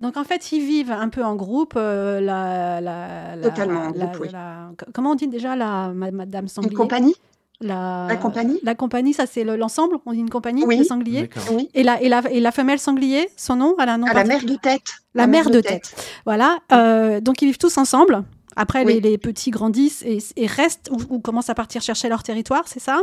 Donc 0.00 0.16
en 0.18 0.24
fait, 0.24 0.52
ils 0.52 0.60
vivent 0.64 0.92
un 0.92 1.08
peu 1.08 1.22
en 1.24 1.36
groupe. 1.36 1.74
euh, 1.76 2.20
la, 2.20 2.80
la, 2.80 3.36
la- 3.36 3.42
Totalement 3.48 3.80
en 3.80 3.90
la- 3.92 4.06
groupe, 4.06 4.20
oui. 4.22 4.28
la- 4.32 4.70
comment 4.94 5.12
on 5.12 5.14
dit 5.14 5.28
déjà 5.28 5.56
la 5.56 5.88
ma- 5.94 6.10
Madame 6.10 6.44
Une 6.44 6.48
sanglier? 6.48 6.74
compagnie? 6.74 7.14
la, 7.62 8.06
La 8.10 8.16
compagnie? 8.16 8.60
La 8.62 8.74
compagnie, 8.74 9.14
ça 9.14 9.24
c'est 9.26 9.42
le- 9.44 9.56
l'ensemble. 9.56 9.96
On 10.04 10.12
dit 10.12 10.18
une 10.18 10.28
compagnie 10.28 10.66
de 10.66 10.84
sangliers? 10.84 11.30
Oui. 11.52 11.70
Et 11.72 11.82
la, 11.82 12.02
et, 12.02 12.10
la, 12.10 12.20
et 12.30 12.40
la 12.40 12.52
femelle 12.52 12.78
sanglier, 12.78 13.30
son 13.38 13.56
nom, 13.56 13.74
elle 13.78 13.88
a 13.88 13.94
un 13.94 13.98
nom 13.98 14.06
À 14.06 14.12
la 14.12 14.24
mère 14.24 14.44
de 14.44 14.54
tête. 14.56 14.82
La 15.14 15.26
mère 15.26 15.48
de 15.48 15.60
tête. 15.62 15.94
Voilà. 16.26 16.58
euh, 16.72 17.20
donc 17.22 17.40
ils 17.40 17.46
vivent 17.46 17.56
tous 17.58 17.78
ensemble. 17.78 18.22
Après, 18.56 18.84
Oui. 18.84 18.94
les, 18.94 19.00
les 19.10 19.18
petits 19.18 19.50
grandissent 19.50 20.02
et, 20.02 20.18
et 20.36 20.46
restent 20.46 20.88
ou, 20.90 21.14
ou 21.16 21.20
commencent 21.20 21.50
à 21.50 21.54
partir 21.54 21.82
chercher 21.82 22.08
leur 22.08 22.22
territoire, 22.22 22.64
c'est 22.66 22.80
ça? 22.80 23.00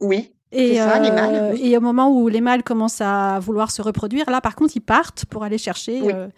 Oui. 0.00 0.32
et, 0.52 0.74
C'est 0.74 0.80
ça, 0.82 0.98
les 0.98 1.10
mâles, 1.10 1.34
euh, 1.34 1.50
oui. 1.52 1.60
et 1.72 1.76
au 1.76 1.80
moment 1.80 2.10
où 2.14 2.28
les 2.28 2.40
mâles 2.42 2.62
commencent 2.62 3.00
à 3.00 3.38
vouloir 3.40 3.70
se 3.70 3.80
reproduire, 3.82 4.28
là 4.30 4.40
par 4.42 4.54
contre 4.54 4.76
ils 4.76 4.80
partent 4.82 5.24
pour 5.26 5.42
aller 5.44 5.58
chercher 5.58 6.00
Oui. 6.02 6.12
euh, 6.14 6.28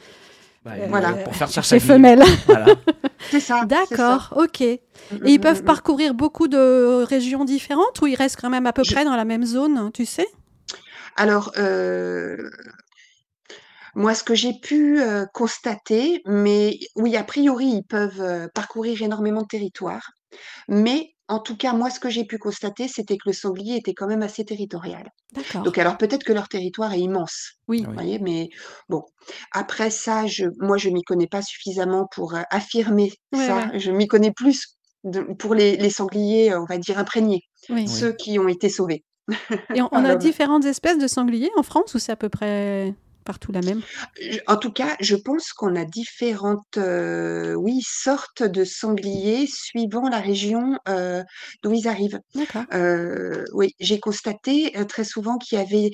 Bah, 0.65 0.73
euh, 0.79 0.87
Voilà. 0.89 1.13
Pour 1.15 1.35
faire 1.35 1.49
chercher 1.57 1.79
chercher 1.81 1.87
femelles. 1.87 2.23
Voilà. 2.47 2.67
C'est 3.31 3.41
ça. 3.41 3.65
D'accord, 3.67 4.33
ok. 4.37 4.61
Et 4.61 4.81
Mm, 5.11 5.17
ils 5.27 5.39
mm, 5.39 5.41
peuvent 5.41 5.59
mm, 5.59 5.63
mm. 5.63 5.65
parcourir 5.67 6.15
beaucoup 6.15 6.47
de 6.49 7.03
régions 7.05 7.45
différentes 7.45 8.01
ou 8.01 8.07
ils 8.07 8.15
restent 8.15 8.41
quand 8.41 8.49
même 8.51 8.67
à 8.67 8.73
peu 8.73 8.83
Je- 8.85 8.93
près 8.95 9.05
dans 9.05 9.17
la 9.17 9.25
même 9.27 9.45
zone, 9.45 9.91
tu 9.93 10.07
sais? 10.07 10.27
Alors, 11.17 11.53
euh, 11.59 12.51
moi, 13.95 14.15
ce 14.15 14.25
que 14.25 14.35
j'ai 14.35 14.53
pu 14.61 15.01
euh, 15.01 15.25
constater, 15.33 16.23
mais 16.27 16.79
oui, 16.97 17.17
a 17.17 17.25
priori, 17.25 17.67
ils 17.67 17.85
peuvent 17.85 18.21
euh, 18.21 18.49
parcourir 18.55 19.03
énormément 19.03 19.43
de 19.43 19.47
territoire. 19.47 20.11
Mais 20.69 21.11
en 21.29 21.39
tout 21.39 21.57
cas, 21.57 21.73
moi, 21.73 21.89
ce 21.91 22.01
que 22.01 22.11
j'ai 22.11 22.25
pu 22.25 22.39
constater, 22.39 22.87
c'était 22.89 23.17
que 23.17 23.23
le 23.29 23.33
sanglier 23.33 23.77
était 23.77 23.95
quand 23.95 24.07
même 24.07 24.23
assez 24.23 24.45
territorial. 24.45 25.09
D'accord. 25.33 25.63
Donc, 25.63 25.79
alors 25.79 25.97
peut-être 25.97 26.25
que 26.25 26.33
leur 26.33 26.49
territoire 26.49 26.93
est 26.93 27.01
immense. 27.01 27.53
Oui. 27.69 27.85
Vous 27.87 27.93
voyez, 27.95 28.19
mais 28.19 28.49
bon. 28.89 29.03
Après 29.53 29.91
ça, 29.91 30.27
je, 30.27 30.47
moi, 30.59 30.77
je 30.77 30.91
m'y 30.91 31.03
connais 31.03 31.27
pas 31.27 31.41
suffisamment 31.43 32.07
pour 32.15 32.35
euh, 32.35 32.43
affirmer 32.51 33.13
Ouais, 33.33 33.47
ça. 33.47 33.57
ouais. 33.73 33.79
Je 33.79 33.91
m'y 33.91 34.07
connais 34.07 34.33
plus 34.33 34.77
de- 35.05 35.23
pour 35.39 35.55
les, 35.55 35.77
les 35.77 35.91
sangliers, 35.91 36.55
on 36.55 36.65
va 36.67 36.77
dire 36.79 36.99
imprégnés, 36.99 37.43
Oui. 37.71 37.89
ceux 37.89 38.13
qui 38.13 38.39
ont 38.39 38.49
été 38.49 38.69
sauvés. 38.69 39.05
Et 39.75 39.81
on, 39.81 39.87
a 39.93 40.15
différentes 40.17 40.67
espèces 40.67 40.99
de 40.99 41.07
sangliers 41.07 41.51
en 41.57 41.63
France 41.63 41.95
ou 41.95 41.99
c'est 41.99 42.13
à 42.13 42.17
peu 42.17 42.29
près 42.29 42.93
partout 43.25 43.53
la 43.53 43.63
même? 43.63 43.83
En 44.47 44.57
tout 44.57 44.73
cas, 44.73 44.97
je 45.01 45.17
pense 45.17 45.53
qu'on 45.53 45.77
a 45.77 45.85
différentes, 45.85 46.77
euh, 46.79 47.55
oui, 47.55 47.81
sortes 47.83 48.43
de 48.43 48.65
sangliers 48.65 49.47
suivant 49.47 50.09
la 50.09 50.21
région 50.21 50.79
euh, 50.89 51.23
d'où 51.63 51.73
ils 51.73 51.89
arrivent. 51.89 52.21
Euh, 52.73 53.45
oui, 53.53 53.75
j'ai 53.81 54.01
constaté 54.01 54.77
euh, 54.77 54.85
très 54.85 55.05
souvent 55.05 55.39
qu'il 55.39 55.59
y 55.59 55.61
avait 55.61 55.91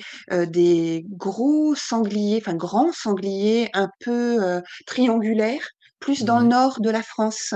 des 0.47 1.05
gros 1.09 1.75
sangliers, 1.75 2.41
enfin 2.41 2.55
grands 2.55 2.91
sangliers, 2.91 3.69
un 3.73 3.89
peu 3.99 4.61
triangulaires, 4.85 5.67
plus 6.01 6.23
dans 6.25 6.39
le 6.39 6.47
nord 6.47 6.81
de 6.81 6.89
la 6.89 7.03
France. 7.03 7.53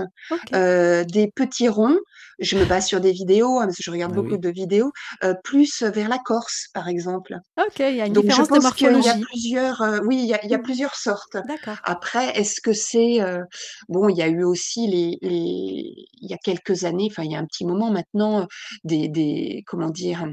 Euh, 0.53 1.03
des 1.03 1.29
petits 1.35 1.67
ronds, 1.67 1.97
je 2.39 2.57
me 2.57 2.65
base 2.65 2.85
sur 2.87 3.01
des 3.01 3.11
vidéos, 3.11 3.59
hein, 3.59 3.65
parce 3.65 3.77
que 3.77 3.83
je 3.83 3.91
regarde 3.91 4.13
Ah 4.13 4.15
beaucoup 4.15 4.35
oui. 4.35 4.39
de 4.39 4.49
vidéos, 4.49 4.91
euh, 5.23 5.33
plus 5.43 5.83
vers 5.83 6.09
la 6.09 6.19
Corse, 6.19 6.67
par 6.73 6.87
exemple. 6.87 7.37
Ok, 7.57 7.79
il 7.79 7.95
y 7.95 8.01
a 8.01 8.07
une 8.07 8.13
Donc 8.13 8.25
je 8.29 8.41
de 8.41 8.47
pense 8.47 8.71
qu'il 8.73 8.91
y 9.03 9.09
a 9.09 9.15
plusieurs, 9.17 9.81
euh, 9.81 9.99
oui, 10.05 10.17
il 10.23 10.25
y 10.25 10.33
a, 10.33 10.39
il 10.43 10.49
y 10.49 10.53
a 10.55 10.57
Mm. 10.57 10.63
plusieurs 10.63 10.95
sortes. 10.95 11.37
D'accord. 11.47 11.77
Après, 11.83 12.37
est-ce 12.39 12.61
que 12.61 12.73
c'est 12.73 13.21
euh, 13.21 13.43
bon? 13.89 14.09
Il 14.09 14.17
y 14.17 14.21
a 14.21 14.27
eu 14.27 14.43
aussi 14.43 14.87
les, 14.87 15.17
les, 15.21 15.93
il 16.21 16.29
y 16.29 16.33
a 16.33 16.37
quelques 16.37 16.83
années, 16.85 17.07
enfin 17.11 17.23
il 17.23 17.31
y 17.31 17.35
a 17.35 17.39
un 17.39 17.45
petit 17.45 17.65
moment 17.65 17.89
maintenant, 17.91 18.47
des, 18.83 19.07
des 19.09 19.63
comment 19.67 19.89
dire, 19.89 20.25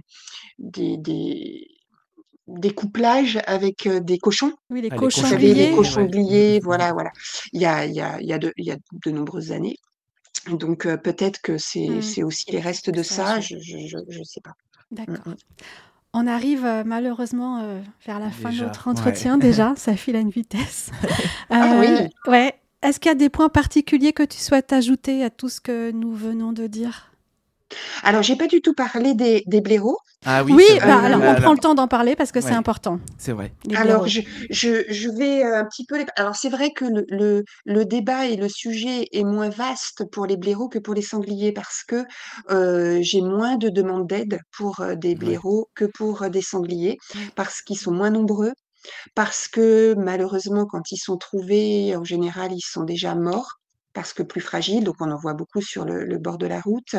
des, 0.59 0.97
des, 0.99 1.69
des 2.49 2.73
couplages 2.75 3.39
avec 3.47 3.87
euh, 3.87 4.01
des 4.01 4.19
cochons. 4.19 4.53
Oui, 4.71 4.81
les 4.83 4.89
Ah, 4.91 4.97
cochons 4.97 5.23
les 5.31 5.37
grillés. 5.37 5.75
cochons 5.75 6.03
ouais. 6.09 6.55
Mhm. 6.57 6.61
voilà, 6.65 6.93
voilà. 6.93 7.11
Il 7.53 7.61
y 7.61 7.67
a, 7.67 7.87
il 7.87 7.95
y 7.95 8.01
a, 8.01 8.21
il 8.21 8.27
y 8.27 8.33
a 8.33 8.39
de, 8.39 8.53
il 8.57 8.65
y 8.67 8.71
a 8.73 8.77
de 9.05 9.11
nombreuses 9.11 9.53
années. 9.53 9.77
Donc 10.51 10.87
euh, 10.87 10.97
peut-être 10.97 11.41
que 11.41 11.57
c'est, 11.59 11.89
Mm. 11.89 12.03
c'est 12.03 12.23
aussi 12.23 12.51
les 12.51 12.61
restes 12.61 12.91
de 12.91 13.03
Ça. 13.03 13.41
Je, 13.41 13.57
je, 13.61 13.79
je, 13.87 13.99
je 14.09 14.23
sais 14.25 14.41
pas. 14.41 14.53
D'accord. 14.91 15.17
mm. 15.27 15.35
On 16.15 16.27
arrive 16.27 16.67
euh, 16.67 16.83
malheureusement 16.85 17.61
euh, 17.61 17.81
vers 18.05 18.19
la 18.19 18.31
fin 18.31 18.51
de 18.51 18.59
notre 18.59 18.87
ouais. 18.87 18.93
entretien 18.93 19.39
déjà, 19.39 19.73
ça 19.77 19.97
file 19.97 20.17
à 20.17 20.21
une 20.21 20.31
vitesse. 20.31 20.91
Ah 21.51 21.81
oui. 21.81 22.09
Ouais. 22.31 22.55
Est-ce 22.83 22.99
qu'il 22.99 23.09
y 23.11 23.13
a 23.13 23.15
des 23.15 23.29
points 23.31 23.49
particuliers 23.49 24.13
que 24.13 24.25
tu 24.25 24.39
souhaites 24.39 24.73
ajouter 24.73 25.23
à 25.23 25.31
tout 25.31 25.49
ce 25.49 25.61
que 25.61 25.93
nous 25.93 26.13
venons 26.15 26.53
de 26.53 26.67
dire? 26.67 27.12
Alors 28.03 28.23
j'ai 28.23 28.37
pas 28.37 28.47
du 28.49 28.61
tout 28.61 28.75
parlé 28.75 29.15
des, 29.15 29.43
des 29.47 29.61
blaireaux. 29.61 29.99
Ah 30.25 30.45
oui, 30.45 30.53
Oui, 30.55 30.65
c'est 30.67 30.79
vrai. 30.79 30.87
bah, 30.87 31.01
Euh, 31.03 31.07
alors 31.07 31.21
on 31.23 31.35
Bah, 31.35 31.41
prend 31.41 31.53
le 31.53 31.59
temps 31.59 31.75
d'en 31.75 31.89
parler 31.89 32.15
parce 32.17 32.31
que 32.33 32.41
c'est 32.41 32.53
important. 32.55 33.01
C'est 33.19 33.33
vrai. 33.33 33.53
Alors, 33.75 34.07
je, 34.07 34.21
je, 34.51 34.85
je 34.89 35.09
vais 35.11 35.45
euh, 35.45 35.59
un 35.61 35.65
petit 35.65 35.85
peu 35.85 35.99
les... 35.99 36.07
Alors, 36.17 36.37
c'est 36.37 36.49
vrai 36.49 36.71
que 36.73 36.85
le, 36.85 37.05
le, 37.09 37.45
le 37.65 37.85
débat 37.85 38.27
et 38.27 38.37
le 38.37 38.49
sujet 38.49 39.07
est 39.13 39.25
moins 39.25 39.49
vaste 39.49 40.05
pour 40.13 40.27
les 40.27 40.37
blaireaux 40.37 40.69
que 40.69 40.79
pour 40.79 40.95
les 40.95 41.03
sangliers 41.03 41.53
parce 41.53 41.83
que 41.87 42.05
euh, 42.51 42.99
j'ai 43.03 43.21
moins 43.21 43.57
de 43.57 43.69
demandes 43.69 44.07
d'aide 44.07 44.39
pour 44.57 44.81
euh, 44.81 44.95
des 44.95 45.11
Ouais. 45.11 45.15
blaireaux 45.17 45.69
que 45.75 45.85
pour 45.87 46.29
des 46.31 46.43
sangliers 46.43 46.99
parce 47.35 47.63
qu'ils 47.63 47.79
sont 47.79 47.93
moins 47.93 48.11
nombreux, 48.11 48.53
parce 49.15 49.49
que 49.49 49.95
malheureusement, 49.99 50.67
quand 50.67 50.91
ils 50.93 50.99
sont 50.99 51.17
trouvés, 51.17 51.97
en 51.97 52.05
général, 52.05 52.53
ils 52.53 52.61
sont 52.65 52.85
déjà 52.85 53.15
morts 53.15 53.59
parce 53.93 54.13
que 54.13 54.23
plus 54.23 54.41
fragiles, 54.41 54.85
donc 54.85 54.97
on 55.01 55.11
en 55.11 55.17
voit 55.17 55.35
beaucoup 55.35 55.61
sur 55.61 55.85
le, 55.85 56.05
le 56.05 56.19
bord 56.19 56.39
de 56.39 56.47
la 56.47 56.61
route, 56.61 56.95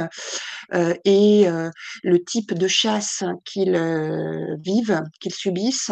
euh, 0.73 0.93
et 1.06 1.47
euh, 1.47 1.69
le 2.03 2.23
type 2.23 2.53
de 2.53 2.67
chasse 2.67 3.23
qu'ils 3.45 3.75
euh, 3.75 4.56
vivent, 4.60 5.01
qu'ils 5.19 5.34
subissent, 5.34 5.91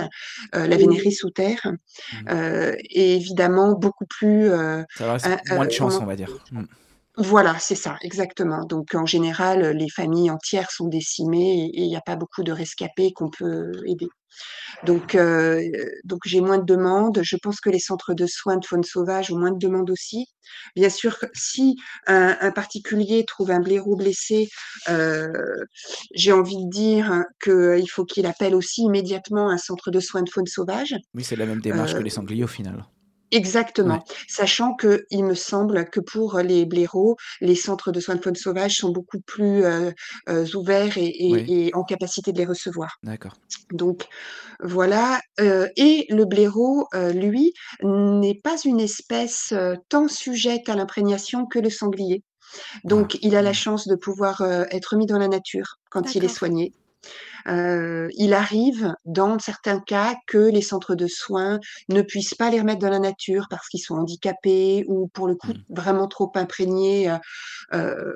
la 0.53 0.77
vénérie 0.77 1.11
sous 1.11 1.29
terre, 1.29 1.61
euh, 2.29 2.73
est 2.89 3.15
évidemment 3.15 3.73
beaucoup 3.73 4.05
plus... 4.05 4.49
Ça 4.97 5.17
c'est 5.19 5.53
moins 5.53 5.65
de 5.65 5.71
chance, 5.71 5.97
on 6.01 6.05
va 6.05 6.15
dire. 6.15 6.29
Voilà, 7.23 7.55
c'est 7.59 7.75
ça, 7.75 7.97
exactement. 8.01 8.65
Donc 8.65 8.95
en 8.95 9.05
général, 9.05 9.77
les 9.77 9.89
familles 9.89 10.31
entières 10.31 10.71
sont 10.71 10.87
décimées 10.87 11.65
et 11.65 11.81
il 11.81 11.87
n'y 11.87 11.95
a 11.95 12.01
pas 12.01 12.15
beaucoup 12.15 12.41
de 12.41 12.51
rescapés 12.51 13.11
qu'on 13.13 13.29
peut 13.29 13.71
aider. 13.85 14.07
Donc, 14.85 15.13
euh, 15.13 15.61
donc 16.03 16.21
j'ai 16.25 16.41
moins 16.41 16.57
de 16.57 16.65
demandes. 16.65 17.19
Je 17.21 17.35
pense 17.35 17.59
que 17.59 17.69
les 17.69 17.79
centres 17.79 18.13
de 18.15 18.25
soins 18.25 18.57
de 18.57 18.65
faune 18.65 18.83
sauvage 18.83 19.31
ont 19.31 19.37
moins 19.37 19.51
de 19.51 19.59
demandes 19.59 19.91
aussi. 19.91 20.25
Bien 20.75 20.89
sûr, 20.89 21.17
si 21.33 21.75
un, 22.07 22.37
un 22.41 22.51
particulier 22.51 23.23
trouve 23.25 23.51
un 23.51 23.59
blaireau 23.59 23.95
blessé, 23.95 24.49
euh, 24.89 25.27
j'ai 26.15 26.31
envie 26.31 26.63
de 26.65 26.69
dire 26.69 27.23
qu'il 27.43 27.89
faut 27.89 28.05
qu'il 28.05 28.25
appelle 28.25 28.55
aussi 28.55 28.81
immédiatement 28.81 29.49
un 29.49 29.57
centre 29.57 29.91
de 29.91 29.99
soins 29.99 30.23
de 30.23 30.29
faune 30.29 30.47
sauvage. 30.47 30.95
Oui, 31.13 31.23
c'est 31.23 31.35
la 31.35 31.45
même 31.45 31.61
démarche 31.61 31.93
que 31.93 31.99
Euh, 31.99 32.03
les 32.03 32.09
sangliers 32.09 32.45
au 32.45 32.47
final. 32.47 32.85
Exactement, 33.31 33.95
Ouais. 33.95 34.15
sachant 34.27 34.73
que 34.75 35.05
il 35.09 35.23
me 35.23 35.35
semble 35.35 35.89
que 35.89 35.99
pour 35.99 36.39
les 36.39 36.65
blaireaux, 36.65 37.15
les 37.39 37.55
centres 37.55 37.91
de 37.91 37.99
soins 37.99 38.15
de 38.15 38.21
faune 38.21 38.35
sauvage 38.35 38.75
sont 38.77 38.91
beaucoup 38.91 39.19
plus 39.21 39.63
euh, 39.63 39.91
euh, 40.29 40.45
ouverts 40.55 40.97
et, 40.97 41.27
et- 41.27 41.31
Oui. 41.31 41.45
et 41.47 41.75
en 41.75 41.83
capacité 41.83 42.31
de 42.33 42.37
les 42.37 42.45
recevoir. 42.45 42.97
D'accord. 43.03 43.33
Donc 43.71 44.07
voilà, 44.61 45.21
euh, 45.39 45.67
et 45.77 46.05
le 46.09 46.25
blaireau, 46.25 46.87
euh, 46.93 47.11
lui, 47.13 47.53
n'est 47.83 48.39
pas 48.43 48.57
une 48.65 48.79
espèce 48.79 49.53
euh, 49.53 49.75
tant 49.89 50.07
sujette 50.07 50.67
à 50.69 50.75
l'imprégnation 50.75 51.45
que 51.45 51.59
le 51.59 51.69
sanglier. 51.69 52.23
Donc 52.83 53.17
il 53.21 53.35
a 53.35 53.41
la 53.41 53.53
chance 53.53 53.87
de 53.87 53.95
pouvoir 53.95 54.41
euh, 54.41 54.65
être 54.71 54.97
mis 54.97 55.05
dans 55.05 55.17
la 55.17 55.29
nature 55.29 55.77
quand 55.89 56.15
il 56.15 56.25
est 56.25 56.27
soigné. 56.27 56.73
Euh, 57.47 58.09
il 58.17 58.33
arrive, 58.33 58.93
dans 59.05 59.37
certains 59.39 59.79
cas, 59.79 60.15
que 60.27 60.37
les 60.37 60.61
centres 60.61 60.95
de 60.95 61.07
soins 61.07 61.59
ne 61.89 62.01
puissent 62.01 62.35
pas 62.35 62.49
les 62.49 62.59
remettre 62.59 62.79
dans 62.79 62.89
la 62.89 62.99
nature 62.99 63.47
parce 63.49 63.67
qu'ils 63.67 63.81
sont 63.81 63.95
handicapés 63.95 64.85
ou 64.87 65.07
pour 65.07 65.27
le 65.27 65.35
coup 65.35 65.51
Mm. 65.53 65.75
vraiment 65.75 66.07
trop 66.07 66.31
imprégnés 66.35 67.15
euh, 67.73 68.13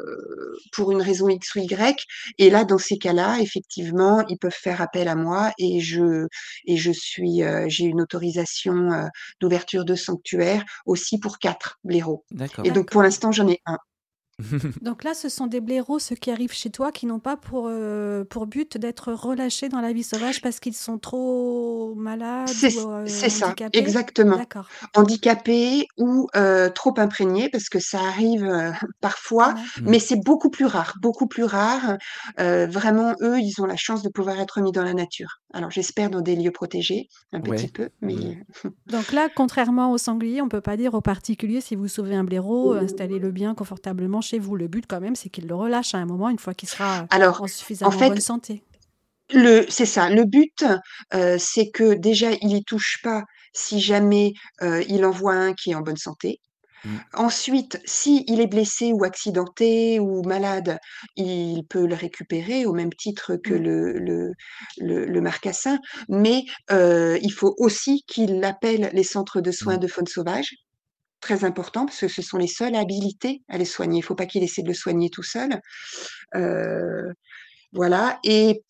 pour 0.74 0.92
une 0.92 1.02
raison 1.02 1.30
X 1.30 1.56
ou 1.56 1.60
Y. 1.60 2.06
Et 2.38 2.50
là, 2.50 2.66
dans 2.66 2.78
ces 2.78 2.98
cas-là, 2.98 3.40
effectivement, 3.40 4.26
ils 4.28 4.38
peuvent 4.38 4.52
faire 4.52 4.82
appel 4.82 5.08
à 5.08 5.16
moi 5.16 5.52
et 5.58 5.80
je 5.80 6.28
et 6.66 6.78
je 6.78 6.92
suis 6.92 7.44
euh, 7.44 7.66
j'ai 7.68 7.86
une 7.86 8.02
autorisation 8.02 9.10
d'ouverture 9.40 9.86
de 9.86 9.96
sanctuaire 9.96 10.64
aussi 10.86 11.20
pour 11.20 11.40
quatre 11.40 11.80
blaireaux. 11.84 12.24
Et 12.64 12.72
donc 12.72 12.92
pour 12.92 13.02
l'instant, 13.02 13.32
j'en 13.32 13.48
ai 13.48 13.62
un. 13.66 13.78
Donc 14.82 15.04
là, 15.06 15.14
ce 15.14 15.30
sont 15.30 15.48
des 15.48 15.62
blaireaux, 15.62 15.98
ceux 16.00 16.16
qui 16.16 16.30
arrivent 16.30 16.52
chez 16.52 16.70
toi, 16.70 16.92
qui 16.92 17.06
n'ont 17.06 17.20
pas 17.20 17.38
pour, 17.38 17.68
euh, 17.70 18.26
pour 18.26 18.48
but 18.48 18.78
d'être 18.78 19.14
relâchés 19.14 19.70
dans 19.70 19.80
la 19.80 19.94
vie 19.94 20.04
sauvage 20.04 20.42
parce 20.42 20.60
qu'ils 20.60 20.74
sont 20.76 20.98
trop 20.98 21.94
malades 21.96 22.48
C'est 22.48 22.74
ou 22.74 22.92
euh, 22.92 23.04
c'est 23.08 23.30
ça, 23.30 23.48
handicapés. 23.48 23.80
exactement. 23.80 24.38
Handicapés 24.94 25.88
ou 25.98 26.28
euh, 26.36 26.70
trop 26.70 26.94
imprégnés, 26.98 27.50
parce 27.50 27.70
que 27.70 27.80
ça 27.80 28.00
arrive 28.02 28.44
euh, 28.44 28.72
parfois, 29.00 29.54
Ouais. 29.56 29.84
Mm. 29.84 29.90
mais 29.90 30.00
c'est 30.00 30.22
beaucoup 30.24 30.50
plus 30.50 30.66
rare, 30.66 30.96
beaucoup 31.02 31.28
plus 31.28 31.44
rare. 31.46 31.98
Euh, 32.40 32.68
vraiment, 32.68 33.14
eux, 33.22 33.40
ils 33.40 33.54
ont 33.62 33.66
la 33.66 33.78
chance 33.78 34.04
de 34.04 34.10
pouvoir 34.10 34.40
être 34.40 34.60
mis 34.62 34.72
dans 34.74 34.84
la 34.84 34.94
nature. 34.94 35.42
Alors, 35.54 35.72
j'espère 35.72 36.10
dans 36.10 36.22
des 36.22 36.36
lieux 36.36 36.52
protégés, 36.52 37.08
un 37.32 37.42
Ouais. 37.42 37.56
petit 37.56 37.70
peu, 37.70 37.90
mais 38.02 38.16
Mm. 38.16 38.44
Donc 38.88 39.12
là, 39.14 39.30
contrairement 39.34 39.92
aux 39.92 39.98
sangliers, 39.98 40.42
on 40.42 40.50
peut 40.50 40.62
pas 40.62 40.78
dire 40.78 40.94
aux 40.94 41.02
particuliers 41.02 41.62
si 41.62 41.76
vous 41.76 41.88
sauvez 41.88 42.16
un 42.16 42.24
blaireau, 42.24 42.74
installez-le 42.74 43.32
bien 43.32 43.56
confortablement 43.56 44.22
chez 44.26 44.40
vous. 44.40 44.56
Le 44.56 44.68
but, 44.68 44.86
quand 44.88 45.00
même, 45.02 45.16
c'est 45.16 45.30
qu'il 45.30 45.48
le 45.48 45.56
relâche 45.56 45.94
à 45.96 46.00
un 46.00 46.06
moment, 46.06 46.30
une 46.30 46.40
fois 46.40 46.54
qu'il 46.54 46.70
sera 46.70 47.08
alors, 47.10 47.42
en 47.42 47.48
suffisamment 47.48 47.92
fait, 47.92 48.08
bonne 48.10 48.20
santé. 48.22 48.64
Le, 49.34 49.66
c'est 49.70 49.86
ça. 49.86 50.10
Le 50.10 50.24
but, 50.26 50.66
euh, 51.14 51.38
c'est 51.40 51.70
que 51.72 51.94
déjà, 51.96 52.32
il 52.42 52.54
y 52.56 52.64
touche 52.64 53.00
pas 53.04 53.24
si 53.54 53.80
jamais 53.80 54.34
euh, 54.62 54.84
il 54.88 55.06
en 55.06 55.12
voit 55.12 55.34
un 55.34 55.54
qui 55.54 55.72
est 55.72 55.76
en 55.76 55.82
bonne 55.82 55.98
santé. 55.98 56.40
Mm. 56.86 56.98
Ensuite, 57.14 57.80
si 57.86 58.24
il 58.28 58.42
est 58.42 58.48
blessé 58.48 58.94
ou 58.94 59.04
accidenté 59.04 60.00
ou 60.00 60.24
malade, 60.24 60.80
il 61.16 61.64
peut 61.70 61.88
le 61.88 61.96
récupérer 61.96 62.66
au 62.66 62.74
même 62.74 62.94
titre 62.94 63.36
que 63.38 63.54
Mm. 63.54 63.58
le, 63.58 63.94
le, 64.00 64.32
le, 64.78 65.06
le 65.06 65.22
marcassin. 65.22 65.80
Mais 66.10 66.44
euh, 66.72 67.18
il 67.22 67.32
faut 67.34 67.56
aussi 67.58 68.04
qu'il 68.08 68.44
appelle 68.44 68.90
les 68.94 69.04
centres 69.04 69.42
de 69.42 69.52
soins 69.52 69.78
Mm. 69.78 69.80
de 69.80 69.88
faune 69.88 70.08
sauvage. 70.08 70.52
Très 71.26 71.44
important 71.44 71.88
parce 71.88 72.02
que 72.02 72.08
ce 72.08 72.22
sont 72.22 72.38
les 72.38 72.46
seuls 72.46 72.76
habilités 72.76 73.42
à 73.50 73.58
les 73.58 73.66
soigner. 73.66 73.98
Il 73.98 74.02
ne 74.02 74.06
faut 74.06 74.14
pas 74.14 74.28
qu'il 74.28 74.44
essaie 74.44 74.62
de 74.62 74.68
le 74.68 74.76
soigner 74.76 75.10
tout 75.10 75.24
seul. 75.24 75.60
Euh, 76.36 77.12
voilà. 77.74 78.20
Et 78.24 78.62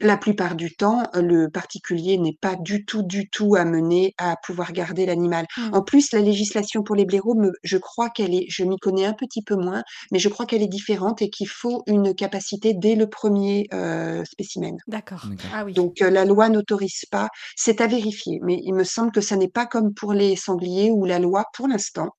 la 0.00 0.16
plupart 0.16 0.54
du 0.54 0.74
temps, 0.74 1.02
le 1.14 1.48
particulier 1.48 2.18
n'est 2.18 2.36
pas 2.40 2.56
du 2.56 2.84
tout, 2.84 3.02
du 3.02 3.28
tout 3.28 3.56
amené 3.56 4.14
à 4.18 4.36
pouvoir 4.44 4.72
garder 4.72 5.06
l'animal. 5.06 5.46
Mm. 5.56 5.74
En 5.74 5.82
plus, 5.82 6.12
la 6.12 6.20
législation 6.20 6.82
pour 6.82 6.94
les 6.96 7.04
blaireaux, 7.04 7.34
me- 7.34 7.52
je 7.62 7.78
crois 7.78 8.10
qu'elle 8.10 8.34
est, 8.34 8.46
je 8.48 8.64
m'y 8.64 8.76
connais 8.78 9.06
un 9.06 9.12
petit 9.14 9.42
peu 9.42 9.56
moins, 9.56 9.82
mais 10.12 10.18
je 10.18 10.28
crois 10.28 10.46
qu'elle 10.46 10.62
est 10.62 10.68
différente 10.68 11.22
et 11.22 11.30
qu'il 11.30 11.48
faut 11.48 11.82
une 11.86 12.14
capacité 12.14 12.74
dès 12.74 12.94
le 12.94 13.08
premier 13.08 13.66
euh, 13.74 14.24
spécimen. 14.24 14.76
D'accord. 14.86 15.26
Ah 15.52 15.64
oui. 15.64 15.72
Donc, 15.72 16.00
euh, 16.02 16.10
la 16.10 16.24
loi 16.24 16.48
n'autorise 16.48 17.04
pas, 17.10 17.28
c'est 17.56 17.80
à 17.80 17.86
vérifier, 17.86 18.40
mais 18.42 18.60
il 18.62 18.74
me 18.74 18.84
semble 18.84 19.12
que 19.12 19.20
ça 19.20 19.36
n'est 19.36 19.48
pas 19.48 19.66
comme 19.66 19.94
pour 19.94 20.12
les 20.12 20.36
sangliers 20.36 20.90
où 20.90 21.04
la 21.04 21.18
loi, 21.18 21.44
pour 21.54 21.66
l'instant, 21.68 22.10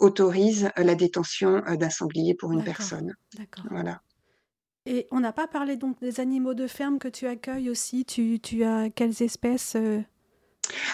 autorise 0.00 0.70
euh, 0.78 0.84
la 0.84 0.94
détention 0.94 1.62
euh, 1.66 1.76
d'un 1.76 1.90
sanglier 1.90 2.34
pour 2.34 2.52
une 2.52 2.62
personne. 2.64 3.14
D'accord. 3.36 3.64
Voilà. 3.70 4.00
Et 4.86 5.06
on 5.10 5.20
n'a 5.20 5.32
pas 5.32 5.46
parlé 5.48 5.76
donc 5.76 5.98
des 6.00 6.20
animaux 6.20 6.54
de 6.54 6.66
ferme 6.66 6.98
que 6.98 7.08
tu 7.08 7.26
accueilles 7.26 7.68
aussi. 7.70 8.04
Tu, 8.04 8.38
tu 8.40 8.62
as 8.64 8.88
quelles 8.88 9.20
espèces 9.22 9.74
euh, 9.76 10.00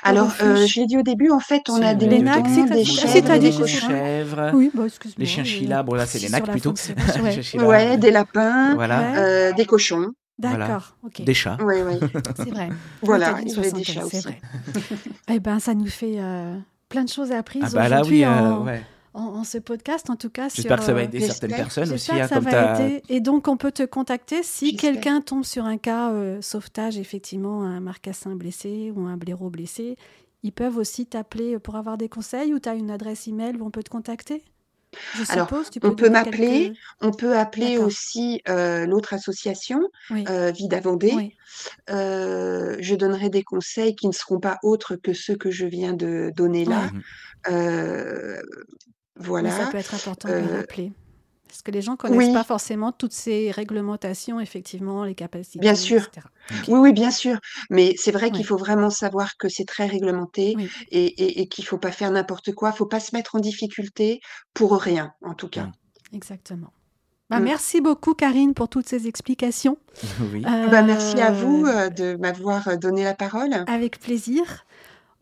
Alors, 0.03 0.32
euh, 0.43 0.66
je 0.66 0.80
l'ai 0.80 0.86
dit 0.86 0.97
au 0.97 1.03
début, 1.03 1.30
en 1.30 1.40
fait, 1.40 1.62
on 1.68 1.82
a 1.82 1.95
des 1.95 2.07
les 2.09 2.16
Les 2.18 2.22
nacs, 2.22 2.43
des 2.45 2.51
ah, 2.51 2.84
chèvres, 2.84 3.38
des 3.38 3.51
pas. 3.51 3.66
chèvres, 3.66 4.51
Oui, 4.55 4.70
bah, 4.72 4.84
excuse-moi. 4.86 5.16
les 5.18 5.26
chinchillas. 5.26 5.82
Bon, 5.82 5.95
là, 5.95 6.07
c'est 6.07 6.18
les 6.20 6.30
nacs 6.30 6.51
plutôt. 6.51 6.72
ouais. 7.55 7.99
Des 7.99 8.11
lapins, 8.11 8.74
Voilà. 8.74 9.16
Euh, 9.16 9.53
des 9.53 9.66
cochons. 9.66 10.12
Voilà. 10.38 10.66
D'accord, 10.66 10.97
ok. 11.05 11.22
Des 11.22 11.34
chats. 11.34 11.59
Oui, 11.62 11.76
oui. 11.86 12.01
C'est 12.36 12.51
vrai. 12.51 12.70
Voilà, 13.03 13.36
il 13.43 13.51
y 13.51 13.55
des 13.55 13.84
75, 13.84 13.84
chats 13.84 14.01
c'est 14.11 14.16
aussi. 14.16 14.20
vrai. 14.26 14.40
eh 15.28 15.38
ben, 15.38 15.61
ça 15.61 15.74
nous 15.74 15.86
fait 15.86 16.18
plein 16.88 17.05
de 17.05 17.09
choses 17.11 17.30
apprises 17.30 17.62
Ah 17.66 17.70
bah 17.74 17.86
aujourd'hui 17.86 18.20
oui. 18.20 18.26
en, 18.26 18.64
ouais. 18.64 18.82
En, 19.14 19.22
en 19.24 19.44
ce 19.44 19.58
podcast, 19.58 20.08
en 20.10 20.16
tout 20.16 20.30
cas. 20.30 20.48
J'espère 20.48 20.76
que 20.78 20.82
sur, 20.82 20.86
ça 20.86 20.92
va 20.94 21.00
euh, 21.00 21.04
aider 21.04 21.18
j'espère- 21.20 21.34
certaines 21.36 21.56
personnes 21.56 21.92
aussi. 21.92 22.06
J'espère 22.12 22.16
hein, 22.16 22.22
que 22.22 22.28
ça 22.28 22.34
comme 22.36 22.44
va 22.44 22.50
t'as- 22.50 22.86
aider. 22.86 23.02
Et 23.08 23.20
donc, 23.20 23.48
on 23.48 23.56
peut 23.56 23.72
te 23.72 23.82
contacter 23.84 24.42
si 24.42 24.76
quelqu'un 24.76 25.20
tombe 25.20 25.44
sur 25.44 25.64
un 25.64 25.78
cas 25.78 26.10
euh, 26.12 26.40
sauvetage, 26.42 26.98
effectivement, 26.98 27.62
un 27.62 27.80
marcassin 27.80 28.34
blessé 28.36 28.92
ou 28.94 29.06
un 29.06 29.16
blaireau 29.16 29.50
blessé. 29.50 29.96
Ils 30.42 30.52
peuvent 30.52 30.76
aussi 30.76 31.06
t'appeler 31.06 31.58
pour 31.58 31.76
avoir 31.76 31.96
des 31.98 32.08
conseils 32.08 32.52
ou 32.52 32.58
tu 32.58 32.68
as 32.68 32.74
une 32.74 32.90
adresse 32.90 33.28
email 33.28 33.56
où 33.58 33.64
on 33.66 33.70
peut 33.70 33.82
te 33.82 33.90
contacter? 33.90 34.42
Je 35.14 35.22
Alors, 35.32 35.48
suppose. 35.48 35.70
Tu 35.70 35.78
on 35.82 35.88
peux 35.90 35.96
peut 35.96 36.02
donner 36.08 36.12
m'appeler, 36.24 36.62
quelques- 36.64 36.76
On 37.00 37.10
peut 37.12 37.38
appeler 37.38 37.78
aussi 37.78 38.42
euh, 38.48 38.84
l'autre 38.84 39.14
association, 39.14 39.80
Oui. 40.10 40.24
euh, 40.28 40.50
Vida 40.50 40.80
Vendée. 40.80 41.12
oui. 41.14 41.34
Euh, 41.90 42.76
je 42.80 42.94
donnerai 42.94 43.30
des 43.30 43.42
conseils 43.42 43.94
qui 43.94 44.06
ne 44.06 44.12
seront 44.12 44.40
pas 44.40 44.58
autres 44.62 44.96
que 44.96 45.12
ceux 45.14 45.36
que 45.36 45.50
je 45.50 45.64
viens 45.66 45.92
de 45.94 46.30
donner 46.36 46.64
là. 46.66 46.90
Euh, 49.30 49.42
Mais 49.42 49.50
ça 49.50 49.66
peut 49.66 49.78
être 49.78 49.94
important 49.94 50.28
de 50.28 50.34
le 50.34 50.40
Euh, 50.40 50.56
rappeler. 50.58 50.92
Parce 51.48 51.60
que 51.62 51.70
les 51.70 51.82
gens 51.82 51.96
connaissent 51.96 52.28
oui. 52.28 52.32
pas 52.32 52.44
forcément 52.44 52.92
toutes 52.92 53.12
ces 53.12 53.50
réglementations, 53.50 54.40
effectivement, 54.40 55.04
les 55.04 55.14
capacités, 55.14 55.58
Bien 55.58 55.74
sûr. 55.74 56.02
etc. 56.04 56.26
Oui, 56.68 56.78
oui, 56.78 56.92
bien 56.94 57.10
sûr. 57.10 57.38
Mais 57.68 57.94
c'est 57.98 58.10
vrai 58.10 58.26
Ouais. 58.26 58.30
qu'il 58.32 58.46
faut 58.46 58.56
vraiment 58.56 58.88
savoir 58.88 59.36
que 59.36 59.50
c'est 59.50 59.66
très 59.66 59.86
réglementé 59.86 60.54
Oui. 60.56 60.70
et, 60.90 61.04
et, 61.04 61.42
et 61.42 61.48
qu'il 61.48 61.66
faut 61.66 61.76
pas 61.76 61.92
faire 61.92 62.10
n'importe 62.10 62.52
quoi. 62.54 62.70
Il 62.74 62.76
faut 62.78 62.86
pas 62.86 63.00
se 63.00 63.14
mettre 63.14 63.34
en 63.36 63.38
difficulté 63.40 64.20
pour 64.54 64.80
rien, 64.80 65.12
en 65.22 65.34
tout 65.34 65.48
cas. 65.48 65.64
Mm. 65.64 65.72
Exactement. 66.16 66.72
Bah, 67.28 67.38
Mm. 67.38 67.44
Merci 67.44 67.80
beaucoup, 67.82 68.14
Karine, 68.14 68.54
pour 68.54 68.68
toutes 68.70 68.88
ces 68.88 69.06
explications. 69.06 69.76
oui. 70.32 70.40
Bah, 70.40 70.82
merci 70.82 71.20
à 71.20 71.32
vous 71.32 71.66
Euh, 71.66 71.86
euh, 71.86 71.88
de 71.90 72.16
m'avoir 72.16 72.66
euh, 72.68 72.76
donné 72.76 73.04
la 73.04 73.14
parole. 73.14 73.64
Avec 73.66 74.00
plaisir. 74.00 74.64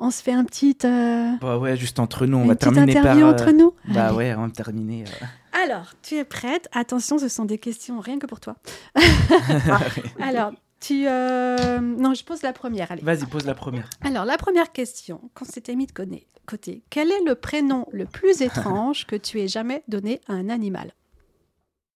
On 0.03 0.11
se 0.11 0.22
fait 0.22 0.32
un 0.32 0.44
petit, 0.44 0.76
euh, 0.84 1.32
Bah 1.42 1.59
ouais, 1.59 1.76
juste 1.76 1.98
entre 2.01 2.24
nous, 2.26 2.38
on 2.38 2.42
une 2.42 2.48
va 2.48 2.57
terminer 2.57 2.94
par. 2.94 3.03
interview 3.03 3.26
euh, 3.26 3.30
entre 3.32 3.51
nous. 3.53 3.74
Bah 3.88 4.07
Allez. 4.07 4.16
ouais, 4.16 4.34
on 4.34 4.46
va 4.46 4.51
terminer. 4.51 5.05
euh. 5.05 5.26
Alors, 5.64 5.92
tu 6.03 6.14
es 6.16 6.24
prête? 6.24 6.68
Attention, 6.72 7.18
ce 7.18 7.28
sont 7.28 7.44
des 7.44 7.59
questions 7.59 8.01
rien 8.01 8.18
que 8.18 8.26
pour 8.26 8.40
toi. 8.40 8.57
Alors, 10.20 10.53
tu... 10.80 11.07
euh, 11.07 11.80
Non, 11.80 12.14
je 12.14 12.24
pose 12.24 12.40
la 12.42 12.53
première. 12.55 12.90
Allez. 12.90 13.03
Vas-y, 13.03 13.26
pose 13.26 13.44
la 13.44 13.55
première. 13.55 13.90
Alors, 14.03 14.24
la 14.24 14.38
première 14.38 14.72
question, 14.72 15.30
qu'on 15.34 15.44
s'était 15.44 15.76
mis 15.76 15.86
de 15.86 15.92
côté, 15.92 16.26
côté, 16.46 16.82
quel 16.88 17.11
est 17.11 17.22
le 17.26 17.34
prénom 17.34 17.86
le 17.92 18.07
plus 18.07 18.40
étrange 18.40 19.07
que 19.07 19.16
tu 19.16 19.38
aies 19.40 19.48
jamais 19.48 19.82
donné 19.88 20.20
à 20.28 20.32
un 20.32 20.48
animal? 20.48 20.92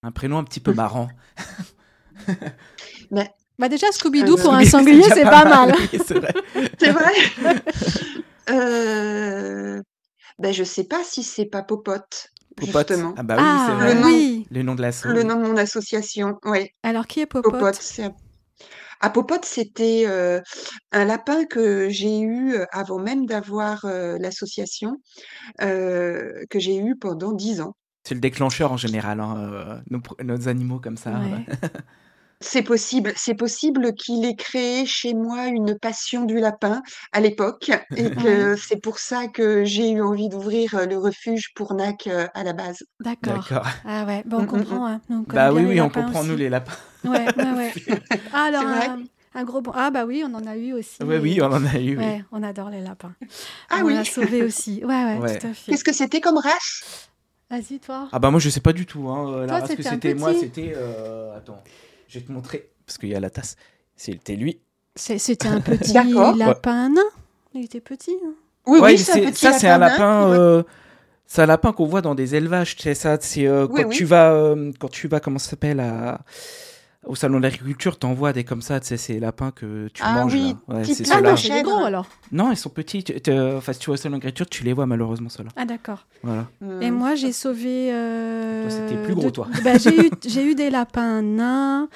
Un 0.03 0.13
prénom 0.13 0.37
un 0.37 0.45
petit 0.45 0.61
peu 0.61 0.75
marrant. 0.75 1.09
Bah 3.11 3.25
déjà, 3.69 3.87
Scooby-Doo 3.93 4.37
Euh, 4.39 4.43
pour 4.43 4.55
un 4.55 4.65
sanglier, 4.65 5.03
c'est 5.03 5.23
pas 5.23 5.45
mal. 5.45 5.75
Oui, 5.79 5.99
c'est 6.07 6.19
vrai. 6.19 6.35
C'est 6.79 6.91
vrai 6.91 7.13
euh... 8.51 9.83
ben, 10.39 10.53
Je 10.53 10.65
sais 10.65 10.85
pas 10.85 11.03
si 11.05 11.23
c'est 11.23 11.47
pas 11.47 11.63
Popote, 11.63 12.29
Popote. 12.57 12.89
justement. 12.89 13.15
Ah 13.17 13.23
bah 13.23 13.37
oui, 13.37 13.43
ah, 13.45 13.67
c'est 13.69 13.75
vrai. 13.75 13.95
Le 13.95 14.01
nom. 14.01 14.07
oui. 14.07 14.47
Le 14.51 14.63
nom 14.63 14.75
de. 14.75 14.83
Le 14.83 15.23
nom 15.23 15.37
de 15.37 15.47
mon 15.49 15.57
association, 15.57 16.39
oui. 16.45 16.69
Alors, 16.83 17.07
qui 17.07 17.21
est 17.21 17.27
Popote, 17.27 17.53
Popote. 17.53 17.79
c'est 17.81 18.05
un- 18.05 18.15
Ah, 19.01 19.11
Popote, 19.11 19.45
c'était 19.45 20.05
euh, 20.07 20.41
un 20.93 21.05
lapin 21.05 21.45
que 21.45 21.89
j'ai 21.91 22.21
eu 22.21 22.55
euh, 22.55 22.65
avant 22.73 22.99
même 22.99 23.27
d'avoir 23.27 23.85
euh, 23.85 24.17
l'association, 24.19 24.97
euh, 25.63 26.45
que 26.51 26.59
j'ai 26.59 26.77
eu 26.77 26.97
pendant 26.97 27.33
dix 27.33 27.61
ans. 27.61 27.75
C'est 28.07 28.15
le 28.15 28.21
déclencheur 28.21 28.71
en 28.73 28.77
général, 28.77 29.21
hein, 29.21 29.83
euh, 29.91 30.01
nos, 30.23 30.49
animaux 30.49 30.79
comme 30.79 30.97
ça. 30.97 31.11
Ouais. 31.21 31.47
C'est 32.45 32.63
possible, 32.63 33.13
c'est 33.17 33.35
possible 33.35 33.95
qu'il 33.95 34.25
ait 34.27 34.35
créé 34.37 34.85
chez 34.85 35.15
moi 35.15 35.47
une 35.47 35.79
passion 35.79 36.25
du 36.25 36.39
lapin 36.39 36.83
à 37.13 37.21
l'époque 37.21 37.71
et 37.97 38.11
que 38.23 38.55
c'est 38.57 38.77
pour 38.81 38.99
ça 38.99 39.29
que 39.29 39.65
j'ai 39.65 39.91
eu 39.91 40.03
envie 40.03 40.29
d'ouvrir 40.29 40.75
euh, 40.75 40.85
le 40.87 40.99
refuge 40.99 41.53
pour 41.55 41.73
NAC 41.73 42.07
euh, 42.07 42.27
à 42.35 42.45
la 42.45 42.53
base. 42.53 42.85
D'accord. 43.01 43.49
Ah 43.87 44.05
ouais, 44.05 44.23
bon, 44.27 44.39
on 44.39 44.41
Mm, 44.41 44.45
mm, 44.45 44.47
comprend. 44.47 44.87
Hein. 44.87 45.01
On 45.11 45.21
Bah 45.21 45.53
oui, 45.53 45.63
oui, 45.65 45.81
on 45.81 45.89
comprend, 45.89 46.23
nous, 46.23 46.37
les 46.37 46.51
lapins. 46.51 46.73
Ouais, 47.05 47.33
ouais, 47.37 47.53
ouais. 47.57 47.73
Ah, 48.33 48.45
alors, 48.45 48.63
un, 48.65 49.03
un 49.35 49.45
gros 49.45 49.61
bon. 49.63 49.73
Ah, 49.75 49.91
bah 49.91 50.05
oui, 50.05 50.23
on 50.27 50.35
en 50.35 50.47
a 50.47 50.57
eu 50.57 50.73
aussi. 50.75 51.03
Oui, 51.03 51.17
oui, 51.17 51.39
on 51.43 51.47
en 51.47 51.65
a 51.65 51.79
eu. 51.79 51.97
oui. 51.97 52.05
Ouais, 52.05 52.25
on 52.31 52.43
adore 52.43 52.71
les 52.71 52.81
lapins. 52.81 53.15
Ah 53.71 53.81
on 53.83 53.87
oui. 53.87 53.95
en 53.95 54.01
a 54.01 54.05
sauvé 54.05 54.43
aussi. 54.43 54.85
Ouais, 54.85 55.05
ouais, 55.05 55.19
Ouais. 55.19 55.39
tout 55.39 55.47
à 55.47 55.55
fait. 55.55 55.73
Qu'est-ce 55.73 55.85
que 55.85 55.93
c'était 55.93 56.21
comme 56.21 56.39
race? 56.39 57.09
Vas-y, 57.51 57.79
toi. 57.79 58.09
Ah 58.13 58.19
bah 58.19 58.31
moi, 58.31 58.41
je 58.41 58.49
sais 58.49 58.61
pas 58.61 58.73
du 58.73 58.87
tout. 58.87 59.09
Hein, 59.09 59.29
euh, 59.33 59.41
la 59.47 59.47
Toi, 59.49 59.61
race 59.61 59.69
que 59.75 59.83
c'était 59.83 59.89
un 59.89 59.93
c'était. 59.93 60.15
Moi, 60.15 60.33
c'était... 60.35 60.73
euh, 60.75 61.37
Attends, 61.37 61.63
je 62.15 62.21
vais 62.21 62.25
te 62.27 62.33
montrer, 62.33 62.71
parce 62.87 62.97
qu'il 62.99 63.09
y 63.11 63.15
a 63.15 63.21
la 63.21 63.31
tasse. 63.31 63.57
C'était 63.97 64.37
lui. 64.37 64.61
C'était 64.97 65.49
un 65.49 65.61
petit 65.61 65.93
lapin 65.93 66.89
nain. 66.91 67.03
Il 67.55 67.65
était 67.65 67.81
petit. 67.81 68.17
hein? 68.25 68.35
Oui, 68.67 68.79
Ouais, 68.81 68.93
oui, 68.93 68.99
c'est 68.99 69.13
un 69.13 69.15
c'est- 69.17 69.31
petit 69.33 69.41
ça, 69.47 69.53
c'est 69.53 69.69
un 69.69 69.79
lapin. 69.79 70.31
Euh, 70.33 70.63
C'est 71.27 71.43
un 71.43 71.47
lapin 71.47 71.73
qu'on 71.73 71.87
voit 71.87 72.03
dans 72.03 72.15
des 72.15 72.35
élevages, 72.35 72.77
tu 72.77 72.83
sais 72.83 72.95
ça. 72.95 73.17
C'est 73.21 73.47
euh, 73.47 73.67
Oui, 73.69 73.83
quand 73.83 73.89
oui. 73.89 73.97
tu 73.97 74.05
vas, 74.05 74.33
euh, 74.33 74.73
quand 74.79 74.89
tu 74.91 75.09
vas, 75.09 75.21
comment 75.21 75.39
ça 75.39 75.51
s'appelle, 75.51 75.81
à... 75.81 76.21
au 77.07 77.15
salon 77.15 77.39
de 77.39 77.43
l'agriculture, 77.43 77.99
t'en 77.99 78.15
vois 78.15 78.33
des 78.33 78.45
comme 78.45 78.63
ça, 78.63 78.81
tu 78.81 78.87
sais, 78.89 78.97
ces 78.97 79.21
lapins 79.21 79.51
que 79.51 79.89
tu 79.89 80.03
Ah 80.05 80.13
manges. 80.15 80.33
oui, 80.35 80.55
là. 80.69 80.75
Ouais, 80.77 80.85
c'est 80.85 81.05
Ah 81.11 81.63
gros 81.63 81.85
alors. 81.85 82.07
Non, 82.33 82.51
ils 82.51 82.57
sont 82.57 82.71
petits. 82.71 83.05
Enfin, 83.29 83.73
si 83.73 83.79
tu 83.79 83.91
vas 83.91 83.95
au 83.95 83.97
salon 83.97 84.17
de 84.17 84.23
l'agriculture, 84.23 84.47
tu 84.49 84.65
les 84.65 84.73
vois 84.73 84.87
malheureusement 84.87 85.29
ceux-là. 85.29 85.51
Ah 85.57 85.65
d'accord. 85.65 86.07
Voilà. 86.23 86.47
Et 86.81 86.91
Hmm. 86.91 86.95
moi, 86.95 87.15
j'ai 87.15 87.33
sauvé. 87.33 87.91
euh, 87.93 88.63
Toi, 88.63 88.71
c'était 88.71 88.97
plus 89.03 89.15
gros, 89.15 89.27
de- 89.27 89.31
toi. 89.31 89.49
Bah, 89.65 89.79
j'ai 89.79 90.07
eu, 90.07 90.11
j'ai 90.27 90.45
eu 90.45 90.55
des 90.55 90.71
lapins 90.71 91.23
nains. 91.23 91.89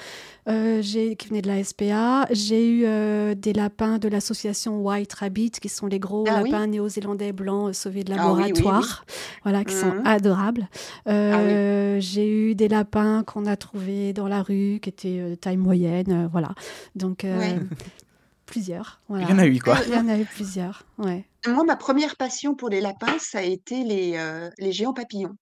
Euh, 0.49 0.81
qui 0.81 1.27
venaient 1.27 1.41
de 1.41 1.47
la 1.47 1.63
SPA. 1.63 2.27
J'ai 2.31 2.67
eu 2.69 2.83
euh, 2.85 3.35
des 3.35 3.53
lapins 3.53 3.97
de 3.97 4.07
l'association 4.07 4.81
White 4.81 5.13
Rabbit, 5.13 5.51
qui 5.51 5.69
sont 5.69 5.87
les 5.87 5.99
gros 5.99 6.25
Ah 6.27 6.41
oui. 6.43 6.49
lapins 6.51 6.67
néo-zélandais 6.67 7.31
blancs 7.31 7.69
euh, 7.69 7.73
sauvés 7.73 8.03
de 8.03 8.13
Ah 8.13 8.33
oui, 8.33 8.43
oui, 8.45 8.51
oui. 8.55 8.61
laboratoire, 8.61 9.05
voilà, 9.43 9.63
qui 9.63 9.73
sont 9.75 9.93
Mhm. 9.93 10.01
adorables. 10.05 10.67
Euh, 11.07 11.97
J'ai 11.99 12.27
eu 12.29 12.55
des 12.55 12.67
lapins 12.67 13.23
qu'on 13.23 13.45
a 13.45 13.55
trouvés 13.55 14.13
dans 14.13 14.27
la 14.27 14.41
rue, 14.41 14.79
qui 14.81 14.89
étaient 14.89 15.19
euh, 15.19 15.29
de 15.31 15.35
taille 15.35 15.57
moyenne, 15.57 16.11
euh, 16.11 16.27
voilà. 16.31 16.53
Donc 16.95 17.23
euh, 17.23 17.37
Ouais. 17.37 17.59
plusieurs. 18.45 18.99
Voilà. 19.09 19.25
Il 19.25 19.29
y 19.29 19.33
en 19.33 19.39
a 19.39 19.45
eu, 19.45 19.59
quoi. 19.59 19.77
Il 19.87 19.93
y 19.93 19.97
en 19.97 20.07
a 20.07 20.17
eu 20.17 20.25
plusieurs, 20.25 20.83
ouais. 20.97 21.23
Moi, 21.47 21.63
ma 21.63 21.75
première 21.75 22.15
passion 22.17 22.55
pour 22.55 22.69
les 22.69 22.81
lapins, 22.81 23.17
ça 23.19 23.39
a 23.39 23.43
été 23.43 23.83
les, 23.83 24.13
euh, 24.17 24.49
les 24.57 24.71
géants 24.71 24.93
papillons. 24.93 25.35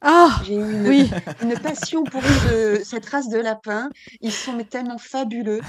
Ah 0.00 0.40
J'ai 0.46 0.54
eu 0.54 0.58
une, 0.60 0.86
oui, 0.88 1.10
une 1.42 1.54
passion 1.58 2.04
pour 2.04 2.22
ce- 2.22 2.80
cette 2.84 3.06
race 3.06 3.28
de 3.28 3.38
lapins. 3.38 3.88
Ils 4.20 4.30
sont 4.32 4.52
mais 4.52 4.64
tellement 4.64 4.98
fabuleux. 4.98 5.60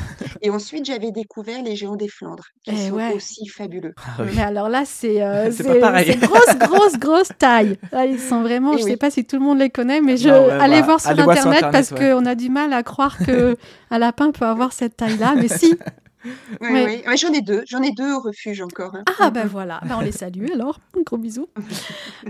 Et 0.41 0.49
ensuite, 0.51 0.85
j'avais 0.85 1.11
découvert 1.11 1.63
les 1.63 1.75
géants 1.75 1.95
des 1.95 2.07
Flandres, 2.09 2.45
qui 2.63 2.71
Eh 2.75 2.89
sont 2.89 2.95
ouais. 2.95 3.11
aussi 3.13 3.47
fabuleux. 3.47 3.93
Ah 3.97 4.21
oui. 4.23 4.31
mais 4.35 4.43
alors 4.43 4.69
là, 4.69 4.83
c'est 4.85 5.23
euh, 5.23 5.51
C'est 5.59 5.63
pas 5.63 5.79
pareil. 5.79 6.05
c'est 6.11 6.19
grosse, 6.19 6.57
grosse, 6.59 6.97
grosse 6.99 7.29
taille. 7.39 7.77
Là, 7.91 8.05
ils 8.05 8.19
sont 8.19 8.41
vraiment, 8.41 8.73
Eh 8.75 8.77
je 8.79 8.83
sais 8.83 8.89
oui. 8.91 8.95
pas 8.97 9.09
si 9.09 9.25
tout 9.25 9.37
le 9.37 9.43
monde 9.43 9.57
les 9.59 9.69
connaît, 9.71 10.01
mais 10.01 10.17
je 10.17 10.29
Non, 10.29 10.45
ouais, 10.45 10.51
allez 10.51 10.81
voir 10.83 10.99
sur 11.01 11.09
allez 11.09 11.23
voir 11.23 11.35
sur 11.37 11.47
internet, 11.47 11.63
Internet, 11.65 11.89
parce 11.89 11.99
ouais. 11.99 12.11
qu'on 12.11 12.25
a 12.27 12.35
du 12.35 12.49
mal 12.49 12.71
à 12.73 12.83
croire 12.83 13.17
que 13.17 13.57
un 13.89 13.97
lapin 13.97 14.31
peut 14.31 14.45
avoir 14.45 14.73
cette 14.73 14.95
taille-là, 14.97 15.33
mais 15.35 15.47
si. 15.47 15.73
Oui, 16.25 16.31
Ouais. 16.61 16.85
oui. 16.85 17.03
Ouais, 17.07 17.17
j'en 17.17 17.31
ai 17.31 17.41
deux. 17.41 17.63
J'en 17.67 17.81
ai 17.81 17.91
deux 17.91 18.11
au 18.13 18.19
refuge 18.19 18.61
encore. 18.61 18.95
hein. 18.95 19.03
Ah 19.19 19.29
ben 19.31 19.47
voilà, 19.47 19.79
Ben, 19.85 19.95
on 19.97 20.01
les 20.01 20.11
salue 20.23 20.47
alors. 20.53 20.79
Un 20.97 21.01
gros 21.01 21.17
bisou. 21.17 21.47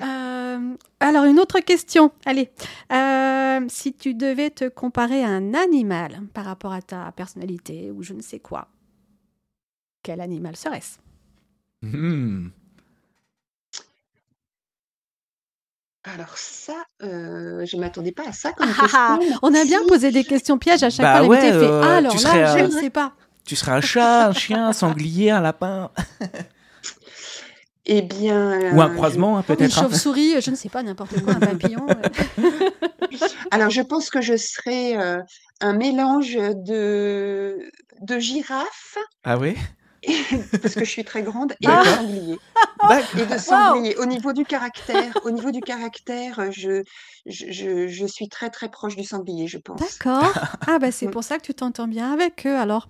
Euh, 0.04 0.74
alors 1.00 1.24
une 1.26 1.40
autre 1.40 1.60
question. 1.60 2.12
Allez, 2.26 2.50
Euh, 2.92 3.66
si 3.68 3.94
tu 3.94 4.14
devais 4.14 4.50
te 4.52 4.68
comparer 4.70 5.24
à 5.24 5.30
un 5.30 5.54
animal 5.54 6.22
par 6.34 6.46
rapport 6.46 6.72
à 6.74 6.82
ta 6.82 7.12
personnalité 7.14 7.92
ou 7.92 8.04
je 8.04 8.14
ne 8.14 8.22
sais 8.22 8.40
quoi, 8.40 8.68
quel 10.04 10.22
animal 10.22 10.56
serait-ce? 10.56 10.98
Hmm. 11.82 12.50
Alors 16.06 16.38
ça, 16.38 16.74
euh, 17.04 17.66
je 17.66 17.76
m'attendais 17.78 18.12
pas 18.14 18.28
à 18.28 18.32
ça 18.32 18.54
comme 18.54 18.70
Ah, 18.70 18.88
ah, 18.94 19.18
question. 19.20 19.40
On 19.44 19.54
a 19.54 19.64
bien 19.66 19.86
posé 19.86 20.12
des 20.12 20.24
questions 20.24 20.58
pièges 20.58 20.82
à 20.84 20.90
chaque 20.90 21.04
Bah 21.06 21.20
fois. 21.20 21.28
Ouais, 21.28 21.42
fait 21.42 21.66
Ah, 21.84 21.98
alors 21.98 22.16
tu 22.16 22.24
là, 22.24 22.30
serais, 22.32 22.60
je 22.60 22.64
euh, 22.64 22.68
ne 22.68 22.72
sais 22.82 22.90
pas. 22.90 23.14
Tu 23.50 23.56
seras 23.56 23.78
un 23.78 23.82
chat, 23.82 24.28
un 24.28 24.32
chien, 24.32 24.68
un 24.68 24.74
sanglier, 24.74 25.32
un 25.32 25.42
lapin 25.42 25.90
Eh 27.88 28.04
bien, 28.04 28.76
ou 28.76 28.80
un 28.82 28.92
euh, 28.92 28.94
croisement, 28.94 29.38
hein, 29.38 29.44
Une 29.50 29.56
peut-être. 29.56 29.76
hein. 29.80 29.82
chauve-souris, 29.82 30.40
je 30.40 30.52
ne 30.52 30.56
sais 30.56 30.70
pas, 30.70 30.84
n'importe 30.84 31.20
quoi, 31.24 31.34
un 31.34 31.40
papillon. 31.40 31.88
euh. 31.90 32.50
Alors, 33.52 33.72
je 33.72 33.82
pense 33.82 34.12
que 34.12 34.22
je 34.22 34.38
serais 34.38 34.96
euh, 34.96 35.20
un 35.62 35.74
mélange 35.74 36.36
de, 36.36 37.58
de 38.02 38.20
girafe, 38.20 39.00
Ah 39.24 39.40
oui? 39.40 39.56
parce 40.62 40.76
que 40.76 40.86
je 40.86 40.90
suis 40.90 41.04
très 41.04 41.24
grande, 41.24 41.54
et 41.62 41.68
de 41.68 41.72
sanglier. 41.72 42.40
D'accord. 42.88 43.20
Et 43.22 43.26
de 43.26 43.38
sanglier. 43.38 43.96
Au 43.98 44.06
niveau 44.06 44.34
du 44.34 44.46
caractère, 44.46 45.18
au 45.24 45.32
niveau 45.32 45.52
du 45.52 45.60
caractère, 45.62 46.40
euh, 46.40 46.50
je, 46.52 46.84
je, 47.26 47.88
je, 47.88 48.06
suis 48.06 48.30
très 48.30 48.50
très 48.50 48.70
proche 48.70 48.96
du 48.96 49.04
sanglier, 49.04 49.48
je 49.48 49.58
pense. 49.58 49.80
D'accord. 49.82 50.32
Ah, 50.68 50.80
bah 50.80 50.92
c'est 50.92 51.08
pour 51.12 51.24
ça 51.24 51.38
que 51.38 51.44
tu 51.44 51.54
t'entends 51.54 51.88
bien 51.88 52.14
avec 52.14 52.46
eux 52.48 52.56
alors. 52.58 52.88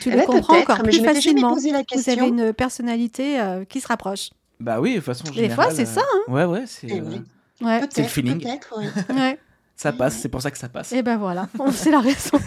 Tu 0.00 0.08
Eh 0.08 0.10
les 0.12 0.16
ben, 0.18 0.26
comprends 0.26 0.54
peut-être, 0.54 0.70
encore 0.70 0.84
mais 0.84 0.90
plus 0.90 0.96
jamais 0.98 1.14
facilement. 1.14 1.54
posé 1.54 1.70
la 1.70 1.78
Vous 1.78 1.84
avez 1.92 2.02
question. 2.04 2.26
une 2.26 2.52
personnalité 2.52 3.40
euh, 3.40 3.64
qui 3.64 3.80
se 3.80 3.86
rapproche. 3.86 4.30
Bah 4.58 4.80
oui, 4.80 4.90
de 4.92 4.96
toute 4.96 5.04
façon, 5.06 5.24
en 5.28 5.32
Des 5.32 5.48
fois, 5.48 5.70
c'est 5.70 5.82
euh, 5.82 5.94
ça, 5.94 6.00
hein. 6.00 6.32
Ouais, 6.32 6.44
ouais, 6.44 6.64
c'est, 6.66 6.88
Eh 6.90 6.98
euh, 7.00 7.04
oui. 7.06 7.20
Ouais. 7.60 7.78
Peut-être, 7.78 7.92
c'est 7.92 8.02
le 8.02 8.08
feeling. 8.08 8.40
peut-être, 8.42 8.74
oui. 8.76 8.86
ouais. 9.16 9.38
ça 9.76 9.92
passe, 9.92 10.16
c'est 10.18 10.28
pour 10.28 10.42
ça 10.42 10.50
que 10.50 10.58
ça 10.58 10.68
passe. 10.68 10.90
Et 10.92 11.02
ben 11.02 11.16
voilà, 11.16 11.48
On- 11.60 11.70
c'est 11.70 11.92
la 11.92 12.00
raison. 12.00 12.38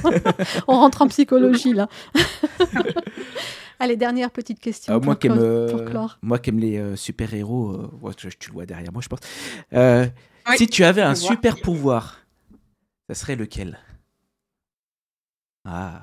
On 0.67 0.73
rentre 0.75 1.01
en 1.03 1.07
psychologie 1.07 1.71
là. 1.73 1.87
Allez, 3.81 3.95
dernière 3.97 4.29
petite 4.29 4.59
question 4.59 4.93
Euh, 4.93 4.97
pour, 4.97 5.05
moi, 5.05 5.15
qui 5.15 5.25
aime, 5.27 5.33
clore- 5.33 6.11
euh, 6.11 6.17
moi 6.21 6.37
qui 6.39 6.49
aime 6.51 6.59
les 6.59 6.77
euh, 6.77 6.95
super-héros, 6.95 7.71
euh, 7.71 7.89
ouais, 8.01 8.13
tu, 8.13 8.29
tu 8.37 8.49
le 8.49 8.53
vois 8.53 8.65
derrière 8.67 8.91
moi, 8.93 9.01
je 9.01 9.07
pense. 9.09 9.19
Euh, 9.73 10.05
Oui, 10.49 10.57
si 10.57 10.67
tu 10.67 10.83
avais 10.83 11.01
un 11.01 11.15
super 11.15 11.57
pouvoir, 11.59 12.19
ça 13.09 13.15
serait 13.15 13.35
lequel? 13.35 13.79
Ah. 15.65 16.01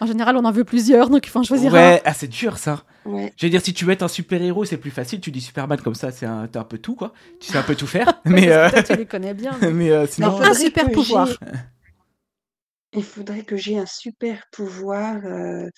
En 0.00 0.06
général, 0.06 0.36
on 0.36 0.44
en 0.44 0.50
veut 0.50 0.64
plusieurs, 0.64 1.08
donc 1.08 1.26
il 1.26 1.30
faut 1.30 1.38
en 1.38 1.44
choisir 1.44 1.72
un. 1.74 1.78
Ouais, 1.78 2.02
ah, 2.04 2.14
c'est 2.14 2.26
dur 2.26 2.58
ça. 2.58 2.82
Ouais. 3.04 3.32
Je 3.36 3.46
veux 3.46 3.50
dire, 3.50 3.60
si 3.62 3.72
tu 3.74 3.84
veux 3.84 3.92
être 3.92 4.02
un 4.02 4.08
super-héros, 4.08 4.64
c'est 4.64 4.76
plus 4.78 4.90
facile. 4.90 5.20
Tu 5.20 5.30
dis 5.30 5.40
Superman 5.40 5.80
comme 5.80 5.94
ça, 5.94 6.10
c'est 6.10 6.26
un, 6.26 6.48
t'as 6.48 6.60
un 6.60 6.64
peu 6.64 6.78
tout, 6.78 6.96
quoi. 6.96 7.12
Tu 7.40 7.52
sais 7.52 7.58
un 7.58 7.62
peu 7.62 7.76
tout 7.76 7.86
faire. 7.86 8.06
mais 8.24 8.50
euh, 8.50 8.70
Toi, 8.70 8.82
tu 8.82 8.96
les 8.96 9.06
connais 9.06 9.34
bien. 9.34 9.52
mais- 9.60 9.70
mais 9.72 9.90
euh, 9.90 10.06
sinon. 10.06 10.40
Un 10.40 10.54
super 10.54 10.90
pouvoir. 10.90 11.28
Il 12.92 13.04
faudrait 13.04 13.42
que 13.42 13.56
j'ai 13.56 13.78
un 13.78 13.86
super 13.86 14.44
pouvoir, 14.52 15.16
euh, 15.24 15.68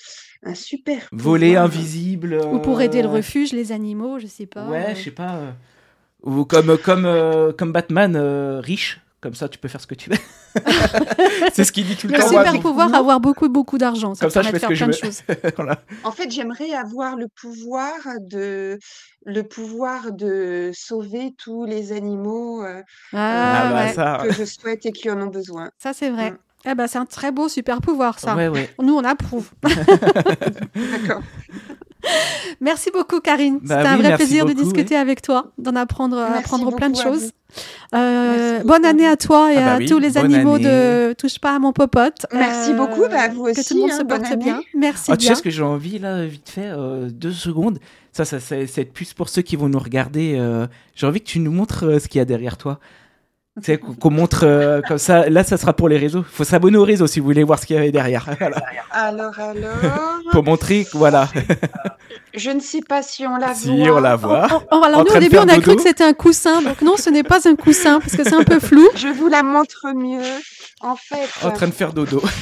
un 0.45 0.55
super 0.55 1.07
Voler 1.13 1.49
pouvoir. 1.49 1.65
invisible. 1.65 2.41
Ou 2.53 2.59
pour 2.59 2.81
aider 2.81 3.03
le 3.03 3.09
euh, 3.09 3.13
refuge, 3.13 3.53
les 3.53 3.71
animaux, 3.73 4.19
je 4.19 4.27
sais 4.27 4.47
pas. 4.47 4.67
Ouais, 4.69 4.91
euh. 4.91 4.95
je 4.95 5.03
sais 5.05 5.11
pas. 5.11 5.55
Ou 6.23 6.45
comme, 6.45 6.79
comme, 6.79 7.05
euh, 7.05 7.53
comme 7.53 7.73
Batman, 7.73 8.15
euh, 8.17 8.61
riche. 8.61 9.01
Comme 9.21 9.35
ça, 9.35 9.49
tu 9.49 9.57
peux 9.59 9.69
faire 9.69 9.81
ce 9.81 9.87
que 9.87 9.95
tu 9.95 10.11
veux. 10.11 10.17
c'est 11.53 11.63
ce 11.65 11.71
qu'il 11.71 11.87
dit 11.87 11.95
tout 11.97 12.09
le 12.09 12.15
Le 12.15 12.19
temps. 12.19 12.27
super 12.29 12.53
moi. 12.55 12.61
pouvoir, 12.63 12.93
avoir 12.93 13.21
beaucoup, 13.21 13.49
beaucoup 13.49 13.79
d'argent. 13.79 14.15
Ça 14.17 14.23
Comme 14.27 14.31
te 14.31 14.35
ça, 14.35 14.43
je 14.43 14.51
permet 14.51 14.59
de 14.59 14.75
fais 14.75 14.77
faire 14.77 14.89
plein 14.89 14.89
de 14.89 14.93
choses. 14.93 15.23
Voilà. 15.57 15.83
En 16.03 16.11
fait, 16.11 16.29
j'aimerais 16.31 16.73
avoir 16.73 17.15
le 17.15 17.29
pouvoir 17.41 17.93
de 18.21 18.79
le 19.25 19.43
pouvoir 19.45 20.11
de 20.11 20.73
sauver 20.75 21.35
tous 21.39 21.65
les 21.67 21.93
animaux 21.93 22.65
euh, 22.65 22.83
Ah, 23.13 23.69
Ah, 23.69 23.73
bah, 23.73 23.85
ouais. 23.85 23.93
ça. 23.93 24.19
que 24.25 24.33
je 24.33 24.45
souhaite 24.45 24.87
et 24.87 24.93
qui 24.93 25.09
en 25.09 25.21
ont 25.23 25.29
besoin. 25.29 25.71
Ça, 25.79 25.93
c'est 25.93 26.11
vrai. 26.11 26.33
Mm. 26.33 26.39
Eh 26.65 26.75
ben, 26.75 26.87
c'est 26.87 26.99
un 26.99 27.07
très 27.07 27.33
beau 27.33 27.49
super 27.49 27.81
pouvoir, 27.81 28.19
ça. 28.19 28.37
Ouais, 28.37 28.49
ouais. 28.49 28.71
Nous, 28.81 28.95
on 28.95 29.03
approuve. 29.05 29.51
D'accord. 30.75 31.23
Merci 32.61 32.91
beaucoup, 32.93 33.21
Karine. 33.21 33.61
Bah 33.63 33.77
C'était 33.79 33.89
un 33.89 33.97
vrai 33.97 34.17
plaisir 34.17 34.45
de 34.45 34.53
discuter 34.53 34.97
avec 34.97 35.23
toi, 35.23 35.53
d'en 35.59 35.77
apprendre, 35.77 36.19
apprendre 36.19 36.75
plein 36.75 36.91
de 36.91 36.97
choses. 36.97 37.31
Euh, 37.95 38.61
bonne 38.65 38.85
année 38.85 39.07
à 39.07 39.17
toi 39.17 39.53
et 39.53 39.57
Ah 39.57 39.61
bah 39.61 39.73
à 39.75 39.77
oui, 39.79 39.87
tous 39.87 39.99
les 39.99 40.17
animaux 40.19 40.55
année. 40.55 40.65
de 40.65 41.13
Touche 41.13 41.39
pas 41.39 41.55
à 41.55 41.59
mon 41.61 41.73
popote. 41.73 42.27
Merci 42.33 42.73
beaucoup, 42.75 43.03
bah, 43.09 43.29
vous 43.29 43.45
Que 43.45 43.51
tout 43.53 43.55
le 43.55 43.61
aussi, 43.61 43.77
monde 43.77 43.91
hein, 43.93 43.99
se 43.99 44.03
bonne 44.03 44.21
porte 44.21 44.33
année. 44.33 44.45
bien. 44.45 44.61
Merci 44.75 45.13
Ah, 45.13 45.17
tu 45.17 45.27
bien. 45.27 45.29
sais 45.29 45.39
ce 45.39 45.43
que 45.43 45.51
j'ai 45.51 45.63
envie 45.63 45.99
là, 46.01 46.25
vite 46.27 46.49
fait, 46.49 46.67
euh, 46.67 47.09
deux 47.11 47.33
secondes. 47.33 47.79
Ça, 48.13 48.25
ça, 48.25 48.41
ça, 48.41 48.57
c'est 48.67 48.85
plus 48.85 49.13
pour 49.15 49.29
ceux 49.29 49.43
qui 49.43 49.55
vont 49.57 49.69
nous 49.69 49.79
regarder. 49.79 50.37
euh, 50.39 50.67
j'ai 50.97 51.07
envie 51.07 51.21
que 51.21 51.27
tu 51.27 51.39
nous 51.39 51.53
montres 51.53 51.85
euh, 51.85 51.99
ce 52.01 52.09
qu'il 52.09 52.19
y 52.19 52.23
a 52.23 52.25
derrière 52.25 52.57
toi. 52.57 52.81
Tu 53.59 53.67
sais, 53.67 53.77
qu'on 53.79 54.11
montre 54.11 54.45
euh, 54.47 54.81
comme 54.81 54.97
ça. 54.97 55.29
Là, 55.29 55.45
ça 55.45 55.59
sera 55.59 55.75
pour 55.75 55.91
les 55.91 55.99
réseaux. 55.99 56.21
Il 56.21 56.35
faut 56.37 56.43
s'abonner 56.45 56.79
aux 56.79 56.85
réseaux 56.85 57.07
si 57.07 57.21
vous 57.21 57.27
voulez 57.27 57.45
voir 57.45 57.59
ce 57.59 57.67
qu'il 57.67 57.77
y 57.77 57.79
avait 57.79 57.93
derrière. 57.93 58.27
Voilà. 58.41 58.63
Alors, 58.91 59.39
alors, 59.39 59.75
Pour 60.31 60.43
montrer 60.43 60.87
que 60.87 60.97
voilà. 60.97 61.29
je 62.35 62.51
ne 62.51 62.61
sais 62.61 62.81
pas 62.81 63.03
si 63.03 63.27
on 63.27 63.37
la 63.37 63.55
si 63.55 63.85
voit. 63.87 63.97
on 63.99 64.01
la 64.01 64.17
voit. 64.17 64.47
Oh, 64.51 64.63
oh, 64.73 64.83
alors 64.85 65.01
En 65.01 65.05
nous 65.05 65.15
au 65.15 65.19
début 65.19 65.37
on 65.37 65.49
a 65.49 65.59
cru 65.59 65.77
que 65.77 65.83
c'était 65.83 66.05
un 66.05 66.15
coussin, 66.15 66.63
donc 66.63 66.81
non 66.81 66.97
ce 66.97 67.11
n'est 67.11 67.23
pas 67.23 67.47
un 67.47 67.55
coussin 67.55 68.01
parce 68.01 68.17
que 68.17 68.25
c'est 68.25 68.35
un 68.35 68.43
peu 68.45 68.59
flou. 68.59 68.89
Je 68.97 69.09
vous 69.09 69.29
la 69.29 69.43
montre 69.43 69.87
mieux. 69.95 70.23
En 70.83 70.97
fait, 70.97 71.29
En 71.45 71.51
train 71.53 71.67
de 71.69 71.73
faire 71.73 71.93
dodo. 71.93 72.21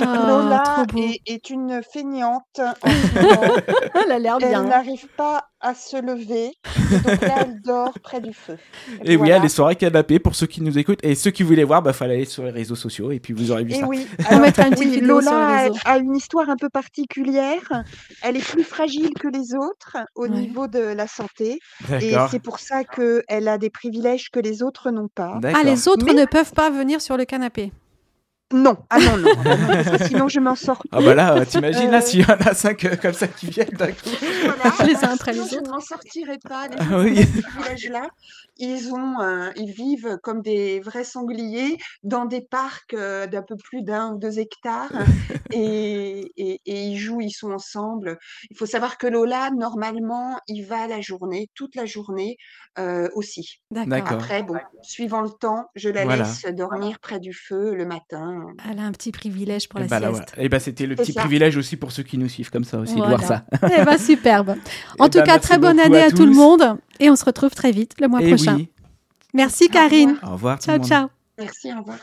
Ah, 0.00 0.26
Lola 0.26 0.86
est, 0.96 1.20
est 1.26 1.50
une 1.50 1.82
feignante. 1.92 2.42
En 2.58 2.72
ce 2.90 3.22
moment. 3.22 3.54
Elle 4.04 4.12
a 4.12 4.18
l'air 4.18 4.38
Elle 4.40 4.48
bien. 4.48 4.62
n'arrive 4.64 5.06
pas 5.16 5.44
à 5.60 5.74
se 5.74 6.00
lever. 6.00 6.52
Et 6.92 6.98
donc 6.98 7.20
là, 7.20 7.34
elle 7.42 7.60
dort 7.62 7.92
près 8.02 8.20
du 8.20 8.32
feu. 8.32 8.56
Et 9.04 9.10
oui, 9.10 9.16
Voilà. 9.16 9.36
elle 9.36 9.44
est 9.44 9.48
soirée 9.50 9.76
canapé 9.76 10.18
pour 10.18 10.34
ceux 10.34 10.46
qui 10.46 10.62
nous 10.62 10.78
écoutent. 10.78 11.04
Et 11.04 11.14
ceux 11.14 11.30
qui 11.30 11.42
voulaient 11.42 11.64
voir, 11.64 11.82
bah, 11.82 11.92
fallait 11.92 12.14
aller 12.14 12.24
sur 12.24 12.44
les 12.44 12.50
réseaux 12.50 12.74
sociaux 12.76 13.12
et 13.12 13.20
puis 13.20 13.34
vous 13.34 13.50
aurez 13.52 13.62
vu 13.64 13.72
Et 13.72 13.80
ça. 13.80 13.86
oui, 13.86 14.06
On 14.20 14.24
alors, 14.26 14.40
mettra 14.40 14.64
une 14.64 14.70
petite 14.70 14.86
oui, 14.86 15.00
vidéo 15.00 15.20
sur 15.20 15.30
Lola 15.32 15.68
les 15.68 15.78
a, 15.84 15.98
une 15.98 16.16
histoire 16.16 16.48
un 16.48 16.56
peu 16.56 16.70
particulière. 16.70 17.84
Elle 18.22 18.36
est 18.38 18.44
plus 18.50 18.64
fragile 18.64 19.10
que 19.20 19.28
les 19.28 19.54
autres 19.54 19.98
au 20.16 20.22
Ouais. 20.22 20.30
niveau 20.30 20.66
de 20.66 20.80
la 20.80 21.06
santé. 21.06 21.58
Et 22.00 22.14
c'est 22.30 22.42
pour 22.42 22.58
ça 22.58 22.84
qu'elle 22.84 23.48
a 23.48 23.58
des 23.58 23.70
privilèges 23.70 24.30
que 24.30 24.40
les 24.40 24.62
autres 24.62 24.90
n'ont 24.90 25.08
pas. 25.14 25.38
Ah 25.54 25.62
les 25.62 25.88
autres 25.88 26.06
Mais- 26.06 26.14
ne 26.14 26.24
peuvent 26.24 26.52
pas 26.52 26.70
venir 26.70 27.00
sur 27.00 27.16
le 27.16 27.24
canapé. 27.26 27.70
Non, 28.50 28.78
ah 28.88 28.98
non, 28.98 29.18
non, 29.18 29.28
ah 29.44 29.56
non, 29.56 29.66
parce 29.84 29.98
que 29.98 30.04
sinon 30.08 30.28
je 30.28 30.40
m'en 30.40 30.54
sors 30.56 30.82
Ah 30.90 31.00
bah 31.02 31.14
là, 31.14 31.34
euh, 31.36 31.44
t'imagines 31.44 31.90
là 31.90 31.98
Euh. 31.98 32.00
s'il 32.00 32.20
y 32.20 32.24
en 32.24 32.36
a 32.36 32.54
cinq 32.54 32.82
euh, 32.86 32.96
comme 32.96 33.12
ça 33.12 33.28
qui 33.28 33.46
viennent 33.50 33.68
d'un 33.76 33.88
coup. 33.88 34.08
Voilà. 34.44 34.74
Les 34.86 34.96
uns 35.04 35.12
après 35.14 35.32
les 35.32 35.38
je 35.40 35.42
autres. 35.56 35.62
ne 35.64 35.68
m'en 35.70 35.80
sortirai 35.80 36.38
pas. 36.48 36.66
Les 36.68 36.76
Ah 36.78 36.84
gens 36.84 36.98
oui. 37.02 37.26
ce 37.26 37.42
privilège-là, 37.42 38.02
ils 38.58 38.92
ont, 38.92 39.20
euh, 39.20 39.50
ils 39.56 39.70
vivent 39.72 40.18
comme 40.22 40.42
des 40.42 40.80
vrais 40.80 41.04
sangliers 41.04 41.76
dans 42.02 42.24
des 42.24 42.40
parcs 42.42 42.94
euh, 42.94 43.26
d'un 43.26 43.42
peu 43.42 43.56
plus 43.56 43.82
d'un 43.82 44.12
ou 44.14 44.18
deux 44.18 44.38
hectares 44.38 44.90
et, 45.52 46.30
et, 46.36 46.60
et 46.66 46.82
ils 46.84 46.98
jouent, 46.98 47.20
ils 47.20 47.30
sont 47.32 47.50
ensemble. 47.52 48.18
Il 48.50 48.56
faut 48.56 48.66
savoir 48.66 48.98
que 48.98 49.06
Lola, 49.06 49.50
normalement, 49.56 50.38
il 50.48 50.62
va 50.64 50.86
la 50.86 51.00
journée, 51.00 51.48
toute 51.54 51.74
la 51.74 51.86
journée 51.86 52.36
euh, 52.78 53.08
aussi. 53.14 53.60
D'accord. 53.70 54.12
Après, 54.12 54.42
bon, 54.42 54.56
suivant 54.82 55.20
le 55.22 55.30
temps, 55.30 55.66
je 55.74 55.88
la 55.88 56.04
Voilà. 56.04 56.24
laisse 56.24 56.44
dormir 56.54 56.98
près 57.00 57.18
du 57.20 57.32
feu 57.32 57.74
le 57.74 57.86
matin. 57.86 58.40
Elle 58.68 58.78
a 58.78 58.82
un 58.82 58.92
petit 58.92 59.12
privilège 59.12 59.68
pour 59.68 59.80
Et 59.80 59.84
la 59.84 59.88
bah, 59.88 59.98
sieste. 59.98 60.12
voilà. 60.34 60.44
Et 60.44 60.48
bah, 60.48 60.60
c'était 60.60 60.86
le 60.86 60.94
petit 60.96 61.12
ça. 61.12 61.20
privilège 61.20 61.56
aussi 61.56 61.76
pour 61.76 61.92
ceux 61.92 62.02
qui 62.02 62.18
nous 62.18 62.28
suivent 62.28 62.50
comme 62.50 62.64
ça 62.64 62.78
aussi 62.78 62.94
de 62.94 63.04
voir 63.04 63.22
ça. 63.22 63.44
Eh 63.64 63.84
ben 63.84 63.98
superbe. 63.98 64.56
En 64.98 65.06
Eh 65.06 65.10
tout 65.10 65.18
ben, 65.18 65.24
cas, 65.24 65.38
très 65.38 65.58
bonne 65.58 65.80
année 65.80 66.02
à 66.02 66.06
à, 66.06 66.10
tout 66.10 66.26
le 66.26 66.32
monde 66.32 66.78
et 67.00 67.10
on 67.10 67.16
se 67.16 67.24
retrouve 67.24 67.50
très 67.54 67.72
vite 67.72 67.92
le 68.00 68.08
mois 68.08 68.22
Et 68.22 68.28
prochain. 68.28 68.47
oui. 68.47 68.47
Merci 69.34 69.68
Karine. 69.68 70.18
Au 70.22 70.32
revoir. 70.32 70.58
Ciao 70.58 70.74
le 70.74 70.80
monde. 70.80 70.88
ciao. 70.88 71.08
Merci, 71.38 71.72
au 71.72 71.78
revoir. 71.78 71.98